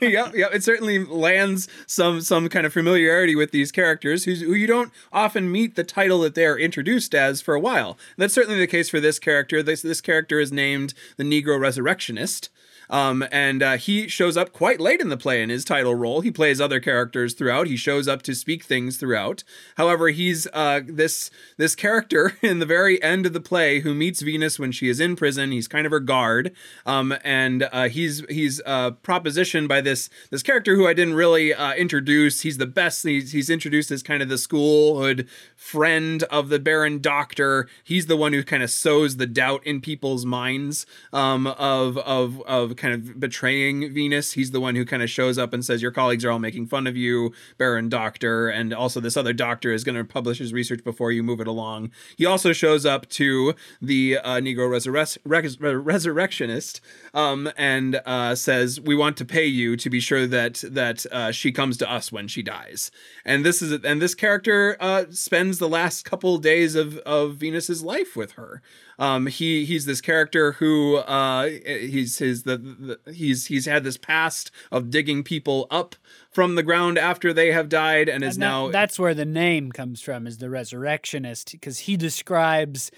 yeah, 0.00 0.30
yeah. 0.34 0.46
It 0.52 0.64
certainly 0.64 1.04
lands 1.04 1.68
some 1.86 2.20
some 2.22 2.48
kind 2.48 2.66
of 2.66 2.72
familiarity 2.72 3.36
with 3.36 3.52
these 3.52 3.70
characters 3.70 4.24
who 4.24 4.34
who 4.34 4.54
you 4.54 4.66
don't 4.66 4.92
often 5.12 5.50
meet 5.52 5.76
the 5.76 5.84
title 5.84 6.20
that 6.20 6.34
they 6.34 6.44
are 6.46 6.58
introduced 6.58 7.14
as 7.14 7.40
for 7.40 7.54
a 7.54 7.60
while. 7.60 7.96
That's 8.16 8.34
certainly 8.34 8.58
the 8.58 8.66
case 8.66 8.88
for 8.88 8.98
this 8.98 9.20
character. 9.20 9.62
This 9.62 9.82
this 9.82 10.00
character 10.00 10.40
is 10.40 10.50
named 10.50 10.92
the 11.16 11.24
Negro 11.24 11.58
Resurrectionist. 11.60 12.50
Um, 12.90 13.24
and 13.30 13.62
uh, 13.62 13.76
he 13.76 14.08
shows 14.08 14.36
up 14.36 14.52
quite 14.52 14.80
late 14.80 15.00
in 15.00 15.08
the 15.08 15.16
play 15.16 15.42
in 15.42 15.50
his 15.50 15.64
title 15.64 15.94
role. 15.94 16.20
He 16.20 16.30
plays 16.30 16.60
other 16.60 16.80
characters 16.80 17.34
throughout. 17.34 17.66
He 17.66 17.76
shows 17.76 18.08
up 18.08 18.22
to 18.22 18.34
speak 18.34 18.64
things 18.64 18.96
throughout. 18.96 19.44
However, 19.76 20.08
he's 20.08 20.46
uh, 20.52 20.80
this 20.86 21.30
this 21.56 21.74
character 21.74 22.36
in 22.42 22.58
the 22.58 22.66
very 22.66 23.02
end 23.02 23.26
of 23.26 23.32
the 23.32 23.40
play 23.40 23.80
who 23.80 23.94
meets 23.94 24.22
Venus 24.22 24.58
when 24.58 24.72
she 24.72 24.88
is 24.88 25.00
in 25.00 25.16
prison. 25.16 25.52
He's 25.52 25.68
kind 25.68 25.86
of 25.86 25.92
her 25.92 26.00
guard 26.00 26.52
um, 26.86 27.14
and 27.24 27.68
uh, 27.72 27.88
he's 27.88 28.24
he's 28.28 28.60
uh, 28.66 28.92
propositioned 28.92 29.68
by 29.68 29.80
this 29.80 30.10
this 30.30 30.42
character 30.42 30.76
who 30.76 30.86
I 30.86 30.94
didn't 30.94 31.14
really 31.14 31.54
uh, 31.54 31.74
introduce. 31.74 32.42
He's 32.42 32.58
the 32.58 32.66
best. 32.66 33.04
He's, 33.04 33.32
he's 33.32 33.50
introduced 33.50 33.90
as 33.90 34.02
kind 34.02 34.22
of 34.22 34.28
the 34.28 34.36
schoolhood 34.36 35.28
friend 35.56 36.22
of 36.24 36.48
the 36.48 36.58
Baron 36.58 37.00
Doctor. 37.00 37.68
He's 37.82 38.06
the 38.06 38.16
one 38.16 38.32
who 38.32 38.42
kind 38.42 38.62
of 38.62 38.70
sows 38.70 39.16
the 39.16 39.26
doubt 39.26 39.66
in 39.66 39.80
people's 39.80 40.24
minds 40.24 40.86
um, 41.12 41.46
of 41.46 41.98
of 41.98 42.40
of 42.42 42.73
kind 42.74 42.94
of 42.94 43.18
betraying 43.18 43.92
Venus. 43.92 44.32
He's 44.32 44.50
the 44.50 44.60
one 44.60 44.74
who 44.74 44.84
kind 44.84 45.02
of 45.02 45.10
shows 45.10 45.38
up 45.38 45.52
and 45.52 45.64
says, 45.64 45.82
"Your 45.82 45.90
colleagues 45.90 46.24
are 46.24 46.30
all 46.30 46.38
making 46.38 46.66
fun 46.66 46.86
of 46.86 46.96
you, 46.96 47.32
Baron 47.58 47.88
Doctor," 47.88 48.48
and 48.48 48.72
also 48.72 49.00
this 49.00 49.16
other 49.16 49.32
doctor 49.32 49.72
is 49.72 49.84
going 49.84 49.96
to 49.96 50.04
publish 50.04 50.38
his 50.38 50.52
research 50.52 50.84
before 50.84 51.12
you 51.12 51.22
move 51.22 51.40
it 51.40 51.46
along. 51.46 51.90
He 52.16 52.26
also 52.26 52.52
shows 52.52 52.84
up 52.84 53.08
to 53.10 53.54
the 53.80 54.18
uh, 54.18 54.40
Negro 54.40 54.68
resurre- 54.68 55.18
res- 55.24 55.60
resurrectionist 55.60 56.80
um, 57.12 57.50
and 57.56 58.00
uh, 58.04 58.34
says, 58.34 58.80
"We 58.80 58.94
want 58.94 59.16
to 59.18 59.24
pay 59.24 59.46
you 59.46 59.76
to 59.76 59.90
be 59.90 60.00
sure 60.00 60.26
that 60.26 60.62
that 60.66 61.06
uh, 61.10 61.32
she 61.32 61.52
comes 61.52 61.76
to 61.78 61.90
us 61.90 62.12
when 62.12 62.28
she 62.28 62.42
dies." 62.42 62.90
And 63.24 63.44
this 63.44 63.62
is 63.62 63.72
and 63.84 64.00
this 64.02 64.14
character 64.14 64.76
uh, 64.80 65.04
spends 65.10 65.58
the 65.58 65.68
last 65.68 66.04
couple 66.04 66.38
days 66.38 66.74
of 66.74 66.98
of 66.98 67.36
Venus's 67.36 67.82
life 67.82 68.16
with 68.16 68.32
her. 68.32 68.62
Um, 68.98 69.26
he 69.26 69.64
he's 69.64 69.86
this 69.86 70.00
character 70.00 70.52
who 70.52 70.96
uh, 70.96 71.48
he's 71.66 72.18
his 72.18 72.44
the, 72.44 72.56
the 72.58 73.12
he's 73.12 73.46
he's 73.46 73.66
had 73.66 73.82
this 73.84 73.96
past 73.96 74.50
of 74.70 74.90
digging 74.90 75.22
people 75.24 75.66
up 75.70 75.96
from 76.30 76.54
the 76.54 76.62
ground 76.62 76.98
after 76.98 77.32
they 77.32 77.52
have 77.52 77.68
died 77.68 78.08
and 78.08 78.22
is 78.24 78.36
And 78.36 78.42
that- 78.42 78.46
now 78.46 78.70
that's 78.70 78.98
where 78.98 79.14
the 79.14 79.24
name 79.24 79.72
comes 79.72 80.00
from 80.00 80.26
is 80.26 80.38
the 80.38 80.50
resurrectionist 80.50 81.52
because 81.52 81.80
he 81.80 81.96
describes 81.96 82.90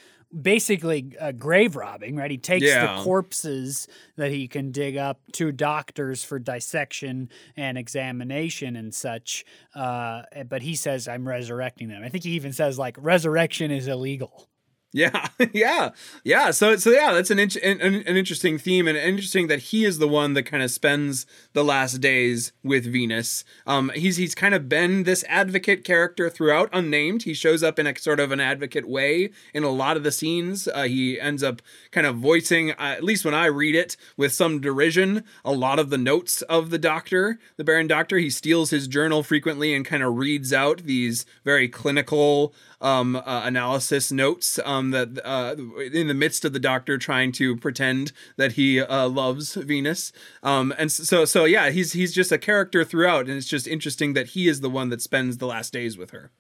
basically 0.43 1.13
uh, 1.21 1.33
grave 1.33 1.77
robbing 1.77 2.17
right? 2.17 2.31
He 2.31 2.37
takes 2.39 2.67
Yeah. 2.67 2.97
the 2.97 3.03
corpses 3.03 3.87
that 4.17 4.31
he 4.33 4.49
can 4.49 4.73
dig 4.73 4.97
up 4.97 5.21
to 5.33 5.53
doctors 5.53 6.25
for 6.25 6.39
dissection 6.39 7.31
and 7.57 7.79
examination 7.79 8.77
and 8.77 8.93
such 8.95 9.45
uh, 9.75 10.23
but 10.49 10.63
he 10.63 10.75
says 10.75 11.07
i'm 11.09 11.27
resurrecting 11.27 11.89
them. 11.89 12.03
I 12.05 12.09
think 12.09 12.25
he 12.25 12.31
even 12.33 12.53
says 12.53 12.79
like 12.79 12.97
resurrection 13.01 13.71
is 13.71 13.87
illegal 13.89 14.49
Yeah, 14.97 15.29
yeah, 15.53 15.91
yeah. 16.25 16.51
So, 16.53 16.77
so 16.77 16.89
yeah, 16.91 17.13
that's 17.13 17.31
an, 17.31 17.39
int- 17.39 17.57
an 17.57 17.83
an 17.83 18.17
interesting 18.17 18.57
theme, 18.57 18.89
and 18.89 18.97
interesting 18.97 19.47
that 19.49 19.59
he 19.59 19.85
is 19.85 19.99
the 19.99 20.09
one 20.09 20.33
that 20.33 20.45
kind 20.45 20.63
of 20.63 20.71
spends 20.71 21.27
the 21.53 21.63
last 21.63 22.01
days 22.01 22.53
with 22.65 22.91
Venus. 22.91 23.45
Um, 23.67 23.93
he's 23.95 24.17
he's 24.17 24.35
kind 24.35 24.55
of 24.55 24.71
been 24.71 25.03
this 25.03 25.23
advocate 25.29 25.85
character 25.85 26.31
throughout, 26.31 26.71
unnamed. 26.73 27.25
He 27.25 27.35
shows 27.35 27.63
up 27.63 27.79
in 27.79 27.87
a 27.87 27.95
sort 27.99 28.21
of 28.21 28.33
an 28.33 28.41
advocate 28.41 28.89
way 28.89 29.33
in 29.53 29.65
a 29.65 29.69
lot 29.69 29.99
of 29.99 30.03
the 30.03 30.11
scenes. 30.11 30.67
Uh, 30.67 30.85
he 30.85 31.21
ends 31.21 31.43
up 31.43 31.61
kind 31.91 32.07
of 32.07 32.17
voicing, 32.17 32.71
uh, 32.71 32.95
at 32.97 33.05
least 33.05 33.27
when 33.27 33.35
I 33.35 33.47
read 33.47 33.75
it, 33.75 33.99
with 34.17 34.33
some 34.33 34.63
derision, 34.63 35.25
a 35.45 35.53
lot 35.53 35.79
of 35.79 35.91
the 35.91 35.99
notes 35.99 36.41
of 36.41 36.71
the 36.71 36.79
Doctor, 36.79 37.39
the 37.59 37.65
Baron 37.65 37.87
Doctor. 37.87 38.17
He 38.17 38.31
steals 38.31 38.71
his 38.71 38.89
journal 38.89 39.23
frequently 39.23 39.75
and 39.75 39.85
kind 39.85 40.03
of 40.03 40.17
reads 40.17 40.55
out 40.55 40.85
these 40.85 41.27
very 41.45 41.69
clinical 41.69 42.55
um, 42.81 43.17
uh, 43.17 43.43
analysis 43.45 44.13
notes 44.13 44.59
um, 44.65 44.86
that 44.91 45.21
uh, 45.25 45.55
in 45.93 46.09
the 46.09 46.15
midst 46.15 46.45
of 46.45 46.53
the 46.53 46.59
doctor 46.59 46.99
trying 46.99 47.33
to 47.33 47.57
pretend 47.57 48.13
that 48.37 48.53
he 48.53 48.81
uh, 48.81 49.09
loves 49.09 49.55
Venus. 49.55 50.13
Um, 50.43 50.75
and 50.79 50.91
so, 50.91 51.25
so 51.25 51.45
yeah, 51.45 51.71
he's 51.71 51.93
he's 51.93 52.15
just 52.15 52.33
a 52.33 52.39
character 52.39 52.85
throughout, 52.85 53.27
and 53.27 53.37
it's 53.37 53.49
just 53.49 53.67
interesting 53.67 54.15
that 54.15 54.29
he 54.29 54.49
is 54.49 54.61
the 54.61 54.71
one 54.71 54.89
that 54.91 55.03
spends 55.03 55.39
the 55.39 55.47
last 55.47 55.73
days 55.73 55.97
with 55.97 56.11
her. 56.11 56.31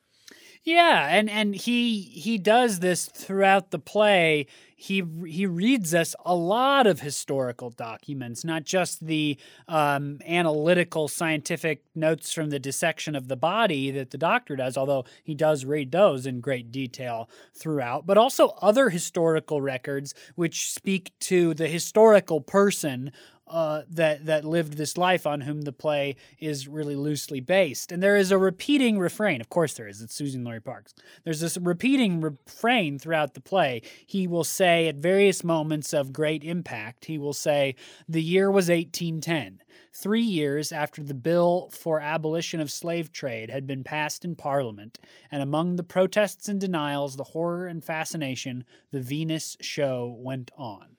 Yeah, 0.69 1.07
and 1.09 1.31
and 1.31 1.55
he 1.55 2.01
he 2.03 2.39
does 2.39 2.81
this 2.81 3.07
throughout 3.07 3.71
the 3.71 3.79
play. 3.79 4.49
He 4.75 5.05
he 5.29 5.47
reads 5.47 5.95
us 5.95 6.17
a 6.25 6.35
lot 6.35 6.89
of 6.89 7.01
historical 7.01 7.71
documents, 7.71 8.45
not 8.45 8.65
just 8.65 9.07
the 9.07 9.39
um, 9.69 10.19
analytical 10.27 11.07
scientific 11.07 11.85
notes 11.95 12.33
from 12.33 12.51
the 12.51 12.59
dissection 12.59 13.15
of 13.15 13.29
the 13.29 13.37
body 13.37 13.93
that 13.93 14.11
the 14.11 14.19
doctor 14.19 14.57
does, 14.57 14.77
although 14.77 15.05
he 15.23 15.37
does 15.37 15.65
read 15.65 15.93
those 15.93 16.27
in 16.27 16.41
great 16.41 16.73
detail 16.73 17.31
throughout, 17.55 18.05
but 18.05 18.19
also 18.19 18.49
other 18.61 18.91
historical 18.91 19.61
records 19.63 20.15
which 20.35 20.73
speak 20.73 21.13
to 21.21 21.55
the 21.55 21.69
historical 21.69 22.41
person 22.41 23.13
uh, 23.49 23.83
that 23.89 24.27
that 24.27 24.45
lived 24.45 24.75
this 24.75 24.97
life 24.97 25.27
on 25.27 25.43
whom 25.43 25.63
the 25.63 25.73
play 25.73 26.17
is 26.39 26.67
really 26.67 26.97
loosely 26.97 27.41
based. 27.41 27.93
And 27.93 28.03
there 28.03 28.17
is 28.17 28.31
a 28.31 28.39
repeating 28.39 28.99
refrain. 28.99 29.41
Of 29.41 29.49
course, 29.49 29.75
there 29.75 29.89
is. 29.89 30.03
It's 30.03 30.21
Suzan-Lori 30.21 30.61
Parks. 30.61 30.95
There's 31.25 31.41
this 31.41 31.57
repeating 31.57 32.21
refrain 32.21 32.99
throughout 32.99 33.35
the 33.35 33.41
play. 33.41 33.83
He 34.07 34.27
will 34.27 34.45
say 34.45 34.89
at 34.89 34.97
various 34.97 35.45
moments 35.45 35.93
of 35.93 36.13
great 36.13 36.43
impact, 36.43 37.05
he 37.05 37.19
will 37.19 37.33
say, 37.33 37.75
"The 38.09 38.23
year 38.23 38.51
was 38.51 38.69
1810." 38.69 39.61
Three 39.93 40.23
years 40.23 40.73
after 40.73 41.03
the 41.03 41.15
bill 41.15 41.71
for 41.73 42.01
abolition 42.01 42.61
of 42.61 42.71
slave 42.71 43.13
trade 43.13 43.49
had 43.49 43.67
been 43.67 43.83
passed 43.83 44.25
in 44.25 44.37
Parliament, 44.37 44.99
and 45.31 45.43
among 45.43 45.77
the 45.77 45.83
protests 45.83 46.49
and 46.49 46.61
denials, 46.61 47.17
the 47.17 47.25
horror 47.25 47.67
and 47.67 47.83
fascination, 47.83 48.65
the 48.91 49.01
Venus 49.01 49.57
show 49.61 50.15
went 50.19 50.51
on. 50.57 50.96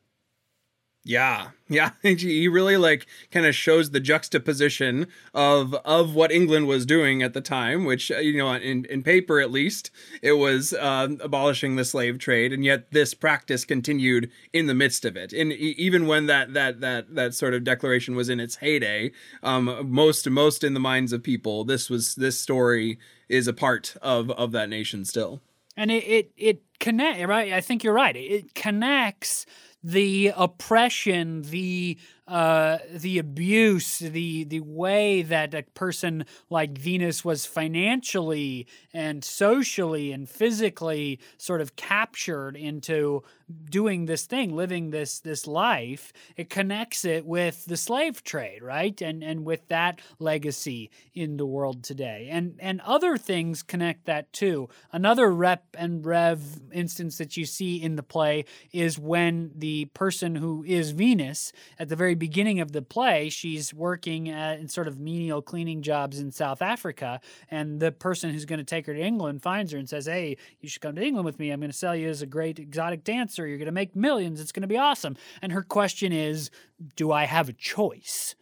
Yeah, 1.08 1.52
yeah. 1.70 1.92
He 2.04 2.50
really 2.50 2.76
like 2.76 3.08
kind 3.32 3.46
of 3.46 3.56
shows 3.56 3.92
the 3.92 4.02
juxtaposition 4.02 5.08
of 5.34 5.74
of 5.86 6.14
what 6.14 6.34
England 6.34 6.68
was 6.68 6.86
doing 6.86 7.24
at 7.24 7.34
the 7.34 7.40
time, 7.40 7.86
which 7.86 8.12
uh, 8.12 8.18
you 8.18 8.38
know, 8.38 8.52
in 8.52 8.84
in 8.86 9.04
paper 9.04 9.40
at 9.40 9.50
least, 9.50 9.90
it 10.22 10.34
was 10.34 10.74
um, 10.74 11.18
abolishing 11.22 11.78
the 11.78 11.86
slave 11.86 12.20
trade, 12.20 12.52
and 12.52 12.66
yet 12.66 12.92
this 12.92 13.14
practice 13.14 13.64
continued 13.64 14.30
in 14.52 14.66
the 14.66 14.74
midst 14.74 15.06
of 15.06 15.16
it. 15.16 15.32
And 15.32 15.54
even 15.54 16.08
when 16.08 16.26
that 16.26 16.54
that 16.54 16.82
that 16.82 17.16
that 17.16 17.34
sort 17.34 17.54
of 17.54 17.64
declaration 17.64 18.14
was 18.18 18.28
in 18.28 18.42
its 18.42 18.58
heyday, 18.58 19.12
um, 19.44 19.90
most 19.90 20.30
most 20.30 20.62
in 20.62 20.74
the 20.74 20.80
minds 20.82 21.14
of 21.14 21.24
people, 21.24 21.64
this 21.64 21.90
was 21.90 22.16
this 22.16 22.38
story 22.38 23.00
is 23.30 23.48
a 23.48 23.54
part 23.54 23.96
of 24.02 24.30
of 24.32 24.52
that 24.52 24.68
nation 24.68 25.06
still. 25.06 25.42
and 25.78 25.90
it 25.90 26.04
it, 26.04 26.32
it 26.36 26.64
connect 26.80 27.26
right 27.28 27.54
i 27.54 27.62
think 27.62 27.84
you're 27.84 27.94
right 27.94 28.16
it 28.16 28.54
connects 28.54 29.46
the 29.88 30.34
oppression 30.36 31.44
the 31.44 31.98
uh, 32.28 32.80
the 32.94 33.20
abuse, 33.20 34.00
the 34.00 34.44
the 34.44 34.60
way 34.60 35.22
that 35.22 35.54
a 35.54 35.64
person 35.64 36.26
like 36.50 36.78
Venus 36.78 37.24
was 37.24 37.46
financially 37.46 38.68
and 38.94 39.24
socially 39.24 40.12
and 40.12 40.28
physically 40.28 41.20
sort 41.38 41.62
of 41.62 41.78
captured 41.78 42.58
into 42.58 43.24
doing 43.70 44.06
this 44.06 44.26
thing, 44.26 44.54
living 44.54 44.90
this 44.90 45.20
this 45.20 45.48
life, 45.48 46.12
it 46.36 46.50
connects 46.50 47.06
it 47.06 47.26
with 47.26 47.64
the 47.66 47.78
slave 47.78 48.24
trade, 48.26 48.62
right? 48.62 49.02
And 49.02 49.24
and 49.24 49.46
with 49.46 49.66
that 49.70 50.02
legacy 50.20 50.92
in 51.14 51.38
the 51.38 51.46
world 51.46 51.82
today. 51.82 52.28
And 52.30 52.56
and 52.60 52.82
other 52.82 53.18
things 53.18 53.64
connect 53.64 54.06
that 54.06 54.34
too. 54.34 54.68
Another 54.92 55.32
rep 55.32 55.64
and 55.78 56.06
rev 56.06 56.60
instance 56.74 57.18
that 57.20 57.38
you 57.38 57.46
see 57.46 57.82
in 57.82 57.96
the 57.96 58.04
play 58.04 58.44
is 58.74 59.00
when 59.00 59.52
the 59.56 59.86
person 59.94 60.36
who 60.36 60.66
is 60.68 60.92
Venus 60.92 61.54
at 61.80 61.88
the 61.88 61.96
very 61.96 62.16
beginning 62.18 62.60
of 62.60 62.72
the 62.72 62.82
play, 62.82 63.30
she's 63.30 63.74
working 63.74 64.30
at, 64.30 64.60
in 64.60 64.68
sort 64.68 64.88
of 64.88 65.00
menial 65.00 65.42
cleaning 65.42 65.82
jobs 65.82 66.20
in 66.20 66.32
South 66.32 66.62
Africa, 66.62 67.20
and 67.50 67.80
the 67.80 67.92
person 67.92 68.32
who's 68.32 68.46
going 68.46 68.60
to 68.60 68.66
take 68.66 68.86
her 68.86 68.94
to 68.94 69.02
England 69.02 69.42
finds 69.42 69.72
her 69.72 69.78
and 69.78 69.88
says, 69.88 70.06
"Hey, 70.06 70.38
you 70.60 70.70
should 70.70 70.82
come 70.82 70.96
to 70.96 71.04
England 71.04 71.26
with 71.26 71.40
me. 71.40 71.52
I'm 71.52 71.60
going 71.60 71.72
to 71.72 71.78
sell 71.78 71.96
you 71.96 72.10
as 72.10 72.22
a 72.22 72.26
great 72.28 72.60
exotic 72.60 73.04
dancer. 73.04 73.48
You're 73.48 73.58
going 73.58 73.68
to 73.68 73.72
make 73.72 73.96
millions. 73.96 74.42
It's 74.42 74.52
going 74.52 74.62
to 74.62 74.68
be 74.68 74.78
awesome." 74.78 75.16
And 75.42 75.52
her 75.52 75.64
question 75.64 76.12
is, 76.12 76.50
"Do 76.96 77.12
I 77.12 77.26
have 77.26 77.50
a 77.50 77.54
choice?" 77.54 78.36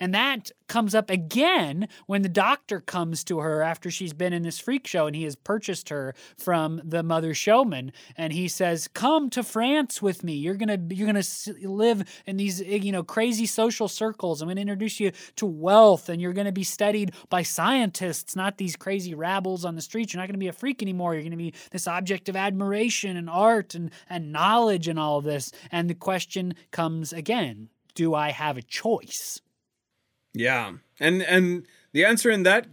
And 0.00 0.12
that 0.12 0.50
comes 0.66 0.94
up 0.94 1.08
again 1.08 1.88
when 2.06 2.22
the 2.22 2.28
doctor 2.28 2.80
comes 2.80 3.22
to 3.24 3.38
her 3.38 3.62
after 3.62 3.90
she's 3.90 4.12
been 4.12 4.32
in 4.32 4.42
this 4.42 4.58
freak 4.58 4.86
show 4.86 5.06
and 5.06 5.14
he 5.14 5.22
has 5.22 5.36
purchased 5.36 5.88
her 5.88 6.14
from 6.36 6.80
the 6.84 7.02
mother 7.02 7.32
showman 7.32 7.92
and 8.16 8.32
he 8.32 8.48
says, 8.48 8.88
"Come 8.88 9.30
to 9.30 9.44
France 9.44 10.02
with 10.02 10.24
me. 10.24 10.34
You're 10.34 10.56
going 10.56 10.88
to 10.88 10.94
you're 10.94 11.10
going 11.10 11.22
to 11.22 11.68
live 11.68 12.04
in 12.26 12.36
these 12.36 12.60
eh, 12.60 12.80
you 12.82 12.90
know 12.90 13.04
crazy 13.04 13.46
social 13.46 13.86
circles. 13.86 14.42
I'm 14.42 14.48
going 14.48 14.56
to 14.56 14.62
introduce 14.62 14.98
you 14.98 15.12
to 15.36 15.46
wealth 15.46 16.08
and 16.08 16.20
you're 16.20 16.32
going 16.32 16.46
to 16.46 16.52
be 16.52 16.64
studied 16.64 17.12
by 17.28 17.42
scientists, 17.42 18.34
not 18.34 18.58
these 18.58 18.74
crazy 18.74 19.14
rabbles 19.14 19.64
on 19.64 19.76
the 19.76 19.82
streets. 19.82 20.12
You're 20.12 20.20
not 20.20 20.26
going 20.26 20.34
to 20.34 20.38
be 20.38 20.48
a 20.48 20.52
freak 20.52 20.82
anymore. 20.82 21.14
You're 21.14 21.22
going 21.22 21.30
to 21.30 21.36
be 21.36 21.54
this 21.70 21.86
object 21.86 22.28
of 22.28 22.36
admiration 22.36 23.16
and 23.16 23.30
art 23.30 23.74
and 23.74 23.90
and 24.10 24.32
knowledge 24.32 24.88
and 24.88 24.98
all 24.98 25.18
of 25.18 25.24
this." 25.24 25.52
And 25.70 25.88
the 25.88 25.94
question 25.94 26.54
comes 26.72 27.12
again, 27.12 27.68
do 27.94 28.14
I 28.14 28.30
have 28.30 28.56
a 28.58 28.62
choice? 28.62 29.40
Yeah, 30.34 30.72
and 31.00 31.22
and 31.22 31.66
the 31.92 32.04
answer 32.04 32.30
in 32.30 32.42
that 32.42 32.66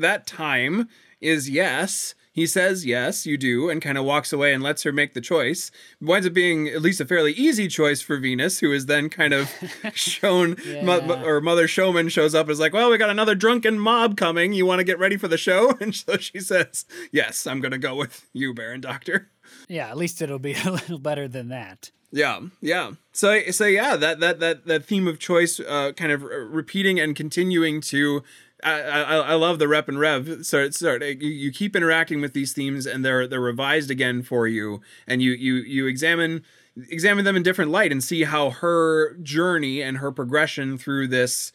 that 0.00 0.26
time 0.26 0.88
is 1.20 1.48
yes. 1.48 2.14
He 2.32 2.46
says 2.46 2.84
yes, 2.84 3.24
you 3.24 3.38
do, 3.38 3.70
and 3.70 3.80
kind 3.80 3.96
of 3.96 4.04
walks 4.04 4.30
away 4.30 4.52
and 4.52 4.62
lets 4.62 4.82
her 4.82 4.92
make 4.92 5.14
the 5.14 5.22
choice. 5.22 5.70
Winds 6.02 6.26
up 6.26 6.34
being 6.34 6.68
at 6.68 6.82
least 6.82 7.00
a 7.00 7.06
fairly 7.06 7.32
easy 7.32 7.66
choice 7.66 8.02
for 8.02 8.18
Venus, 8.18 8.58
who 8.58 8.72
is 8.72 8.84
then 8.84 9.08
kind 9.08 9.32
of 9.32 9.50
shown, 9.94 10.54
mo- 10.82 11.22
or 11.24 11.40
Mother 11.40 11.66
Showman 11.66 12.10
shows 12.10 12.34
up 12.34 12.44
and 12.44 12.50
is 12.50 12.60
like, 12.60 12.74
"Well, 12.74 12.90
we 12.90 12.98
got 12.98 13.08
another 13.08 13.34
drunken 13.34 13.78
mob 13.78 14.18
coming. 14.18 14.52
You 14.52 14.66
want 14.66 14.80
to 14.80 14.84
get 14.84 14.98
ready 14.98 15.16
for 15.16 15.28
the 15.28 15.38
show?" 15.38 15.74
And 15.80 15.94
so 15.94 16.18
she 16.18 16.40
says, 16.40 16.84
"Yes, 17.10 17.46
I'm 17.46 17.62
gonna 17.62 17.78
go 17.78 17.94
with 17.94 18.28
you, 18.34 18.52
Baron 18.52 18.82
Doctor." 18.82 19.30
Yeah, 19.68 19.88
at 19.88 19.96
least 19.96 20.22
it'll 20.22 20.38
be 20.38 20.54
a 20.64 20.70
little 20.70 20.98
better 20.98 21.28
than 21.28 21.48
that. 21.48 21.90
Yeah, 22.12 22.40
yeah. 22.60 22.92
So, 23.12 23.50
so 23.50 23.66
yeah, 23.66 23.96
that 23.96 24.20
that 24.20 24.40
that 24.40 24.66
that 24.66 24.84
theme 24.84 25.06
of 25.08 25.18
choice, 25.18 25.60
uh, 25.60 25.92
kind 25.96 26.12
of 26.12 26.22
repeating 26.22 27.00
and 27.00 27.14
continuing 27.14 27.80
to. 27.82 28.22
I, 28.64 28.80
I, 28.80 29.16
I 29.16 29.34
love 29.34 29.58
the 29.58 29.68
rep 29.68 29.86
and 29.86 30.00
rev. 30.00 30.46
So 30.46 30.58
it's 30.58 30.78
sort 30.78 31.02
you, 31.02 31.28
you 31.28 31.52
keep 31.52 31.76
interacting 31.76 32.22
with 32.22 32.32
these 32.32 32.52
themes, 32.52 32.86
and 32.86 33.04
they're 33.04 33.26
they're 33.26 33.40
revised 33.40 33.90
again 33.90 34.22
for 34.22 34.46
you, 34.46 34.80
and 35.06 35.20
you 35.20 35.32
you 35.32 35.56
you 35.56 35.86
examine 35.86 36.42
examine 36.88 37.24
them 37.24 37.36
in 37.36 37.42
different 37.42 37.70
light 37.70 37.92
and 37.92 38.02
see 38.02 38.24
how 38.24 38.50
her 38.50 39.14
journey 39.18 39.82
and 39.82 39.98
her 39.98 40.12
progression 40.12 40.78
through 40.78 41.08
this 41.08 41.52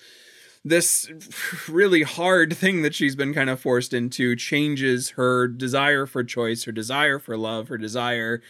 this 0.64 1.12
really 1.68 2.04
hard 2.04 2.56
thing 2.56 2.84
that 2.84 2.94
she's 2.94 3.16
been 3.16 3.34
kind 3.34 3.50
of 3.50 3.60
forced 3.60 3.94
into 3.94 4.36
changes 4.36 5.12
her 5.12 5.48
desire 5.48 6.06
for 6.06 6.24
choice 6.24 6.66
her 6.66 6.72
desire 6.72 7.18
for 7.18 7.36
love 7.36 7.68
her 7.68 7.78
desire 7.78 8.42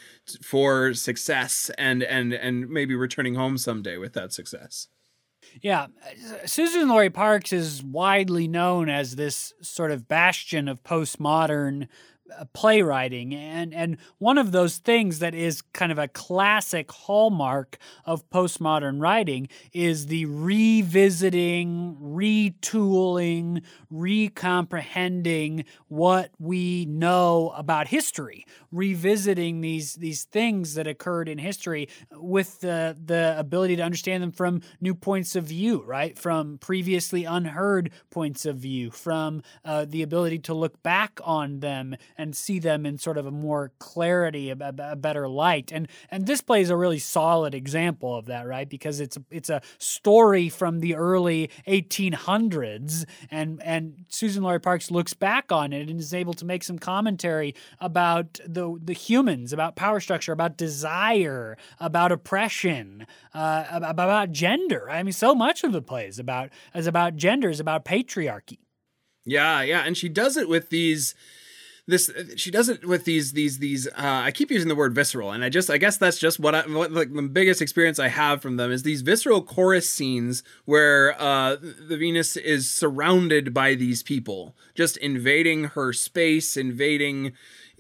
for 0.42 0.94
success 0.94 1.72
and 1.78 2.04
and 2.04 2.34
and 2.34 2.70
maybe 2.70 2.96
returning 2.96 3.36
home 3.36 3.58
someday 3.58 3.98
with 3.98 4.14
that 4.14 4.34
success. 4.34 4.88
Yeah, 5.62 5.88
Suzan-Lori 6.46 7.10
Parks 7.10 7.52
is 7.52 7.84
widely 7.84 8.48
known 8.48 8.90
as 8.90 9.16
this 9.16 9.54
sort 9.62 9.92
of 9.92 10.08
bastion 10.08 10.68
of 10.68 10.84
postmodern 10.84 11.88
playwriting. 12.54 13.36
And 13.36 13.74
and 13.74 13.98
one 14.18 14.38
of 14.38 14.52
those 14.52 14.78
things 14.78 15.20
that 15.20 15.36
is 15.36 15.62
kind 15.74 15.92
of 15.92 16.00
a 16.00 16.08
classic 16.08 16.92
hallmark 16.92 17.78
of 18.06 18.30
postmodern 18.30 19.02
writing 19.02 19.48
is 19.74 20.08
the 20.08 20.26
revisiting 20.26 21.98
retooling 22.02 23.62
recomprehending 23.92 25.66
what 25.88 26.32
we 26.40 26.86
know 26.86 27.54
about 27.56 27.88
history 27.88 28.46
revisiting 28.72 29.62
these 29.62 29.96
these 29.96 30.24
things 30.24 30.76
that 30.76 30.88
occurred 30.88 31.28
in 31.28 31.38
history 31.38 31.90
with 32.14 32.62
the 32.62 32.98
the 33.04 33.36
ability 33.38 33.76
to 33.76 33.84
understand 33.84 34.24
them 34.24 34.32
from 34.32 34.62
new 34.80 34.96
points 34.96 35.36
of 35.36 35.46
view 35.46 35.82
right? 35.92 36.18
From 36.18 36.58
previously 36.58 37.26
unheard 37.26 37.92
points 38.10 38.46
of 38.46 38.58
view 38.58 38.92
from 38.92 39.44
uh, 39.66 39.86
the 39.86 40.02
ability 40.02 40.40
to 40.40 40.54
look 40.54 40.82
back 40.84 41.20
on 41.24 41.60
them 41.60 41.96
and 42.22 42.36
see 42.36 42.60
them 42.60 42.86
in 42.86 43.00
sort 43.00 43.18
of 43.18 43.26
a 43.26 43.32
more 43.32 43.72
clarity, 43.80 44.52
a, 44.52 44.56
a, 44.78 44.96
better 44.96 45.28
light. 45.28 45.72
And 45.72 45.88
and 46.12 46.28
this 46.28 46.40
play 46.40 46.62
is 46.62 46.70
a 46.70 46.78
really 46.78 47.00
solid 47.00 47.56
example 47.56 48.16
of 48.16 48.28
that, 48.28 48.46
right? 48.48 48.70
Because 48.70 49.00
it's 49.00 49.18
it's 49.32 49.50
a 49.50 49.62
story 49.80 50.48
from 50.48 50.80
the 50.80 50.96
early 50.96 51.50
1800s, 51.68 53.06
and 53.32 53.62
and 53.64 54.06
Suzan-Lori 54.10 54.60
Parks 54.60 54.92
looks 54.92 55.16
back 55.16 55.52
on 55.52 55.74
it 55.74 55.90
and 55.90 56.00
is 56.00 56.14
able 56.14 56.34
to 56.36 56.46
make 56.46 56.64
some 56.64 56.78
commentary 56.78 57.56
about 57.80 58.40
the 58.46 58.78
the 58.82 58.94
humans, 58.94 59.52
about 59.52 59.76
power 59.76 60.00
structure, 60.00 60.32
about 60.32 60.58
desire, 60.58 61.58
about 61.80 62.12
oppression, 62.12 63.08
uh, 63.34 63.66
about 63.82 64.32
gender. 64.32 64.90
I 64.90 65.02
mean, 65.02 65.14
so 65.14 65.34
much 65.34 65.64
of 65.64 65.72
the 65.72 65.82
play 65.82 66.06
is 66.06 66.20
about 66.20 66.50
is 66.76 66.86
about 66.86 67.16
gender, 67.16 67.50
is 67.50 67.60
about 67.60 67.84
patriarchy. 67.84 68.60
Yeah, 69.26 69.62
yeah, 69.62 69.82
and 69.82 69.98
she 69.98 70.10
does 70.10 70.38
it 70.38 70.50
with 70.50 70.70
these 70.70 71.16
this 71.88 72.12
she 72.36 72.52
does 72.52 72.70
it 72.70 72.86
with 72.86 73.06
these 73.06 73.34
these 73.34 73.58
these 73.58 73.88
uh, 73.88 73.92
I 73.98 74.32
keep 74.32 74.52
using 74.52 74.68
the 74.68 74.76
word 74.76 74.94
visceral 74.94 75.32
and 75.32 75.44
I 75.44 75.50
just 75.50 75.70
I 75.70 75.78
guess 75.78 75.98
that's 75.98 76.20
just 76.20 76.40
what 76.40 76.54
I 76.54 76.62
what 76.68 76.92
like 76.92 77.14
the 77.14 77.24
biggest 77.24 77.62
experience 77.62 77.98
I 78.00 78.08
have 78.08 78.42
from 78.42 78.58
them 78.58 78.72
is 78.72 78.84
these 78.84 79.02
visceral 79.02 79.42
chorus 79.42 79.90
scenes 79.90 80.44
where 80.66 81.20
uh 81.20 81.56
the 81.56 81.98
Venus 81.98 82.38
is 82.38 82.70
surrounded 82.70 83.54
by 83.54 83.76
these 83.76 84.04
people 84.04 84.56
just 84.76 84.98
invading 84.98 85.66
her 85.66 85.92
space 85.92 86.56
invading 86.56 87.34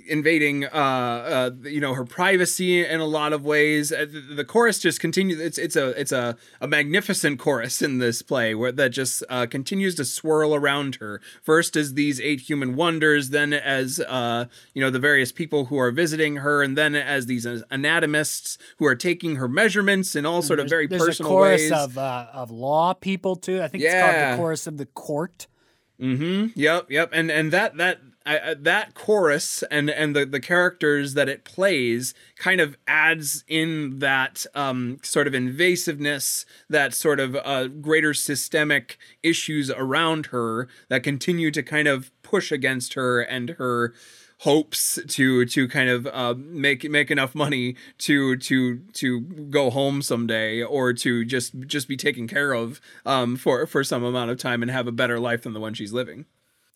invading 0.07 0.65
uh, 0.65 0.67
uh 0.73 1.51
you 1.63 1.79
know 1.79 1.93
her 1.93 2.05
privacy 2.05 2.85
in 2.85 2.99
a 2.99 3.05
lot 3.05 3.33
of 3.33 3.43
ways. 3.45 3.91
Uh, 3.91 4.05
the, 4.09 4.35
the 4.35 4.45
chorus 4.45 4.79
just 4.79 4.99
continues 4.99 5.39
it's 5.39 5.57
it's 5.57 5.75
a 5.75 5.89
it's 5.99 6.11
a, 6.11 6.37
a 6.59 6.67
magnificent 6.67 7.39
chorus 7.39 7.81
in 7.81 7.97
this 7.99 8.21
play 8.21 8.55
where 8.55 8.71
that 8.71 8.89
just 8.89 9.23
uh, 9.29 9.45
continues 9.45 9.95
to 9.95 10.05
swirl 10.05 10.55
around 10.55 10.95
her. 10.95 11.21
First 11.41 11.75
as 11.75 11.93
these 11.93 12.19
eight 12.19 12.41
human 12.41 12.75
wonders 12.75 13.29
then 13.29 13.53
as 13.53 13.99
uh 13.99 14.45
you 14.73 14.81
know 14.81 14.89
the 14.89 14.99
various 14.99 15.31
people 15.31 15.65
who 15.65 15.77
are 15.77 15.91
visiting 15.91 16.37
her 16.37 16.63
and 16.63 16.77
then 16.77 16.95
as 16.95 17.25
these 17.25 17.45
anatomists 17.45 18.57
who 18.77 18.85
are 18.85 18.95
taking 18.95 19.35
her 19.37 19.47
measurements 19.47 20.15
in 20.15 20.25
all 20.25 20.41
sort 20.41 20.59
of 20.59 20.69
very 20.69 20.87
there's 20.87 21.05
personal 21.05 21.31
a 21.31 21.35
chorus 21.35 21.61
ways. 21.61 21.71
of 21.71 21.97
uh, 21.97 22.27
of 22.33 22.51
law 22.51 22.93
people 22.93 23.35
too. 23.35 23.61
I 23.61 23.67
think 23.67 23.83
yeah. 23.83 23.89
it's 23.89 24.01
called 24.01 24.33
the 24.33 24.37
chorus 24.37 24.67
of 24.67 24.77
the 24.77 24.85
court. 24.85 25.47
Mm-hmm. 25.99 26.59
Yep 26.59 26.89
yep 26.89 27.09
and 27.13 27.29
and 27.29 27.51
that 27.51 27.77
that 27.77 27.99
I, 28.25 28.55
that 28.59 28.93
chorus 28.93 29.63
and 29.71 29.89
and 29.89 30.15
the 30.15 30.25
the 30.25 30.39
characters 30.39 31.15
that 31.15 31.27
it 31.27 31.43
plays 31.43 32.13
kind 32.37 32.61
of 32.61 32.77
adds 32.87 33.43
in 33.47 33.99
that 33.99 34.45
um, 34.53 34.99
sort 35.01 35.27
of 35.27 35.33
invasiveness, 35.33 36.45
that 36.69 36.93
sort 36.93 37.19
of 37.19 37.35
uh, 37.35 37.67
greater 37.67 38.13
systemic 38.13 38.97
issues 39.23 39.71
around 39.71 40.27
her 40.27 40.67
that 40.89 41.03
continue 41.03 41.51
to 41.51 41.63
kind 41.63 41.87
of 41.87 42.11
push 42.21 42.51
against 42.51 42.93
her 42.93 43.21
and 43.21 43.51
her 43.51 43.93
hopes 44.41 44.99
to 45.07 45.45
to 45.45 45.67
kind 45.67 45.89
of 45.89 46.07
uh, 46.07 46.33
make 46.37 46.89
make 46.89 47.11
enough 47.11 47.35
money 47.35 47.75
to 47.99 48.35
to 48.37 48.79
to 48.93 49.21
go 49.21 49.69
home 49.69 50.01
someday 50.01 50.63
or 50.63 50.93
to 50.93 51.23
just 51.23 51.53
just 51.67 51.87
be 51.87 51.97
taken 51.97 52.27
care 52.27 52.53
of 52.53 52.81
um, 53.05 53.35
for 53.35 53.65
for 53.65 53.83
some 53.83 54.03
amount 54.03 54.31
of 54.31 54.37
time 54.37 54.61
and 54.61 54.71
have 54.71 54.87
a 54.87 54.91
better 54.91 55.19
life 55.19 55.43
than 55.43 55.53
the 55.53 55.59
one 55.59 55.73
she's 55.73 55.93
living. 55.93 56.25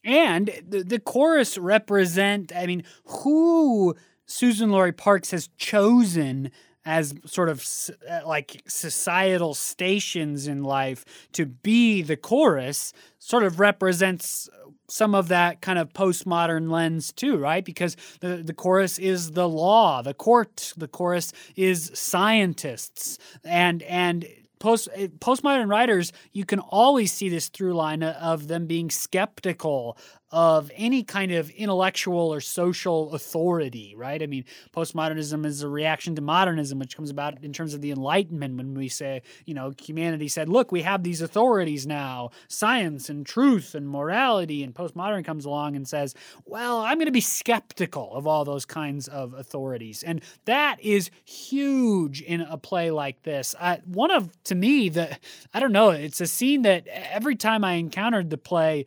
And 0.06 0.52
the, 0.66 0.84
the 0.84 1.00
chorus 1.00 1.58
represent, 1.58 2.52
I 2.56 2.68
mean, 2.68 2.84
who 3.06 3.96
Suzan-Lori 4.28 4.94
Parks 4.94 5.32
has 5.32 5.50
chosen 5.58 6.52
as 6.86 7.16
sort 7.26 7.50
of 7.50 7.66
uh, 8.10 8.22
like 8.28 8.62
societal 8.68 9.56
stations 9.56 10.48
in 10.48 10.64
life 10.64 11.04
to 11.34 11.48
be 11.48 12.04
the 12.04 12.16
chorus 12.16 12.94
sort 13.18 13.44
of 13.44 13.60
represents 13.60 14.48
some 14.88 15.16
of 15.16 15.30
that 15.30 15.62
kind 15.62 15.80
of 15.80 15.92
postmodern 15.94 16.70
lens 16.70 17.12
too, 17.12 17.38
right? 17.38 17.66
Because 17.66 17.98
the, 18.20 18.38
the 18.38 18.54
chorus 18.54 19.00
is 19.00 19.32
the 19.32 19.50
law, 19.50 20.04
the 20.04 20.14
court, 20.14 20.74
the 20.78 20.88
chorus 20.88 21.34
is 21.56 21.90
scientists, 21.96 23.18
and 23.44 23.82
and 23.84 24.28
post 24.66 24.90
eh, 24.96 25.08
postmodern 25.20 25.70
writers, 25.70 26.12
you 26.34 26.44
can 26.44 26.60
always 26.60 27.12
see 27.12 27.30
this 27.30 27.50
through 27.50 27.74
line 27.74 28.02
of 28.02 28.48
them 28.48 28.66
being 28.66 28.90
skeptical 28.90 29.96
of 30.32 30.72
any 30.76 31.04
kind 31.04 31.32
of 31.32 31.50
intellectual 31.52 32.34
or 32.34 32.42
social 32.42 33.14
authority, 33.14 33.94
right? 33.96 34.24
I 34.24 34.26
mean, 34.26 34.44
postmodernism 34.76 35.46
is 35.46 35.62
a 35.62 35.70
reaction 35.70 36.16
to 36.16 36.22
modernism, 36.22 36.80
which 36.80 36.96
comes 36.96 37.10
about 37.10 37.44
in 37.44 37.54
terms 37.54 37.74
of 37.74 37.82
the 37.82 37.92
Enlightenment 37.92 38.58
when 38.58 38.74
we 38.74 38.90
say, 38.90 39.22
you 39.46 39.54
know, 39.54 39.74
humanity 39.80 40.28
said, 40.28 40.50
look, 40.50 40.72
we 40.72 40.82
have 40.82 41.04
these 41.04 41.22
authorities 41.22 41.86
now, 41.86 42.32
science 42.48 43.10
and 43.10 43.26
truth 43.26 43.76
and 43.76 43.88
morality. 43.88 44.64
And 44.64 44.74
postmodern 44.74 45.24
comes 45.24 45.46
along 45.46 45.76
and 45.76 45.88
says, 45.88 46.16
well, 46.46 46.80
I'm 46.80 46.98
going 46.98 47.06
to 47.06 47.12
be 47.12 47.22
skeptical 47.22 48.14
of 48.14 48.26
all 48.26 48.44
those 48.46 48.66
kinds 48.66 49.08
of 49.08 49.34
authorities. 49.34 50.02
And 50.02 50.22
that 50.46 50.78
is 50.82 51.12
huge 51.24 52.22
in 52.22 52.42
a 52.42 52.58
play 52.58 52.90
like 52.90 53.22
this. 53.24 53.56
I, 53.60 53.82
one 53.86 54.12
of, 54.12 54.32
to 54.46 54.56
me, 54.56 54.90
the, 54.90 55.18
I 55.54 55.60
don't 55.60 55.72
know, 55.72 55.92
it's 55.92 56.20
a 56.20 56.28
scene 56.28 56.64
that 56.64 56.88
every 56.88 57.36
time 57.36 57.64
I 57.64 57.74
encountered 57.74 58.32
the 58.32 58.38
play, 58.38 58.86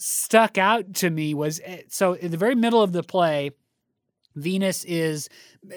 stuck 0.00 0.58
out 0.58 0.94
to 0.94 1.10
me 1.10 1.34
was 1.34 1.60
eh, 1.64 1.82
so 1.88 2.14
in 2.14 2.30
the 2.30 2.36
very 2.36 2.54
middle 2.54 2.82
of 2.82 2.92
the 2.92 3.02
play, 3.02 3.50
Venus 4.34 4.84
is 4.84 5.28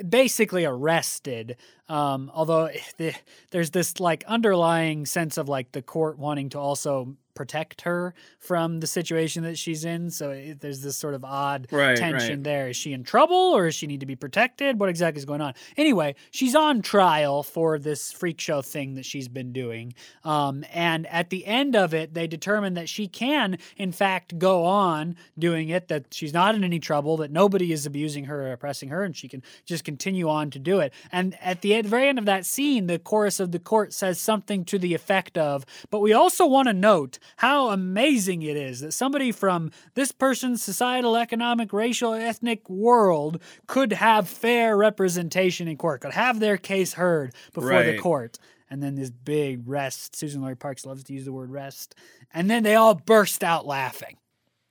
basically 0.07 0.65
arrested. 0.65 1.57
Um, 1.89 2.31
although 2.33 2.65
eh, 2.65 2.79
the, 2.97 3.13
there's 3.51 3.71
this 3.71 3.99
like 3.99 4.23
underlying 4.25 5.05
sense 5.05 5.37
of 5.37 5.49
like 5.49 5.71
the 5.73 5.81
court 5.81 6.17
wanting 6.17 6.49
to 6.49 6.59
also 6.59 7.15
protect 7.33 7.81
her 7.81 8.13
from 8.39 8.79
the 8.79 8.87
situation 8.87 9.43
that 9.43 9.57
she's 9.57 9.85
in. 9.85 10.09
So 10.09 10.31
it, 10.31 10.61
there's 10.61 10.81
this 10.81 10.97
sort 10.97 11.13
of 11.13 11.23
odd 11.23 11.67
right, 11.71 11.97
tension 11.97 12.39
right. 12.39 12.43
there. 12.43 12.69
Is 12.69 12.77
she 12.77 12.93
in 12.93 13.03
trouble 13.03 13.35
or 13.35 13.65
does 13.65 13.75
she 13.75 13.87
need 13.87 13.99
to 14.01 14.05
be 14.05 14.15
protected? 14.15 14.79
What 14.79 14.89
exactly 14.89 15.19
is 15.19 15.25
going 15.25 15.41
on? 15.41 15.53
Anyway, 15.77 16.15
she's 16.31 16.55
on 16.55 16.81
trial 16.81 17.43
for 17.43 17.79
this 17.79 18.11
freak 18.11 18.39
show 18.39 18.61
thing 18.61 18.95
that 18.95 19.05
she's 19.05 19.27
been 19.27 19.53
doing. 19.53 19.93
Um, 20.23 20.63
and 20.73 21.07
at 21.07 21.29
the 21.29 21.45
end 21.45 21.75
of 21.75 21.93
it, 21.93 22.13
they 22.13 22.27
determine 22.27 22.73
that 22.75 22.89
she 22.89 23.07
can, 23.07 23.57
in 23.77 23.91
fact, 23.91 24.37
go 24.37 24.65
on 24.65 25.15
doing 25.37 25.69
it, 25.69 25.87
that 25.87 26.13
she's 26.13 26.33
not 26.33 26.55
in 26.55 26.63
any 26.63 26.79
trouble, 26.79 27.17
that 27.17 27.31
nobody 27.31 27.71
is 27.71 27.85
abusing 27.85 28.25
her 28.25 28.47
or 28.47 28.51
oppressing 28.53 28.89
her, 28.89 29.03
and 29.03 29.15
she 29.15 29.27
can 29.27 29.41
just 29.65 29.83
continue 29.83 30.29
on 30.29 30.49
to 30.51 30.59
do 30.59 30.79
it. 30.79 30.93
And 31.11 31.37
at 31.41 31.61
the 31.61 31.81
very 31.81 32.07
end 32.07 32.19
of 32.19 32.25
that 32.25 32.45
scene, 32.45 32.87
the 32.87 32.99
chorus 32.99 33.39
of 33.39 33.51
the 33.51 33.59
court 33.59 33.93
says 33.93 34.19
something 34.19 34.65
to 34.65 34.79
the 34.79 34.93
effect 34.93 35.37
of, 35.37 35.65
but 35.89 35.99
we 35.99 36.13
also 36.13 36.45
want 36.45 36.67
to 36.67 36.73
note 36.73 37.19
how 37.37 37.69
amazing 37.69 38.41
it 38.41 38.57
is 38.57 38.79
that 38.81 38.93
somebody 38.93 39.31
from 39.31 39.71
this 39.93 40.11
person's 40.11 40.63
societal, 40.63 41.15
economic, 41.15 41.73
racial, 41.73 42.13
ethnic 42.13 42.69
world 42.69 43.41
could 43.67 43.93
have 43.93 44.27
fair 44.27 44.77
representation 44.77 45.67
in 45.67 45.77
court, 45.77 46.01
could 46.01 46.13
have 46.13 46.39
their 46.39 46.57
case 46.57 46.93
heard 46.93 47.33
before 47.53 47.69
right. 47.69 47.95
the 47.95 47.99
court. 47.99 48.37
And 48.69 48.81
then 48.81 48.95
this 48.95 49.11
big 49.11 49.67
rest. 49.67 50.13
Suzan-Lori 50.13 50.55
Parks 50.55 50.85
loves 50.85 51.03
to 51.03 51.13
use 51.13 51.25
the 51.25 51.33
word 51.33 51.51
rest. 51.51 51.95
And 52.33 52.49
then 52.49 52.63
they 52.63 52.73
all 52.73 52.95
burst 52.95 53.43
out 53.43 53.67
laughing. 53.67 54.17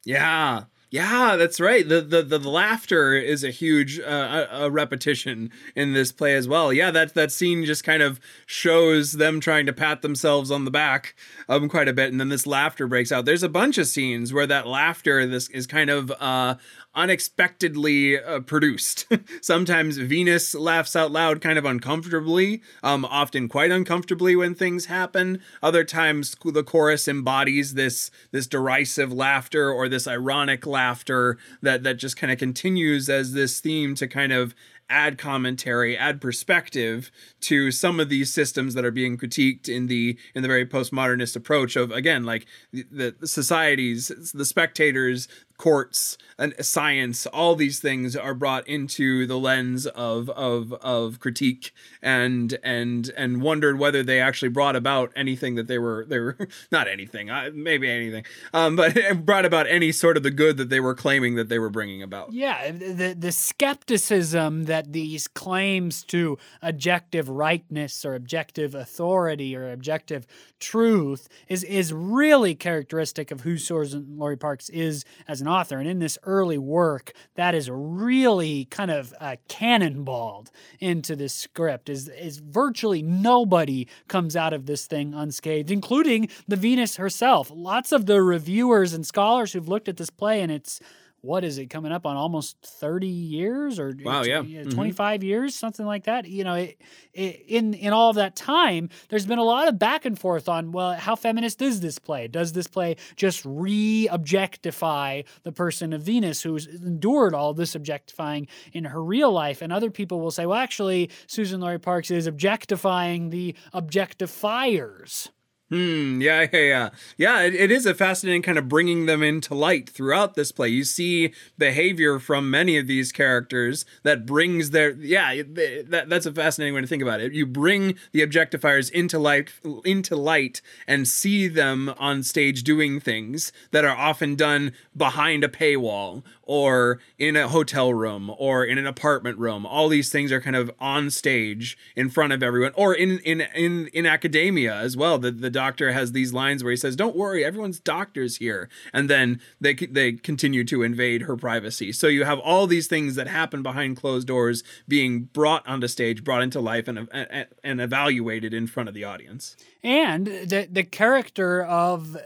Yeah. 0.04 0.64
Yeah, 0.92 1.36
that's 1.36 1.58
right. 1.58 1.88
The 1.88 2.02
the 2.02 2.22
the, 2.22 2.38
laughter 2.38 3.14
is 3.14 3.42
a 3.42 3.50
huge 3.50 3.98
uh, 3.98 4.46
a 4.52 4.70
repetition 4.70 5.50
in 5.74 5.94
this 5.94 6.12
play 6.12 6.34
as 6.34 6.46
well. 6.46 6.70
Yeah, 6.70 6.90
that 6.90 7.14
that 7.14 7.32
scene 7.32 7.64
just 7.64 7.82
kind 7.82 8.02
of 8.02 8.20
shows 8.44 9.12
them 9.12 9.40
trying 9.40 9.64
to 9.64 9.72
pat 9.72 10.02
themselves 10.02 10.50
on 10.50 10.66
the 10.66 10.70
back 10.70 11.14
um 11.48 11.70
quite 11.70 11.88
a 11.88 11.94
bit, 11.94 12.12
and 12.12 12.20
then 12.20 12.28
this 12.28 12.46
laughter 12.46 12.86
breaks 12.86 13.10
out. 13.10 13.24
There's 13.24 13.42
a 13.42 13.48
bunch 13.48 13.78
of 13.78 13.86
scenes 13.86 14.34
where 14.34 14.46
that 14.46 14.66
laughter 14.66 15.26
this 15.26 15.48
is 15.48 15.66
kind 15.66 15.88
of 15.88 16.10
uh 16.20 16.56
unexpectedly 16.94 18.18
uh, 18.18 18.40
produced. 18.40 19.06
Sometimes 19.40 19.96
Venus 19.96 20.54
laughs 20.54 20.94
out 20.94 21.10
loud 21.10 21.40
kind 21.40 21.58
of 21.58 21.64
uncomfortably, 21.64 22.62
um, 22.82 23.04
often 23.04 23.48
quite 23.48 23.70
uncomfortably 23.70 24.36
when 24.36 24.54
things 24.54 24.86
happen. 24.86 25.40
Other 25.62 25.84
times 25.84 26.36
the 26.44 26.64
chorus 26.64 27.08
embodies 27.08 27.74
this 27.74 28.10
this 28.30 28.46
derisive 28.46 29.12
laughter 29.12 29.70
or 29.70 29.88
this 29.88 30.06
ironic 30.06 30.66
laughter 30.66 31.38
that 31.62 31.82
that 31.82 31.96
just 31.96 32.16
kind 32.16 32.32
of 32.32 32.38
continues 32.38 33.08
as 33.08 33.32
this 33.32 33.60
theme 33.60 33.94
to 33.96 34.06
kind 34.06 34.32
of 34.32 34.54
add 34.92 35.16
commentary, 35.16 35.96
add 35.96 36.20
perspective 36.20 37.10
to 37.40 37.70
some 37.70 37.98
of 37.98 38.10
these 38.10 38.32
systems 38.32 38.74
that 38.74 38.84
are 38.84 38.90
being 38.90 39.16
critiqued 39.16 39.68
in 39.68 39.86
the 39.86 40.18
in 40.34 40.42
the 40.42 40.48
very 40.48 40.66
postmodernist 40.66 41.34
approach 41.34 41.76
of 41.76 41.90
again 41.90 42.24
like 42.24 42.46
the, 42.72 43.14
the 43.18 43.26
societies, 43.26 44.08
the 44.34 44.44
spectators, 44.44 45.28
courts 45.56 46.18
and 46.38 46.54
science 46.60 47.26
all 47.26 47.54
these 47.54 47.78
things 47.78 48.16
are 48.16 48.34
brought 48.34 48.66
into 48.66 49.26
the 49.26 49.38
lens 49.38 49.86
of 49.86 50.28
of 50.30 50.72
of 50.74 51.20
critique 51.20 51.72
and 52.02 52.58
and 52.62 53.10
and 53.16 53.42
wondered 53.42 53.78
whether 53.78 54.02
they 54.02 54.20
actually 54.20 54.48
brought 54.48 54.76
about 54.76 55.12
anything 55.14 55.54
that 55.54 55.66
they 55.66 55.78
were 55.78 56.04
they 56.08 56.18
were 56.18 56.36
not 56.72 56.88
anything 56.88 57.30
maybe 57.54 57.90
anything 57.90 58.24
um 58.52 58.76
but 58.76 58.96
brought 59.24 59.44
about 59.44 59.66
any 59.66 59.92
sort 59.92 60.16
of 60.16 60.22
the 60.22 60.30
good 60.30 60.56
that 60.56 60.68
they 60.68 60.80
were 60.80 60.94
claiming 60.94 61.34
that 61.34 61.48
they 61.48 61.58
were 61.58 61.70
bringing 61.70 62.02
about. 62.02 62.32
Yeah 62.32 62.70
the 62.70 63.14
the 63.18 63.32
skepticism 63.32 64.64
that 64.64 64.92
these 64.92 65.28
claims 65.28 66.02
to 66.04 66.38
objective 66.60 67.28
rightness 67.28 68.04
or 68.04 68.14
objective 68.14 68.74
authority 68.74 69.54
or 69.56 69.70
objective 69.70 70.26
truth 70.58 71.28
is 71.48 71.64
is 71.64 71.92
really 71.92 72.54
characteristic 72.54 73.30
of 73.30 73.42
who 73.42 73.54
Suzan-Lori 73.54 74.36
Parks 74.36 74.68
is 74.70 75.04
as 75.28 75.41
an 75.42 75.48
author. 75.48 75.78
And 75.78 75.88
in 75.88 75.98
this 75.98 76.18
early 76.24 76.58
work, 76.58 77.12
that 77.34 77.54
is 77.54 77.68
really 77.70 78.64
kind 78.66 78.90
of 78.90 79.12
uh, 79.20 79.36
cannonballed 79.48 80.50
into 80.80 81.14
this 81.14 81.34
script. 81.34 81.88
Is 81.88 82.08
is 82.08 82.38
virtually 82.38 83.02
nobody 83.02 83.86
comes 84.08 84.34
out 84.34 84.52
of 84.52 84.66
this 84.66 84.86
thing 84.86 85.12
unscathed, 85.14 85.70
including 85.70 86.28
the 86.48 86.56
Venus 86.56 86.96
herself. 86.96 87.50
Lots 87.54 87.92
of 87.92 88.06
the 88.06 88.22
reviewers 88.22 88.92
and 88.92 89.06
scholars 89.06 89.52
who've 89.52 89.68
looked 89.68 89.88
at 89.88 89.96
this 89.96 90.10
play 90.10 90.40
and 90.40 90.50
it's 90.50 90.80
what 91.22 91.44
is 91.44 91.56
it 91.56 91.66
coming 91.66 91.92
up 91.92 92.04
on 92.04 92.16
almost 92.16 92.56
30 92.62 93.06
years 93.06 93.78
or 93.78 93.94
wow, 94.04 94.22
yeah. 94.22 94.42
25 94.42 95.20
mm-hmm. 95.20 95.26
years 95.26 95.54
something 95.54 95.86
like 95.86 96.04
that 96.04 96.26
you 96.26 96.44
know 96.44 96.54
it, 96.54 96.80
it, 97.14 97.44
in 97.46 97.74
in 97.74 97.92
all 97.92 98.10
of 98.10 98.16
that 98.16 98.36
time 98.36 98.88
there's 99.08 99.24
been 99.24 99.38
a 99.38 99.44
lot 99.44 99.68
of 99.68 99.78
back 99.78 100.04
and 100.04 100.18
forth 100.18 100.48
on 100.48 100.72
well 100.72 100.92
how 100.94 101.14
feminist 101.14 101.62
is 101.62 101.80
this 101.80 101.98
play 101.98 102.26
does 102.26 102.52
this 102.52 102.66
play 102.66 102.96
just 103.16 103.42
re-objectify 103.44 105.22
the 105.44 105.52
person 105.52 105.92
of 105.92 106.02
venus 106.02 106.42
who's 106.42 106.66
endured 106.66 107.34
all 107.34 107.54
this 107.54 107.74
objectifying 107.74 108.46
in 108.72 108.84
her 108.84 109.02
real 109.02 109.30
life 109.32 109.62
and 109.62 109.72
other 109.72 109.90
people 109.90 110.20
will 110.20 110.32
say 110.32 110.44
well 110.44 110.58
actually 110.58 111.08
Suzan-Lori 111.28 111.78
Parks 111.78 112.10
is 112.10 112.26
objectifying 112.26 113.30
the 113.30 113.54
objectifiers 113.72 115.30
Hmm. 115.72 116.20
Yeah. 116.20 116.48
Yeah. 116.52 116.60
Yeah. 116.60 116.90
Yeah. 117.16 117.40
It, 117.44 117.54
it 117.54 117.70
is 117.70 117.86
a 117.86 117.94
fascinating 117.94 118.42
kind 118.42 118.58
of 118.58 118.68
bringing 118.68 119.06
them 119.06 119.22
into 119.22 119.54
light 119.54 119.88
throughout 119.88 120.34
this 120.34 120.52
play. 120.52 120.68
You 120.68 120.84
see 120.84 121.32
behavior 121.56 122.18
from 122.18 122.50
many 122.50 122.76
of 122.76 122.86
these 122.86 123.10
characters 123.10 123.86
that 124.02 124.26
brings 124.26 124.72
their. 124.72 124.90
Yeah. 124.90 125.42
That, 125.42 126.04
that's 126.08 126.26
a 126.26 126.32
fascinating 126.32 126.74
way 126.74 126.82
to 126.82 126.86
think 126.86 127.00
about 127.00 127.22
it. 127.22 127.32
You 127.32 127.46
bring 127.46 127.94
the 128.12 128.20
objectifiers 128.20 128.90
into 128.90 129.18
light, 129.18 129.50
into 129.86 130.14
light, 130.14 130.60
and 130.86 131.08
see 131.08 131.48
them 131.48 131.94
on 131.98 132.22
stage 132.22 132.64
doing 132.64 133.00
things 133.00 133.50
that 133.70 133.86
are 133.86 133.96
often 133.96 134.36
done 134.36 134.74
behind 134.94 135.42
a 135.42 135.48
paywall 135.48 136.22
or 136.52 137.00
in 137.18 137.34
a 137.34 137.48
hotel 137.48 137.94
room 137.94 138.30
or 138.36 138.62
in 138.62 138.76
an 138.76 138.86
apartment 138.86 139.38
room. 139.38 139.64
All 139.64 139.88
these 139.88 140.10
things 140.10 140.30
are 140.30 140.38
kind 140.38 140.54
of 140.54 140.70
on 140.78 141.08
stage 141.08 141.78
in 141.96 142.10
front 142.10 142.34
of 142.34 142.42
everyone, 142.42 142.72
or 142.74 142.92
in 142.92 143.20
in 143.20 143.40
in 143.54 143.86
in 143.94 144.04
academia 144.04 144.74
as 144.74 144.94
well. 144.94 145.18
The 145.18 145.30
the 145.30 145.48
doctor 145.48 145.92
has 145.92 146.12
these 146.12 146.34
lines 146.34 146.62
where 146.62 146.70
he 146.70 146.76
says, 146.76 146.94
"Don't 146.94 147.16
worry, 147.16 147.42
everyone's 147.42 147.80
doctors 147.80 148.36
here," 148.36 148.68
and 148.92 149.08
then 149.08 149.40
they 149.62 149.72
they 149.72 150.12
continue 150.12 150.62
to 150.64 150.82
invade 150.82 151.22
her 151.22 151.38
privacy. 151.38 151.90
So 151.90 152.06
you 152.06 152.24
have 152.24 152.38
all 152.38 152.66
these 152.66 152.86
things 152.86 153.14
that 153.14 153.28
happen 153.28 153.62
behind 153.62 153.96
closed 153.96 154.26
doors 154.26 154.62
being 154.86 155.30
brought 155.32 155.66
onto 155.66 155.88
stage, 155.88 156.22
brought 156.22 156.42
into 156.42 156.60
life, 156.60 156.86
and 156.86 157.08
and, 157.10 157.46
and 157.64 157.80
evaluated 157.80 158.52
in 158.52 158.66
front 158.66 158.90
of 158.90 158.94
the 158.94 159.04
audience. 159.04 159.56
And 159.82 160.26
the 160.26 160.68
the 160.70 160.84
character 160.84 161.64
of 161.64 162.18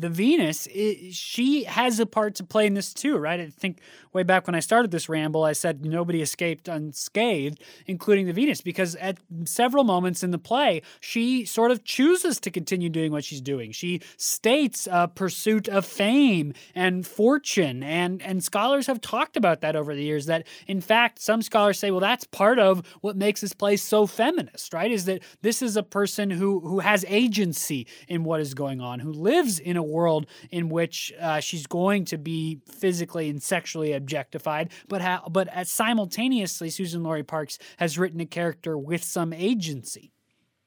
the 0.00 0.08
Venus, 0.08 0.66
it, 0.68 1.14
she 1.14 1.64
has 1.64 2.00
a 2.00 2.06
part 2.06 2.34
to 2.36 2.44
play 2.44 2.66
in 2.66 2.74
this 2.74 2.92
too, 2.92 3.16
right? 3.16 3.40
I 3.40 3.46
think 3.48 3.78
way 4.12 4.22
back 4.22 4.46
when 4.46 4.54
I 4.54 4.60
started 4.60 4.90
this 4.90 5.08
ramble, 5.08 5.44
I 5.44 5.52
said 5.52 5.84
nobody 5.84 6.22
escaped 6.22 6.68
unscathed, 6.68 7.60
including 7.86 8.26
the 8.26 8.32
Venus, 8.32 8.60
because 8.60 8.96
at 8.96 9.18
several 9.44 9.84
moments 9.84 10.22
in 10.22 10.30
the 10.30 10.38
play, 10.38 10.82
she 11.00 11.44
sort 11.44 11.70
of 11.70 11.84
chooses 11.84 12.40
to 12.40 12.50
continue 12.50 12.88
doing 12.88 13.12
what 13.12 13.24
she's 13.24 13.40
doing. 13.40 13.72
She 13.72 14.00
states 14.16 14.88
a 14.90 15.08
pursuit 15.08 15.68
of 15.68 15.84
fame 15.84 16.54
and 16.74 17.06
fortune, 17.06 17.82
and 17.82 18.22
and 18.22 18.42
scholars 18.42 18.86
have 18.86 19.00
talked 19.00 19.36
about 19.36 19.60
that 19.60 19.76
over 19.76 19.94
the 19.94 20.02
years. 20.02 20.26
That 20.26 20.46
in 20.66 20.80
fact, 20.80 21.20
some 21.20 21.42
scholars 21.42 21.78
say, 21.78 21.90
well, 21.90 22.00
that's 22.00 22.24
part 22.24 22.58
of 22.58 22.82
what 23.00 23.16
makes 23.16 23.40
this 23.40 23.52
play 23.52 23.76
so 23.76 24.06
feminist, 24.06 24.72
right? 24.72 24.90
Is 24.90 25.04
that 25.04 25.22
this 25.42 25.62
is 25.62 25.76
a 25.76 25.82
person 25.82 26.30
who 26.30 26.60
who 26.60 26.80
has 26.80 27.04
agency 27.08 27.86
in 28.08 28.24
what 28.24 28.40
is 28.40 28.54
going 28.54 28.80
on, 28.80 29.00
who 29.00 29.12
lives 29.12 29.58
in 29.58 29.76
a 29.76 29.82
world 29.82 30.26
in 30.50 30.68
which 30.68 31.12
uh, 31.20 31.40
she's 31.40 31.66
going 31.66 32.04
to 32.06 32.18
be 32.18 32.60
physically 32.68 33.28
and 33.28 33.42
sexually 33.42 33.92
objectified, 34.00 34.70
but 34.88 35.02
ha- 35.02 35.28
but 35.30 35.48
simultaneously, 35.66 36.68
Suzan-Lori 36.68 37.22
Parks 37.22 37.58
has 37.78 37.98
written 37.98 38.20
a 38.20 38.26
character 38.26 38.76
with 38.76 39.04
some 39.04 39.32
agency. 39.32 40.12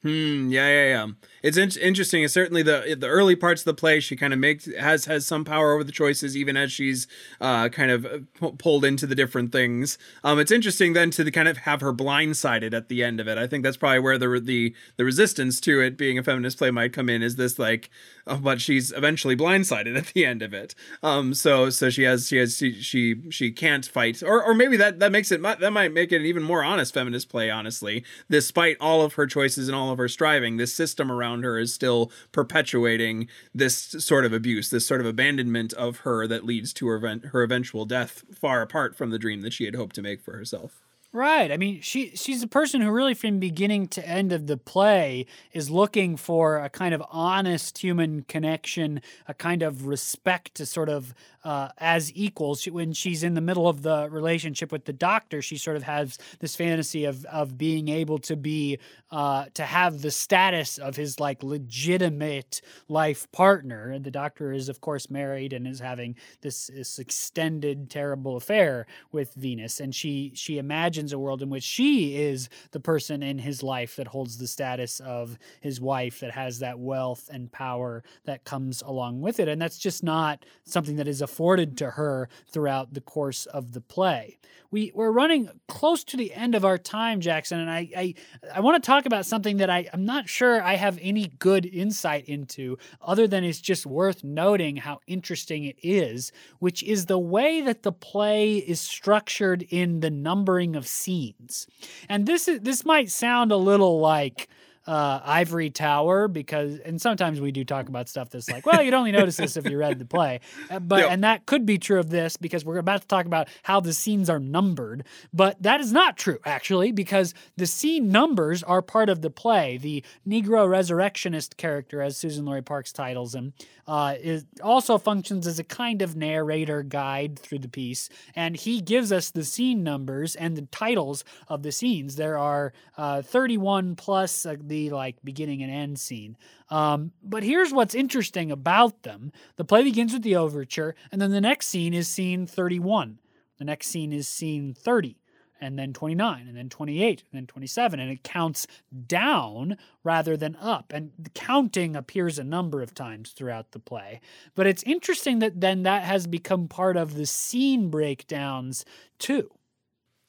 Hmm. 0.04 0.51
Yeah. 0.51 0.68
Yeah. 0.68 0.88
Yeah. 0.88 1.08
It's 1.43 1.56
in- 1.58 1.82
interesting. 1.82 2.24
It's 2.24 2.34
certainly 2.34 2.62
the 2.62 2.95
the 2.99 3.08
early 3.08 3.38
parts 3.38 3.62
of 3.62 3.66
the 3.66 3.74
play. 3.74 4.01
She 4.01 4.18
kind 4.18 4.34
of 4.34 4.39
makes 4.39 4.66
has 4.78 5.06
has 5.06 5.26
some 5.26 5.45
power 5.45 5.74
over 5.74 5.84
the 5.84 5.93
choices, 5.93 6.36
even 6.36 6.58
as 6.58 6.74
she's 6.74 7.08
uh, 7.39 7.70
kind 7.70 7.89
of 7.89 8.06
uh, 8.06 8.51
pulled 8.58 8.84
into 8.84 9.08
the 9.08 9.16
different 9.16 9.54
things. 9.54 9.97
Um, 10.22 10.39
it's 10.39 10.51
interesting 10.51 10.91
then 10.91 11.10
to 11.12 11.32
kind 11.32 11.47
of 11.47 11.60
have 11.60 11.80
her 11.80 11.93
blindsided 11.93 12.74
at 12.74 12.89
the 12.89 13.01
end 13.01 13.22
of 13.22 13.30
it. 13.30 13.38
I 13.38 13.47
think 13.47 13.64
that's 13.64 13.78
probably 13.78 13.99
where 13.99 14.18
the 14.18 14.41
the 14.43 14.76
the 14.97 15.06
resistance 15.06 15.62
to 15.62 15.80
it 15.80 15.97
being 15.97 16.18
a 16.18 16.24
feminist 16.24 16.58
play 16.58 16.70
might 16.70 16.91
come 16.91 17.08
in. 17.10 17.24
Is 17.24 17.38
this 17.38 17.58
like, 17.58 17.89
oh, 18.28 18.38
but 18.38 18.60
she's 18.60 18.91
eventually 18.91 19.38
blindsided 19.38 19.97
at 19.97 20.08
the 20.08 20.26
end 20.26 20.41
of 20.41 20.54
it. 20.54 20.76
Um. 21.01 21.34
So 21.34 21.70
so 21.70 21.89
she 21.89 22.04
has 22.04 22.28
she 22.28 22.38
has 22.38 22.58
she 22.58 22.74
she, 22.82 23.16
she 23.32 23.51
can't 23.54 23.86
fight, 23.86 24.22
or 24.22 24.43
or 24.43 24.54
maybe 24.54 24.76
that 24.76 24.99
that 24.99 25.14
makes 25.14 25.32
it 25.32 25.41
that 25.41 25.72
might 25.72 25.93
make 25.93 26.12
it 26.12 26.18
an 26.18 26.26
even 26.26 26.43
more 26.43 26.62
honest 26.62 26.93
feminist 26.93 27.30
play. 27.30 27.49
Honestly, 27.49 28.04
despite 28.30 28.76
all 28.82 29.01
of 29.01 29.14
her 29.14 29.26
choices 29.28 29.70
and 29.70 29.76
all 29.78 29.92
of 29.93 29.97
her 29.97 30.09
striving, 30.09 30.57
this 30.57 30.73
system 30.73 31.11
around 31.11 31.43
her 31.43 31.57
is 31.57 31.73
still 31.73 32.11
perpetuating 32.31 33.27
this 33.55 33.77
sort 33.77 34.25
of 34.25 34.33
abuse, 34.33 34.69
this 34.69 34.85
sort 34.85 34.99
of 34.99 35.07
abandonment 35.07 35.71
of 35.73 35.97
her 35.99 36.27
that 36.27 36.45
leads 36.45 36.73
to 36.73 36.87
her, 36.87 36.95
event, 36.95 37.25
her 37.27 37.43
eventual 37.43 37.85
death 37.85 38.23
far 38.35 38.61
apart 38.61 38.95
from 38.95 39.09
the 39.09 39.19
dream 39.19 39.41
that 39.41 39.53
she 39.53 39.65
had 39.65 39.75
hoped 39.75 39.95
to 39.95 40.01
make 40.01 40.21
for 40.21 40.35
herself. 40.35 40.82
Right. 41.16 41.51
I 41.51 41.57
mean, 41.57 41.80
she 41.82 42.09
she's 42.16 42.41
a 42.41 42.47
person 42.47 42.82
who 42.82 42.89
really, 42.89 43.14
from 43.14 43.38
beginning 43.38 43.88
to 43.89 44.07
end 44.07 44.32
of 44.32 44.47
the 44.47 44.57
play, 44.57 45.28
is 45.51 45.70
looking 45.70 46.18
for 46.18 46.57
a 46.57 46.70
kind 46.70 46.91
of 46.91 47.03
honest 47.11 47.78
human 47.78 48.24
connection, 48.24 48.99
a 49.28 49.36
kind 49.36 49.61
of 49.61 49.86
respect 49.86 50.55
to 50.55 50.66
sort 50.66 50.89
of 50.89 51.14
uh, 51.43 51.70
as 51.78 52.11
equals. 52.16 52.61
She, 52.61 52.72
when 52.72 52.93
she's 52.93 53.22
in 53.22 53.36
the 53.36 53.41
middle 53.41 53.68
of 53.68 53.84
the 53.84 54.09
relationship 54.09 54.72
with 54.72 54.86
the 54.86 54.93
doctor, 54.93 55.43
she 55.43 55.55
sort 55.55 55.78
of 55.78 55.84
has 55.84 56.18
this 56.39 56.55
fantasy 56.55 57.05
of 57.05 57.26
of 57.26 57.59
being 57.59 57.89
able 57.89 58.18
to 58.20 58.36
be 58.36 58.80
uh, 59.11 59.45
to 59.53 59.64
have 59.64 60.01
the 60.01 60.09
status 60.09 60.80
of 60.80 60.95
his 60.95 61.20
like 61.20 61.43
legitimate 61.43 62.61
life 62.88 63.32
partner. 63.32 63.91
And 63.91 64.03
the 64.03 64.11
doctor 64.11 64.51
is, 64.51 64.68
of 64.68 64.82
course, 64.82 65.09
married 65.11 65.53
and 65.53 65.68
is 65.68 65.80
having 65.80 66.16
this, 66.41 66.68
this 66.74 66.97
extended 66.97 67.89
terrible 67.91 68.36
affair 68.36 68.88
with 69.11 69.34
Venus, 69.36 69.80
and 69.80 69.93
she 69.93 70.32
she 70.34 70.57
imagines 70.57 71.03
a 71.12 71.20
world 71.20 71.41
in 71.41 71.49
which 71.49 71.64
she 71.64 72.16
is 72.16 72.47
the 72.72 72.80
person 72.80 73.22
in 73.22 73.39
his 73.39 73.62
life 73.64 73.95
that 73.97 74.08
holds 74.08 74.38
the 74.38 74.47
status 74.47 74.99
of 75.01 75.38
his 75.60 75.82
wife, 75.82 76.20
that 76.22 76.32
has 76.32 76.60
that 76.60 76.80
wealth 76.80 77.30
and 77.32 77.51
power 77.51 78.04
that 78.26 78.45
comes 78.45 78.82
along 78.82 79.22
with 79.22 79.39
it. 79.39 79.47
And 79.47 79.62
that's 79.62 79.78
just 79.78 80.04
not 80.04 80.45
something 80.64 80.95
that 80.95 81.08
is 81.08 81.22
afforded 81.22 81.78
to 81.80 81.91
her 81.91 82.30
throughout 82.47 82.93
the 82.93 83.01
course 83.01 83.45
of 83.47 83.74
the 83.74 83.82
play. 83.82 84.38
We, 84.72 84.91
we're 84.95 85.12
running 85.12 85.49
close 85.68 86.04
to 86.06 86.18
the 86.18 86.34
end 86.34 86.56
of 86.56 86.66
our 86.66 86.80
time, 86.80 87.20
Jackson, 87.20 87.60
and 87.60 87.70
I, 87.70 87.89
I, 87.95 88.14
I 88.56 88.60
want 88.62 88.82
to 88.82 88.88
talk 88.88 89.06
about 89.06 89.28
something 89.28 89.58
that 89.58 89.70
I, 89.70 89.88
I'm 89.93 90.06
not 90.06 90.28
sure 90.28 90.64
I 90.64 90.76
have 90.76 90.97
any 90.99 91.28
good 91.28 91.66
insight 91.66 92.26
into, 92.26 92.80
other 92.99 93.28
than 93.28 93.43
it's 93.43 93.62
just 93.62 93.86
worth 93.86 94.24
noting 94.24 94.78
how 94.78 94.99
interesting 95.06 95.66
it 95.66 95.78
is, 95.84 96.32
which 96.58 96.82
is 96.82 97.06
the 97.06 97.20
way 97.20 97.62
that 97.62 97.84
the 97.84 97.91
play 97.91 98.56
is 98.56 98.80
structured 98.80 99.64
in 99.70 99.99
the 99.99 100.10
numbering 100.10 100.76
of 100.76 100.88
scenes. 100.93 101.67
And 102.09 102.25
this 102.25 102.47
is 102.47 102.61
this 102.61 102.85
might 102.85 103.09
sound 103.09 103.51
a 103.51 103.57
little 103.57 103.99
like 103.99 104.49
uh, 104.86 105.21
Ivory 105.23 105.69
Tower 105.69 106.27
because, 106.27 106.79
and 106.79 107.01
sometimes 107.01 107.39
we 107.39 107.51
do 107.51 107.63
talk 107.63 107.88
about 107.88 108.09
stuff 108.09 108.29
that's 108.29 108.49
like, 108.49 108.65
well, 108.65 108.81
you'd 108.81 108.93
only 108.93 109.11
notice 109.11 109.38
this 109.38 109.55
if 109.57 109.69
you 109.69 109.77
read 109.77 109.99
the 109.99 110.05
play, 110.05 110.41
uh, 110.69 110.79
but 110.79 110.99
yep. 110.99 111.11
and 111.11 111.23
that 111.23 111.45
could 111.45 111.65
be 111.65 111.77
true 111.77 111.99
of 111.99 112.09
this 112.09 112.38
because 112.38 112.65
we're 112.65 112.77
about 112.77 113.01
to 113.01 113.07
talk 113.07 113.25
about 113.25 113.47
how 113.63 113.79
the 113.79 113.93
scenes 113.93 114.29
are 114.29 114.39
numbered, 114.39 115.05
but 115.34 115.61
that 115.61 115.79
is 115.79 115.91
not 115.91 116.17
true 116.17 116.39
actually 116.45 116.91
because 116.91 117.34
the 117.57 117.65
scene 117.65 118.09
numbers 118.09 118.63
are 118.63 118.81
part 118.81 119.09
of 119.09 119.21
the 119.21 119.29
play. 119.29 119.77
The 119.77 120.03
Negro 120.27 120.67
resurrectionist 120.67 121.57
character, 121.57 122.01
as 122.01 122.17
Suzan-Lori 122.17 122.61
Parks 122.61 122.91
titles 122.91 123.34
him, 123.36 123.53
uh, 123.88 124.15
is 124.21 124.45
also 124.61 124.97
functions 124.97 125.47
as 125.47 125.59
a 125.59 125.63
kind 125.63 126.01
of 126.01 126.15
narrator 126.15 126.84
guide 126.84 127.38
through 127.38 127.59
the 127.59 127.67
piece, 127.67 128.09
and 128.36 128.55
he 128.55 128.81
gives 128.81 129.11
us 129.11 129.31
the 129.31 129.43
scene 129.43 129.84
numbers 129.84 130.36
and 130.36 130.55
the 130.55 130.63
titles 130.63 131.23
of 131.47 131.63
the 131.63 131.71
scenes. 131.71 132.15
There 132.15 132.38
are 132.38 132.73
uh, 132.97 133.21
31 133.21 133.95
plus 133.95 134.45
uh, 134.45 134.55
the 134.74 134.89
like 134.89 135.17
beginning 135.24 135.61
and 135.61 135.71
end 135.71 135.99
scene. 135.99 136.36
Um, 136.69 137.11
but 137.24 137.43
here's 137.43 137.71
what's 137.71 137.95
interesting 137.95 138.51
about 138.51 139.03
them: 139.03 139.32
the 139.55 139.65
play 139.65 139.84
begins 139.84 140.13
with 140.13 140.24
the 140.24 140.36
overture, 140.36 140.95
and 141.11 141.21
then 141.21 141.32
the 141.32 141.41
next 141.41 141.67
scene 141.67 141.93
is 141.93 142.07
scene 142.07 142.45
31. 142.47 143.19
The 143.59 143.65
next 143.65 143.88
scene 143.88 144.11
is 144.11 144.28
scene 144.28 144.74
30 144.74 145.17
and 145.63 145.80
then 145.80 145.93
29 145.93 146.47
and 146.47 146.57
then 146.57 146.67
28 146.67 147.24
and 147.32 147.39
then 147.39 147.47
27 147.47 147.99
and 147.99 148.11
it 148.11 148.24
counts 148.24 148.67
down 149.07 149.78
rather 150.03 150.36
than 150.36 150.57
up. 150.57 150.91
And 150.93 151.11
counting 151.34 151.95
appears 151.95 152.38
a 152.38 152.43
number 152.43 152.82
of 152.82 152.93
times 152.93 153.32
throughout 153.32 153.71
the 153.71 153.80
play. 153.80 154.19
But 154.55 154.67
it's 154.67 154.84
interesting 154.84 155.39
that 155.39 155.61
then 155.61 155.84
that 155.84 156.03
has 156.03 156.28
become 156.28 156.67
part 156.67 156.97
of 156.97 157.15
the 157.15 157.26
scene 157.26 157.89
breakdowns 157.89 158.84
too. 159.19 159.49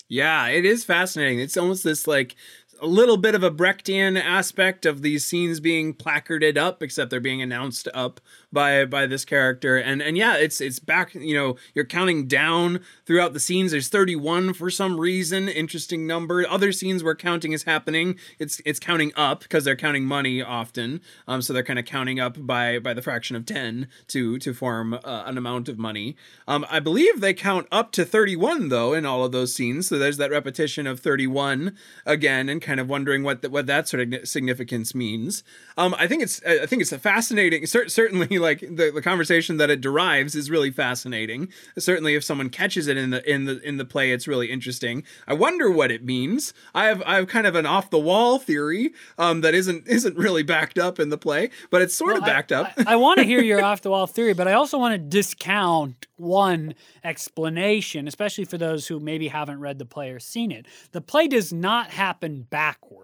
Yeah 0.07 0.47
it 0.49 0.65
is 0.65 0.85
fascinating. 0.85 1.41
It's 1.41 1.57
almost 1.57 1.83
this 1.83 2.07
like 2.07 2.37
a 2.81 2.87
little 2.87 3.17
bit 3.17 3.35
of 3.35 3.43
a 3.43 3.51
Brechtian 3.51 4.21
aspect 4.21 4.87
of 4.87 5.03
these 5.03 5.25
scenes 5.25 5.61
being 5.61 5.95
placarded 5.95 6.59
up, 6.59 6.83
except 6.83 7.11
they're 7.11 7.21
being 7.21 7.43
announced 7.43 7.89
up 7.95 8.21
by 8.55 8.85
by 8.87 9.07
this 9.07 9.25
character. 9.25 9.77
And 9.77 10.01
and 10.01 10.17
yeah, 10.17 10.37
it's 10.37 10.61
it's 10.61 10.79
back. 10.79 11.15
You 11.15 11.35
know, 11.35 11.57
you're 11.75 11.85
counting 11.85 12.27
down 12.27 12.81
throughout 13.05 13.33
the 13.33 13.41
scenes. 13.41 13.73
There's 13.73 13.89
31 13.89 14.55
for 14.55 14.71
some 14.71 14.99
reason. 14.99 15.49
Interesting 15.49 16.07
number. 16.07 16.47
Other 16.49 16.73
scenes 16.73 17.03
where 17.05 17.15
counting 17.15 17.53
is 17.53 17.65
happening, 17.65 18.17
it's 18.39 18.61
it's 18.65 18.81
counting 18.81 19.13
up 19.17 19.41
because 19.41 19.65
they're 19.65 19.77
counting 19.77 20.05
money 20.05 20.43
often. 20.43 21.01
Um, 21.29 21.43
so 21.43 21.53
they're 21.53 21.63
kind 21.63 21.79
of 21.79 21.85
counting 21.85 22.21
up 22.21 22.37
by 22.47 22.79
by 22.79 22.95
the 22.95 23.03
fraction 23.03 23.37
of 23.37 23.45
10 23.45 23.89
to 24.09 24.39
to 24.39 24.55
form 24.55 24.95
uh, 24.95 25.25
an 25.27 25.37
amount 25.37 25.69
of 25.69 25.79
money. 25.79 26.17
Um, 26.47 26.65
I 26.71 26.81
believe 26.81 27.21
they 27.21 27.35
count 27.35 27.67
up 27.73 27.93
to 27.93 28.05
31 28.05 28.69
though 28.69 28.95
in 28.95 29.05
all 29.05 29.25
of 29.25 29.33
those 29.33 29.55
scenes. 29.55 29.89
So 29.89 29.99
there's 29.99 30.17
that 30.19 30.31
repetition 30.31 30.87
of 30.87 31.01
31 31.01 31.77
again 32.07 32.49
and 32.49 32.63
kind 32.63 32.81
of 32.81 32.89
wondering 32.89 33.23
what 33.23 33.43
the, 33.43 33.51
what 33.51 33.67
that 33.67 33.89
sort 33.89 34.13
of 34.13 34.29
significance 34.29 34.95
means. 34.95 35.43
Um, 35.77 35.95
I 35.99 36.07
think 36.07 36.23
it's 36.23 36.41
I 36.45 36.67
think 36.67 36.83
it's 36.83 36.93
a 36.93 36.99
fascinating. 36.99 37.67
certainly, 37.67 38.39
like 38.45 38.61
the, 38.61 38.93
the 38.95 39.03
conversation 39.03 39.57
that 39.57 39.71
it 39.71 39.81
derives 39.81 40.35
is 40.35 40.51
really 40.51 40.71
fascinating. 40.71 41.49
Certainly, 41.79 42.15
if 42.15 42.23
someone 42.23 42.51
catches 42.51 42.87
it 42.87 42.97
in 42.97 43.11
the 43.11 43.29
in 43.31 43.45
the 43.47 43.61
in 43.67 43.77
the 43.77 43.85
play, 43.85 44.13
it's 44.13 44.29
really 44.29 44.51
interesting. 44.51 45.03
I 45.27 45.35
wonder 45.35 45.71
what 45.71 45.91
it 45.91 46.05
means. 46.05 46.55
I 46.75 46.87
have 46.87 47.03
I 47.07 47.17
have 47.17 47.29
kind 47.29 47.47
of 47.47 47.55
an 47.55 47.67
off 47.67 47.91
the 47.91 47.99
wall 47.99 48.39
theory 48.39 48.93
um, 49.19 49.41
that 49.41 49.55
isn't 49.55 49.89
isn't 49.89 50.17
really 50.17 50.43
backed 50.43 50.79
up 50.79 51.01
in 51.01 51.09
the 51.09 51.19
play, 51.19 51.51
but 51.71 51.83
it's 51.83 51.95
sort 51.95 52.13
well, 52.13 52.23
of 52.23 52.27
backed 52.27 52.53
I, 52.53 52.61
up. 52.61 52.73
I, 52.79 52.93
I 52.93 52.97
want 52.97 53.19
to 53.19 53.25
hear 53.25 53.43
your 53.43 53.65
off 53.65 53.83
the 53.83 53.91
wall 53.91 54.07
theory, 54.07 54.35
but 54.35 54.47
I 54.47 54.53
also 54.53 54.79
want 54.79 54.93
to 54.93 54.99
discount 54.99 56.07
one 56.17 56.75
explanation, 57.03 58.07
especially 58.07 58.45
for 58.45 58.59
those 58.59 58.87
who 58.87 59.01
maybe 59.01 59.29
haven't 59.29 59.61
read 59.61 59.79
the 59.79 59.85
play 59.85 60.11
or 60.11 60.21
seen 60.21 60.53
it. 60.53 60.67
The 60.93 61.01
play 61.01 61.27
does 61.27 61.53
not 61.53 61.91
happen 61.91 62.43
backwards. 62.43 63.04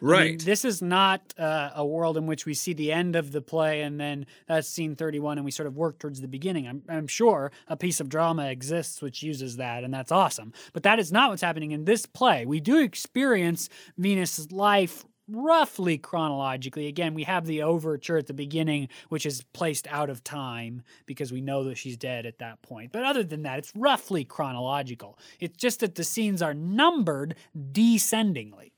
Right. 0.00 0.20
I 0.20 0.24
mean, 0.24 0.38
this 0.38 0.64
is 0.64 0.82
not 0.82 1.34
uh, 1.38 1.70
a 1.74 1.84
world 1.84 2.16
in 2.16 2.26
which 2.26 2.46
we 2.46 2.54
see 2.54 2.72
the 2.72 2.92
end 2.92 3.16
of 3.16 3.32
the 3.32 3.40
play 3.40 3.82
and 3.82 4.00
then 4.00 4.26
that's 4.46 4.68
scene 4.68 4.96
31 4.96 5.38
and 5.38 5.44
we 5.44 5.50
sort 5.50 5.66
of 5.66 5.76
work 5.76 5.98
towards 5.98 6.20
the 6.20 6.28
beginning. 6.28 6.66
I'm, 6.66 6.82
I'm 6.88 7.06
sure 7.06 7.52
a 7.66 7.76
piece 7.76 8.00
of 8.00 8.08
drama 8.08 8.46
exists 8.46 9.02
which 9.02 9.22
uses 9.22 9.56
that 9.56 9.84
and 9.84 9.92
that's 9.92 10.12
awesome. 10.12 10.52
But 10.72 10.82
that 10.84 10.98
is 10.98 11.12
not 11.12 11.30
what's 11.30 11.42
happening 11.42 11.72
in 11.72 11.84
this 11.84 12.06
play. 12.06 12.46
We 12.46 12.60
do 12.60 12.78
experience 12.78 13.68
Venus's 13.96 14.52
life 14.52 15.04
roughly 15.28 15.98
chronologically. 15.98 16.86
Again, 16.86 17.14
we 17.14 17.24
have 17.24 17.46
the 17.46 17.62
overture 17.62 18.16
at 18.16 18.26
the 18.26 18.34
beginning, 18.34 18.88
which 19.08 19.26
is 19.26 19.44
placed 19.52 19.86
out 19.88 20.10
of 20.10 20.24
time 20.24 20.82
because 21.06 21.32
we 21.32 21.40
know 21.40 21.64
that 21.64 21.76
she's 21.76 21.96
dead 21.96 22.26
at 22.26 22.38
that 22.38 22.62
point. 22.62 22.92
But 22.92 23.04
other 23.04 23.22
than 23.22 23.42
that, 23.42 23.58
it's 23.58 23.72
roughly 23.76 24.24
chronological. 24.24 25.18
It's 25.40 25.56
just 25.56 25.80
that 25.80 25.94
the 25.94 26.04
scenes 26.04 26.42
are 26.42 26.54
numbered 26.54 27.34
descendingly. 27.72 28.72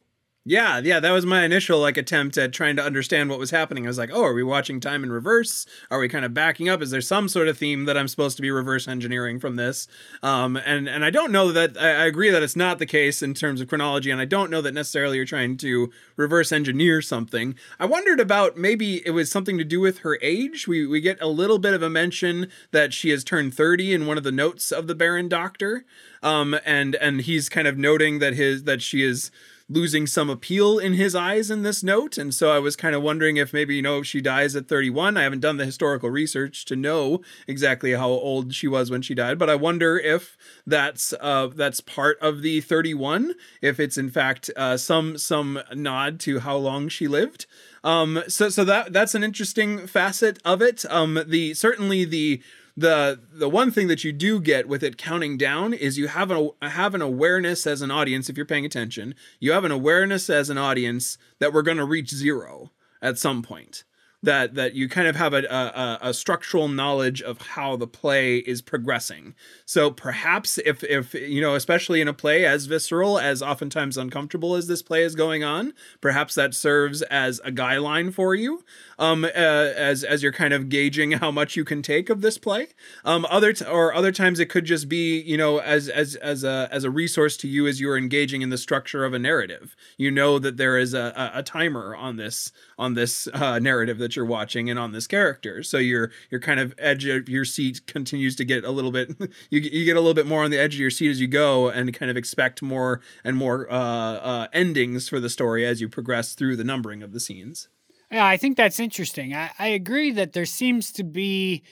Yeah, 0.51 0.81
yeah, 0.81 0.99
that 0.99 1.13
was 1.13 1.25
my 1.25 1.45
initial 1.45 1.79
like 1.79 1.97
attempt 1.97 2.37
at 2.37 2.53
trying 2.53 2.75
to 2.75 2.83
understand 2.83 3.31
what 3.31 3.39
was 3.39 3.53
happening. 3.53 3.87
I 3.87 3.89
was 3.89 3.99
like, 3.99 4.11
"Oh, 4.13 4.25
are 4.25 4.35
we 4.35 4.43
watching 4.43 4.81
time 4.81 5.05
in 5.05 5.13
reverse? 5.13 5.65
Are 5.93 6.01
we 6.01 6.09
kind 6.09 6.25
of 6.25 6.35
backing 6.35 6.69
up? 6.69 6.83
Is 6.83 6.91
there 6.91 7.01
some 7.01 7.29
sort 7.29 7.47
of 7.47 7.57
theme 7.57 7.85
that 7.85 7.97
I'm 7.97 8.09
supposed 8.09 8.35
to 8.35 8.43
be 8.43 8.51
reverse 8.51 8.89
engineering 8.89 9.39
from 9.39 9.55
this?" 9.55 9.87
Um, 10.25 10.57
and 10.57 10.89
and 10.89 11.05
I 11.05 11.11
don't 11.11 11.31
know 11.31 11.53
that 11.53 11.79
I, 11.79 12.03
I 12.03 12.07
agree 12.07 12.31
that 12.31 12.43
it's 12.43 12.57
not 12.57 12.81
the 12.81 12.87
case 12.87 13.23
in 13.23 13.33
terms 13.33 13.61
of 13.61 13.69
chronology, 13.69 14.11
and 14.11 14.21
I 14.21 14.25
don't 14.25 14.51
know 14.51 14.61
that 14.61 14.75
necessarily 14.75 15.19
you're 15.19 15.25
trying 15.25 15.57
to 15.59 15.93
reverse 16.17 16.51
engineer 16.51 17.01
something. 17.01 17.55
I 17.79 17.87
wondered 17.87 18.19
about 18.19 18.57
maybe 18.57 19.07
it 19.07 19.13
was 19.13 19.31
something 19.31 19.57
to 19.57 19.63
do 19.63 19.79
with 19.79 19.99
her 19.99 20.19
age. 20.21 20.67
We 20.67 20.85
we 20.85 21.01
get 21.01 21.23
a 21.23 21.29
little 21.29 21.61
bit 21.61 21.75
of 21.75 21.83
a 21.83 21.89
mention 21.89 22.49
that 22.73 22.93
she 22.93 23.11
has 23.11 23.23
turned 23.23 23.55
30 23.55 23.95
in 23.95 24.05
one 24.05 24.19
of 24.19 24.25
the 24.25 24.33
notes 24.33 24.73
of 24.73 24.89
the 24.89 24.97
Baron 24.97 25.29
Doctor, 25.29 25.85
um, 26.25 26.59
and 26.65 26.97
and 26.97 27.21
he's 27.21 27.49
kind 27.49 27.69
of 27.69 27.79
noting 27.79 28.19
that 28.19 28.35
his 28.35 28.65
that 28.65 28.83
she 28.83 29.05
is 29.05 29.31
losing 29.71 30.05
some 30.05 30.29
appeal 30.29 30.79
in 30.81 30.95
his 30.95 31.15
eyes 31.15 31.49
in 31.49 31.63
this 31.63 31.83
note. 31.83 32.19
And 32.19 32.35
so 32.35 32.51
I 32.51 32.59
was 32.59 32.75
kind 32.75 32.95
of 32.95 33.03
wondering 33.03 33.37
if 33.37 33.53
maybe, 33.53 33.77
you 33.77 33.83
know, 33.83 34.01
if 34.01 34.07
she 34.07 34.21
dies 34.21 34.57
at 34.57 34.67
31. 34.67 35.17
I 35.17 35.23
haven't 35.23 35.41
done 35.41 35.59
the 35.59 35.65
historical 35.65 36.11
research 36.11 36.65
to 36.67 36.77
know 36.77 37.21
exactly 37.47 37.93
how 37.93 38.09
old 38.09 38.53
she 38.53 38.67
was 38.67 38.91
when 38.91 39.01
she 39.01 39.15
died, 39.15 39.39
but 39.39 39.49
I 39.49 39.55
wonder 39.55 39.97
if 39.97 40.37
that's 40.67 41.15
uh, 41.21 41.47
that's 41.55 41.81
part 41.81 42.19
of 42.21 42.43
the 42.43 42.61
31, 42.61 43.35
if 43.63 43.79
it's 43.79 43.97
in 43.97 44.11
fact 44.11 44.51
uh, 44.57 44.77
some 44.77 45.17
some 45.17 45.61
nod 45.73 46.19
to 46.21 46.41
how 46.41 46.57
long 46.57 46.89
she 46.89 47.07
lived. 47.07 47.47
Um, 47.85 48.23
so 48.27 48.49
so 48.49 48.65
that 48.65 48.93
that's 48.93 49.15
an 49.15 49.23
interesting 49.23 49.87
facet 49.87 50.41
of 50.45 50.61
it. 50.61 50.85
Um, 50.91 51.23
the 51.27 51.55
certainly 51.55 52.05
the 52.05 52.43
the 52.77 53.21
the 53.33 53.49
one 53.49 53.71
thing 53.71 53.89
that 53.89 54.05
you 54.05 54.13
do 54.13 54.41
get 54.41 54.69
with 54.69 54.83
it 54.83 54.97
counting 54.97 55.37
down 55.37 55.73
is 55.73 55.99
you 55.99 56.09
have 56.09 56.31
an 56.31 56.51
have 56.63 56.95
an 56.95 57.03
awareness 57.03 57.67
as 57.67 57.83
an 57.83 57.91
audience 57.91 58.29
if 58.29 58.37
you're 58.37 58.47
paying 58.47 58.65
attention 58.65 59.15
you 59.39 59.53
have 59.53 59.65
an 59.65 59.73
awareness 59.73 60.31
as 60.31 60.51
an 60.51 60.59
audience 60.59 61.19
that 61.39 61.53
we're 61.53 61.63
going 61.63 61.77
to 61.77 61.85
reach 61.85 62.11
zero 62.11 62.71
at 63.03 63.19
some 63.19 63.43
point 63.43 63.85
that 64.23 64.55
that 64.55 64.75
you 64.75 64.89
kind 64.89 65.09
of 65.09 65.17
have 65.17 65.33
a, 65.33 65.45
a, 65.45 65.99
a 66.09 66.15
structural 66.15 66.69
knowledge 66.69 67.23
of 67.23 67.41
how 67.41 67.77
the 67.77 67.87
play 67.87 68.39
is 68.39 68.61
progressing. 68.61 69.35
So 69.65 69.91
perhaps 69.91 70.59
if 70.59 70.85
if 70.85 71.15
you 71.15 71.41
know, 71.41 71.55
especially 71.55 72.01
in 72.01 72.09
a 72.09 72.13
play 72.13 72.45
as 72.45 72.67
visceral 72.67 73.19
as 73.19 73.43
oftentimes 73.43 73.97
uncomfortable 73.97 74.55
as 74.55 74.67
this 74.67 74.83
play 74.83 75.03
is 75.03 75.15
going 75.15 75.43
on, 75.43 75.73
perhaps 76.01 76.35
that 76.35 76.55
serves 76.55 77.03
as 77.03 77.41
a 77.45 77.51
guideline 77.51 78.13
for 78.13 78.35
you, 78.35 78.63
um, 78.99 79.25
uh, 79.25 79.29
as 79.29 80.05
as 80.05 80.23
you're 80.23 80.33
kind 80.33 80.53
of 80.53 80.69
gauging 80.69 81.13
how 81.13 81.31
much 81.31 81.57
you 81.57 81.65
can 81.65 81.81
take 81.83 82.11
of 82.11 82.21
this 82.21 82.37
play. 82.37 82.69
Um, 83.05 83.27
other 83.31 83.53
t- 83.53 83.65
or 83.65 83.95
other 83.95 84.13
times 84.13 84.39
it 84.39 84.51
could 84.51 84.67
just 84.67 84.89
be 84.89 85.21
you 85.21 85.39
know 85.39 85.59
as 85.59 85.89
as 85.89 86.15
as 86.17 86.45
a 86.45 86.69
as 86.71 86.85
a 86.85 86.91
resource 86.91 87.37
to 87.39 87.49
you 87.49 87.67
as 87.67 87.81
you're 87.81 87.97
engaging 87.97 88.43
in 88.43 88.51
the 88.51 88.59
structure 88.59 89.05
of 89.05 89.15
a 89.15 89.19
narrative. 89.19 89.75
You 89.97 90.11
know 90.11 90.39
that 90.39 90.59
there 90.59 90.77
is 90.77 90.93
a, 90.93 91.31
a, 91.35 91.43
timer 91.43 91.97
on 91.97 92.17
this 92.17 92.53
on 92.79 92.95
this 92.95 93.27
uh, 93.33 93.59
narrative 93.59 93.99
that 93.99 94.10
you're 94.17 94.25
watching 94.25 94.71
and 94.71 94.79
on 94.79 94.93
this 94.93 95.07
character. 95.07 95.63
So 95.63 95.79
your 95.79 96.11
your 96.31 96.41
kind 96.41 96.61
of 96.61 96.75
edge 96.79 97.05
of 97.07 97.29
your 97.29 97.45
seat 97.45 97.87
continues 97.87 98.37
to 98.37 98.45
get 98.45 98.65
a 98.65 98.71
little 98.71 98.93
bit 98.93 99.11
you 99.51 99.61
you 99.61 99.85
get 99.85 99.97
a 99.97 100.01
little 100.01 100.15
bit 100.15 100.27
more 100.27 100.45
on 100.45 100.51
the 100.51 100.59
edge 100.59 100.75
of 100.75 100.81
your 100.81 100.91
seat 100.91 101.11
as 101.11 101.21
you 101.21 101.29
go 101.29 101.69
and 101.69 101.93
kind 101.95 102.11
of 102.11 102.17
expect 102.17 102.63
more 102.63 103.01
and 103.25 103.37
more 103.37 103.71
uh, 103.71 103.75
uh, 103.77 104.47
endings 104.53 105.09
for 105.09 105.21
the 105.21 105.29
story 105.29 105.67
as 105.67 105.81
you 105.81 105.89
progress 105.89 106.35
through 106.35 106.57
the 106.57 106.65
numbering 106.65 107.03
of 107.03 107.13
the 107.13 107.21
scenes. 107.21 107.69
Yeah, 108.11 108.27
I 108.27 108.37
think 108.37 108.57
that's 108.57 108.81
interesting. 108.81 109.35
I, 109.35 109.51
I 109.59 109.69
agree 109.69 110.11
that 110.13 110.33
there 110.33 110.47
seems 110.47 110.91
to 110.93 111.05
be 111.05 111.63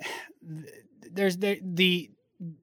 there's 1.10 1.38
the 1.38 1.60
the 1.62 2.10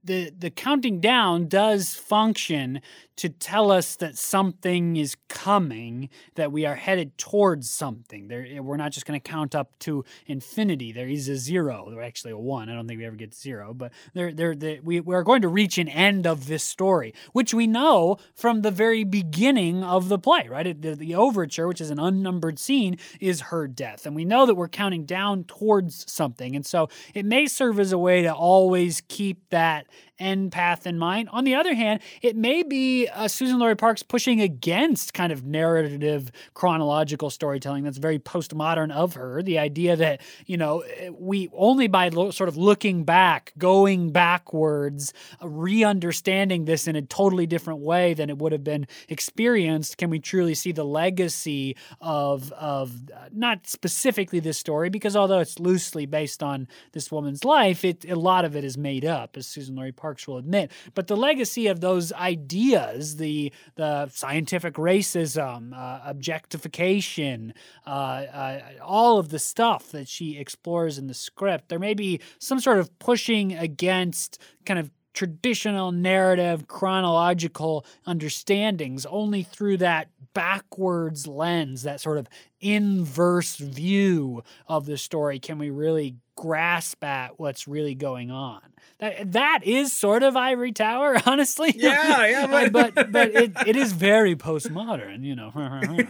the 0.03 0.32
the 0.38 0.49
counting 0.49 0.99
down 0.99 1.47
does 1.47 1.93
function 1.95 2.82
to 3.21 3.29
tell 3.29 3.71
us 3.71 3.97
that 3.97 4.17
something 4.17 4.97
is 4.97 5.15
coming, 5.27 6.09
that 6.34 6.51
we 6.51 6.65
are 6.65 6.73
headed 6.73 7.15
towards 7.19 7.69
something. 7.69 8.27
There, 8.27 8.47
eh, 8.49 8.57
we're 8.57 8.77
not 8.77 8.93
just 8.93 9.05
going 9.05 9.21
to 9.21 9.29
count 9.29 9.53
up 9.53 9.77
to 9.82 10.03
infinity. 10.25 10.91
There 10.91 11.07
is 11.07 11.29
a 11.29 11.36
zero, 11.36 11.93
or 11.95 12.01
actually 12.01 12.32
a 12.32 12.38
one. 12.38 12.67
I 12.67 12.73
don't 12.73 12.88
think 12.88 12.97
we 12.97 13.05
ever 13.05 13.15
get 13.15 13.36
zero, 13.36 13.75
but 13.75 13.91
there, 14.15 14.34
there, 14.34 14.55
the, 14.55 14.79
we, 14.79 15.01
we're 15.01 15.21
going 15.21 15.43
to 15.43 15.49
reach 15.49 15.77
an 15.77 15.88
end 15.88 16.25
of 16.25 16.47
this 16.47 16.63
story, 16.63 17.13
which 17.32 17.53
we 17.53 17.67
know 17.67 18.17
from 18.34 18.63
the 18.63 18.71
very 18.71 19.03
beginning 19.03 19.84
of 19.84 20.09
the 20.09 20.17
play, 20.17 20.47
right? 20.49 20.82
The, 20.82 20.95
the 20.95 21.13
overture, 21.13 21.67
which 21.67 21.82
is 21.82 21.91
an 21.91 21.99
unnumbered 21.99 22.57
scene, 22.57 22.97
is 23.19 23.41
her 23.41 23.67
death. 23.67 24.07
And 24.07 24.15
we 24.15 24.25
know 24.25 24.47
that 24.47 24.55
we're 24.55 24.67
counting 24.67 25.05
down 25.05 25.43
towards 25.43 26.11
something. 26.11 26.55
And 26.55 26.65
so 26.65 26.89
it 27.13 27.25
may 27.25 27.45
serve 27.45 27.79
as 27.79 27.91
a 27.91 27.99
way 27.99 28.23
to 28.23 28.34
always 28.34 29.03
keep 29.07 29.47
that 29.51 29.70
that 29.72 29.88
end 30.22 30.51
path 30.51 30.86
in 30.86 30.97
mind. 30.97 31.28
On 31.32 31.43
the 31.43 31.55
other 31.55 31.74
hand, 31.74 32.01
it 32.22 32.36
may 32.36 32.63
be 32.63 33.07
uh, 33.07 33.26
Suzan-Lori 33.26 33.76
Parks 33.76 34.03
pushing 34.03 34.39
against 34.39 35.13
kind 35.13 35.32
of 35.34 35.43
narrative 35.43 36.32
chronological 36.53 37.30
storytelling 37.30 37.84
that's 37.84 37.97
very 37.97 38.19
postmodern 38.19 38.91
of 38.91 39.15
her. 39.15 39.41
The 39.41 39.57
idea 39.57 39.95
that, 39.95 40.22
you 40.45 40.57
know, 40.57 40.84
we 41.17 41.49
only 41.53 41.88
by 41.88 42.09
lo- 42.09 42.32
sort 42.32 42.49
of 42.49 42.57
looking 42.57 43.03
back, 43.03 43.53
going 43.57 44.11
backwards, 44.11 45.13
uh, 45.41 45.47
re 45.47 45.84
understanding 45.84 46.65
this 46.65 46.88
in 46.88 46.95
a 46.95 47.01
totally 47.01 47.47
different 47.47 47.80
way 47.80 48.13
than 48.13 48.30
it 48.30 48.38
would 48.38 48.51
have 48.51 48.63
been 48.63 48.86
experienced, 49.09 49.97
can 49.97 50.09
we 50.11 50.19
truly 50.19 50.53
see 50.53 50.72
the 50.72 50.84
legacy 50.84 51.76
of, 52.01 52.51
of 52.51 52.91
uh, 53.15 53.30
not 53.32 53.65
specifically 53.65 54.39
this 54.39 54.57
story, 54.57 54.89
because 54.89 55.15
although 55.15 55.39
it's 55.39 55.57
loosely 55.59 56.05
based 56.05 56.43
on 56.43 56.67
this 56.91 57.11
woman's 57.11 57.43
life, 57.43 57.86
it, 57.86 58.05
a 58.09 58.15
lot 58.15 58.45
of 58.45 58.55
it 58.55 58.63
is 58.63 58.78
made 58.78 59.05
up, 59.05 59.38
as 59.38 59.47
Suzan-Lori 59.47 59.93
Parks 59.93 60.11
Will 60.28 60.38
admit. 60.38 60.72
But 60.93 61.07
the 61.07 61.18
legacy 61.18 61.68
of 61.68 61.82
those 61.82 62.12
ideas, 62.14 63.18
the 63.18 63.51
the 63.76 64.07
scientific 64.09 64.76
racism, 64.76 65.74
uh, 65.74 66.01
objectification, 66.05 67.53
uh, 67.86 67.89
uh, 67.89 68.62
all 68.84 69.18
of 69.18 69.30
the 69.30 69.39
stuff 69.39 69.91
that 69.91 70.07
she 70.07 70.38
explores 70.38 70.97
in 70.97 71.07
the 71.07 71.14
script, 71.14 71.70
there 71.70 71.80
may 71.80 71.93
be 71.93 72.20
some 72.39 72.59
sort 72.59 72.80
of 72.80 72.97
pushing 72.99 73.53
against 73.53 74.39
kind 74.66 74.80
of 74.80 74.91
traditional 75.14 75.91
narrative 75.91 76.68
chronological 76.68 77.86
understandings 78.05 79.05
only 79.07 79.43
through 79.43 79.78
that 79.78 80.07
backwards 80.34 81.28
lens 81.28 81.84
that 81.84 81.99
sort 81.99 82.18
of 82.18 82.28
inverse 82.62 83.57
view 83.57 84.41
of 84.68 84.86
the 84.86 84.97
story 84.97 85.39
can 85.39 85.57
we 85.57 85.70
really 85.70 86.16
grasp 86.36 87.03
at 87.03 87.38
what's 87.38 87.68
really 87.68 87.93
going 87.93 88.32
on 88.32 88.62
that, 88.99 89.32
that 89.32 89.59
is 89.63 89.91
sort 89.91 90.21
of 90.23 90.38
ivory 90.38 90.71
tower 90.71 91.17
honestly. 91.25 91.73
Yeah 91.75 92.25
yeah 92.27 92.47
but 92.47 92.71
but, 92.71 93.11
but 93.11 93.29
it, 93.32 93.51
it 93.65 93.75
is 93.75 93.93
very 93.93 94.36
postmodern 94.36 95.23
you 95.23 95.36
know. 95.36 95.51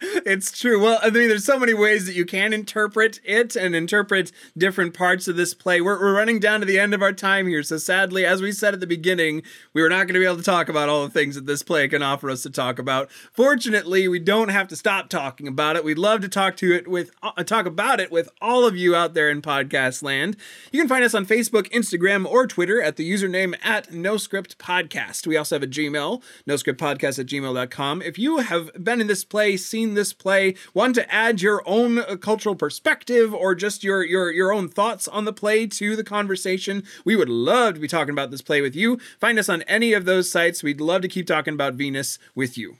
It's 0.00 0.56
true. 0.56 0.80
Well 0.80 0.98
i 1.02 1.10
mean 1.10 1.28
there's 1.28 1.44
so 1.44 1.58
many 1.58 1.74
ways 1.74 2.06
that 2.06 2.14
you 2.14 2.24
can 2.24 2.52
interpret 2.52 3.20
it 3.24 3.56
and 3.56 3.74
interpret 3.74 4.30
different 4.56 4.94
parts 4.94 5.26
of 5.28 5.36
this 5.36 5.54
play. 5.54 5.80
We're, 5.80 5.98
we're 5.98 6.14
running 6.14 6.38
down 6.38 6.60
to 6.60 6.66
the 6.66 6.78
end 6.78 6.94
of 6.94 7.02
our 7.02 7.12
time 7.12 7.48
here 7.48 7.62
so 7.62 7.78
sadly 7.78 8.24
as 8.24 8.40
we 8.40 8.52
said 8.52 8.74
at 8.74 8.80
the 8.80 8.86
beginning 8.86 9.42
we 9.72 9.82
were 9.82 9.88
not 9.88 10.06
going 10.06 10.14
to 10.14 10.20
be 10.20 10.26
able 10.26 10.36
to 10.36 10.42
talk 10.42 10.68
about 10.68 10.88
all 10.88 11.02
the 11.02 11.10
things 11.10 11.34
that 11.34 11.46
this 11.46 11.62
play 11.62 11.88
can 11.88 12.02
offer 12.02 12.30
us 12.30 12.42
to 12.42 12.50
talk 12.50 12.78
about. 12.78 13.10
Fortunately 13.32 14.06
we 14.06 14.18
don't 14.18 14.50
have 14.50 14.68
to 14.68 14.76
stop 14.76 15.08
talking 15.08 15.48
about 15.48 15.76
it. 15.76 15.84
We'd 15.84 15.98
love 15.98 16.20
to 16.20 16.28
talk 16.28 16.56
to 16.58 16.72
it 16.72 16.86
with 16.86 17.10
uh, 17.22 17.42
talk 17.44 17.66
about 17.66 17.98
it 17.98 18.12
with 18.12 18.28
all 18.40 18.66
of 18.66 18.76
you 18.76 18.94
out 18.94 19.14
there 19.14 19.30
in 19.30 19.42
podcast 19.42 20.02
land. 20.02 20.36
You 20.70 20.80
can 20.80 20.88
find 20.88 21.02
us 21.04 21.14
on 21.14 21.26
facebook 21.26 21.57
Instagram, 21.66 22.26
or 22.26 22.46
Twitter 22.46 22.80
at 22.82 22.96
the 22.96 23.10
username 23.10 23.54
at 23.62 23.88
NoScript 23.90 24.56
Podcast. 24.56 25.26
We 25.26 25.36
also 25.36 25.56
have 25.56 25.62
a 25.62 25.66
Gmail, 25.66 26.22
noscriptpodcast 26.46 27.18
at 27.18 27.26
gmail.com. 27.26 28.02
If 28.02 28.18
you 28.18 28.38
have 28.38 28.70
been 28.82 29.00
in 29.00 29.06
this 29.06 29.24
play, 29.24 29.56
seen 29.56 29.94
this 29.94 30.12
play, 30.12 30.54
want 30.74 30.94
to 30.96 31.12
add 31.12 31.42
your 31.42 31.62
own 31.66 31.98
uh, 31.98 32.16
cultural 32.16 32.54
perspective 32.54 33.34
or 33.34 33.54
just 33.54 33.84
your, 33.84 34.04
your, 34.04 34.30
your 34.30 34.52
own 34.52 34.68
thoughts 34.68 35.08
on 35.08 35.24
the 35.24 35.32
play 35.32 35.66
to 35.66 35.96
the 35.96 36.04
conversation, 36.04 36.82
we 37.04 37.16
would 37.16 37.28
love 37.28 37.74
to 37.74 37.80
be 37.80 37.88
talking 37.88 38.12
about 38.12 38.30
this 38.30 38.42
play 38.42 38.60
with 38.60 38.74
you. 38.74 38.98
Find 39.20 39.38
us 39.38 39.48
on 39.48 39.62
any 39.62 39.92
of 39.92 40.04
those 40.04 40.30
sites. 40.30 40.62
We'd 40.62 40.80
love 40.80 41.02
to 41.02 41.08
keep 41.08 41.26
talking 41.26 41.54
about 41.54 41.74
Venus 41.74 42.18
with 42.34 42.56
you. 42.56 42.76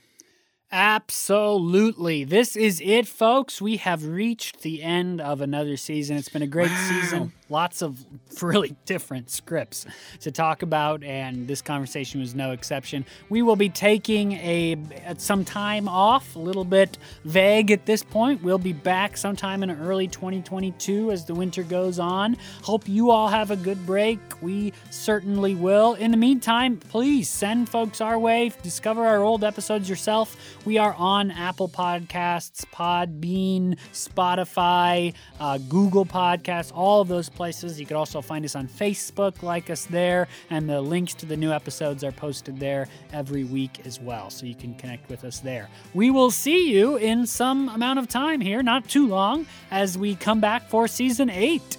Absolutely. 0.71 2.23
This 2.23 2.55
is 2.55 2.79
it, 2.83 3.07
folks. 3.07 3.59
We 3.59 3.77
have 3.77 4.05
reached 4.05 4.61
the 4.61 4.83
end 4.83 5.19
of 5.19 5.41
another 5.41 5.77
season. 5.77 6.17
It's 6.17 6.29
been 6.29 6.43
a 6.43 6.47
great 6.47 6.69
wow. 6.69 6.89
season 6.89 7.33
lots 7.49 7.81
of 7.81 8.05
really 8.41 8.75
different 8.85 9.29
scripts 9.29 9.85
to 10.21 10.31
talk 10.31 10.61
about, 10.61 11.03
and 11.03 11.47
this 11.47 11.61
conversation 11.61 12.21
was 12.21 12.35
no 12.35 12.51
exception. 12.51 13.05
We 13.27 13.41
will 13.41 13.55
be 13.55 13.69
taking 13.69 14.33
a 14.33 14.77
some 15.17 15.43
time 15.43 15.87
off, 15.87 16.35
a 16.35 16.39
little 16.39 16.63
bit 16.63 16.97
vague 17.25 17.71
at 17.71 17.85
this 17.85 18.03
point. 18.03 18.43
We'll 18.43 18.57
be 18.57 18.73
back 18.73 19.17
sometime 19.17 19.63
in 19.63 19.71
early 19.71 20.07
2022 20.07 21.11
as 21.11 21.25
the 21.25 21.33
winter 21.33 21.63
goes 21.63 21.99
on. 21.99 22.37
Hope 22.63 22.87
you 22.87 23.11
all 23.11 23.27
have 23.27 23.51
a 23.51 23.55
good 23.55 23.85
break. 23.85 24.19
We 24.41 24.73
certainly 24.89 25.55
will. 25.55 25.95
In 25.95 26.11
the 26.11 26.17
meantime, 26.17 26.77
please 26.77 27.27
send 27.27 27.67
folks 27.69 27.99
our 27.99 28.17
way. 28.17 28.51
Discover 28.63 29.05
our 29.05 29.23
old 29.23 29.43
episodes 29.43 29.89
yourself. 29.89 30.37
We 30.65 30.77
are 30.77 30.93
on 30.95 31.31
Apple 31.31 31.69
Podcasts, 31.69 32.65
Podbean, 32.65 33.77
Spotify, 33.93 35.13
uh, 35.39 35.57
Google 35.57 36.05
Podcasts, 36.05 36.71
all 36.75 37.01
of 37.01 37.07
those 37.07 37.29
places. 37.29 37.79
You 37.79 37.85
could 37.85 37.95
also 37.95 38.21
find 38.21 38.43
us 38.43 38.55
on 38.55 38.67
Facebook, 38.67 39.41
like 39.41 39.69
us 39.69 39.85
there, 39.85 40.27
and 40.49 40.69
the 40.69 40.81
links 40.81 41.13
to 41.15 41.25
the 41.25 41.37
new 41.37 41.51
episodes 41.51 42.03
are 42.03 42.11
posted 42.11 42.59
there 42.59 42.87
every 43.13 43.45
week 43.45 43.85
as 43.85 44.01
well. 44.01 44.29
So 44.29 44.45
you 44.45 44.55
can 44.55 44.75
connect 44.75 45.09
with 45.09 45.23
us 45.23 45.39
there. 45.39 45.69
We 45.93 46.11
will 46.11 46.31
see 46.31 46.71
you 46.71 46.97
in 46.97 47.25
some 47.25 47.69
amount 47.69 47.99
of 47.99 48.09
time 48.09 48.41
here, 48.41 48.61
not 48.61 48.87
too 48.87 49.07
long, 49.07 49.45
as 49.71 49.97
we 49.97 50.15
come 50.15 50.41
back 50.41 50.69
for 50.69 50.87
season 50.87 51.29
eight. 51.29 51.77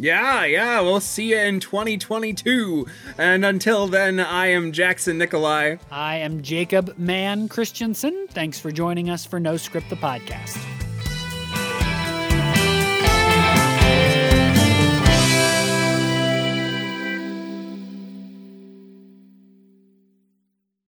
Yeah, 0.00 0.46
yeah, 0.46 0.80
we'll 0.80 1.00
see 1.00 1.32
you 1.32 1.38
in 1.38 1.60
2022. 1.60 2.86
And 3.18 3.44
until 3.44 3.86
then, 3.86 4.18
I 4.18 4.46
am 4.46 4.72
Jackson 4.72 5.18
Nikolai. 5.18 5.76
I 5.90 6.16
am 6.16 6.40
Jacob 6.40 6.94
Mann 6.96 7.48
Christensen. 7.48 8.26
Thanks 8.30 8.58
for 8.58 8.72
joining 8.72 9.10
us 9.10 9.26
for 9.26 9.38
No 9.38 9.58
Script 9.58 9.90
the 9.90 9.96
Podcast. 9.96 10.79